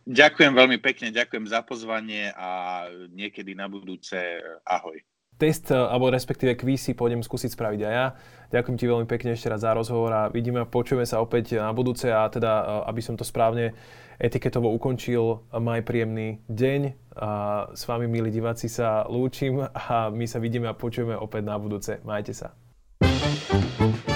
Ďakujem 0.04 0.54
veľmi 0.54 0.78
pekne, 0.84 1.16
ďakujem 1.16 1.48
za 1.48 1.64
pozvanie 1.64 2.36
a 2.36 2.84
niekedy 3.16 3.56
na 3.56 3.72
budúce 3.72 4.20
ahoj. 4.68 5.00
Test, 5.36 5.72
alebo 5.72 6.12
respektíve 6.12 6.56
quiz 6.56 6.80
si 6.80 6.94
pôjdem 6.96 7.20
skúsiť 7.20 7.56
spraviť 7.56 7.82
aj 7.84 7.94
ja. 7.96 8.08
Ďakujem 8.56 8.78
ti 8.80 8.86
veľmi 8.88 9.08
pekne 9.08 9.36
ešte 9.36 9.52
raz 9.52 9.66
za 9.66 9.76
rozhovor 9.76 10.12
a 10.12 10.22
vidíme 10.32 10.64
a 10.64 10.70
počujeme 10.70 11.04
sa 11.04 11.20
opäť 11.20 11.60
na 11.60 11.74
budúce 11.76 12.08
a 12.08 12.24
teda, 12.32 12.86
aby 12.88 13.02
som 13.04 13.20
to 13.20 13.28
správne 13.28 13.76
etiketovo 14.20 14.72
ukončil. 14.74 15.46
Maj 15.52 15.86
príjemný 15.86 16.44
deň 16.48 16.82
a 17.16 17.30
s 17.72 17.84
vami, 17.88 18.08
milí 18.12 18.32
diváci, 18.32 18.68
sa 18.68 19.08
lúčim 19.08 19.64
a 19.64 20.12
my 20.12 20.26
sa 20.28 20.40
vidíme 20.40 20.68
a 20.68 20.76
počujeme 20.76 21.16
opäť 21.16 21.44
na 21.48 21.56
budúce. 21.56 22.00
Majte 22.04 22.36
sa. 22.36 22.56
thank 22.96 24.10
you 24.10 24.15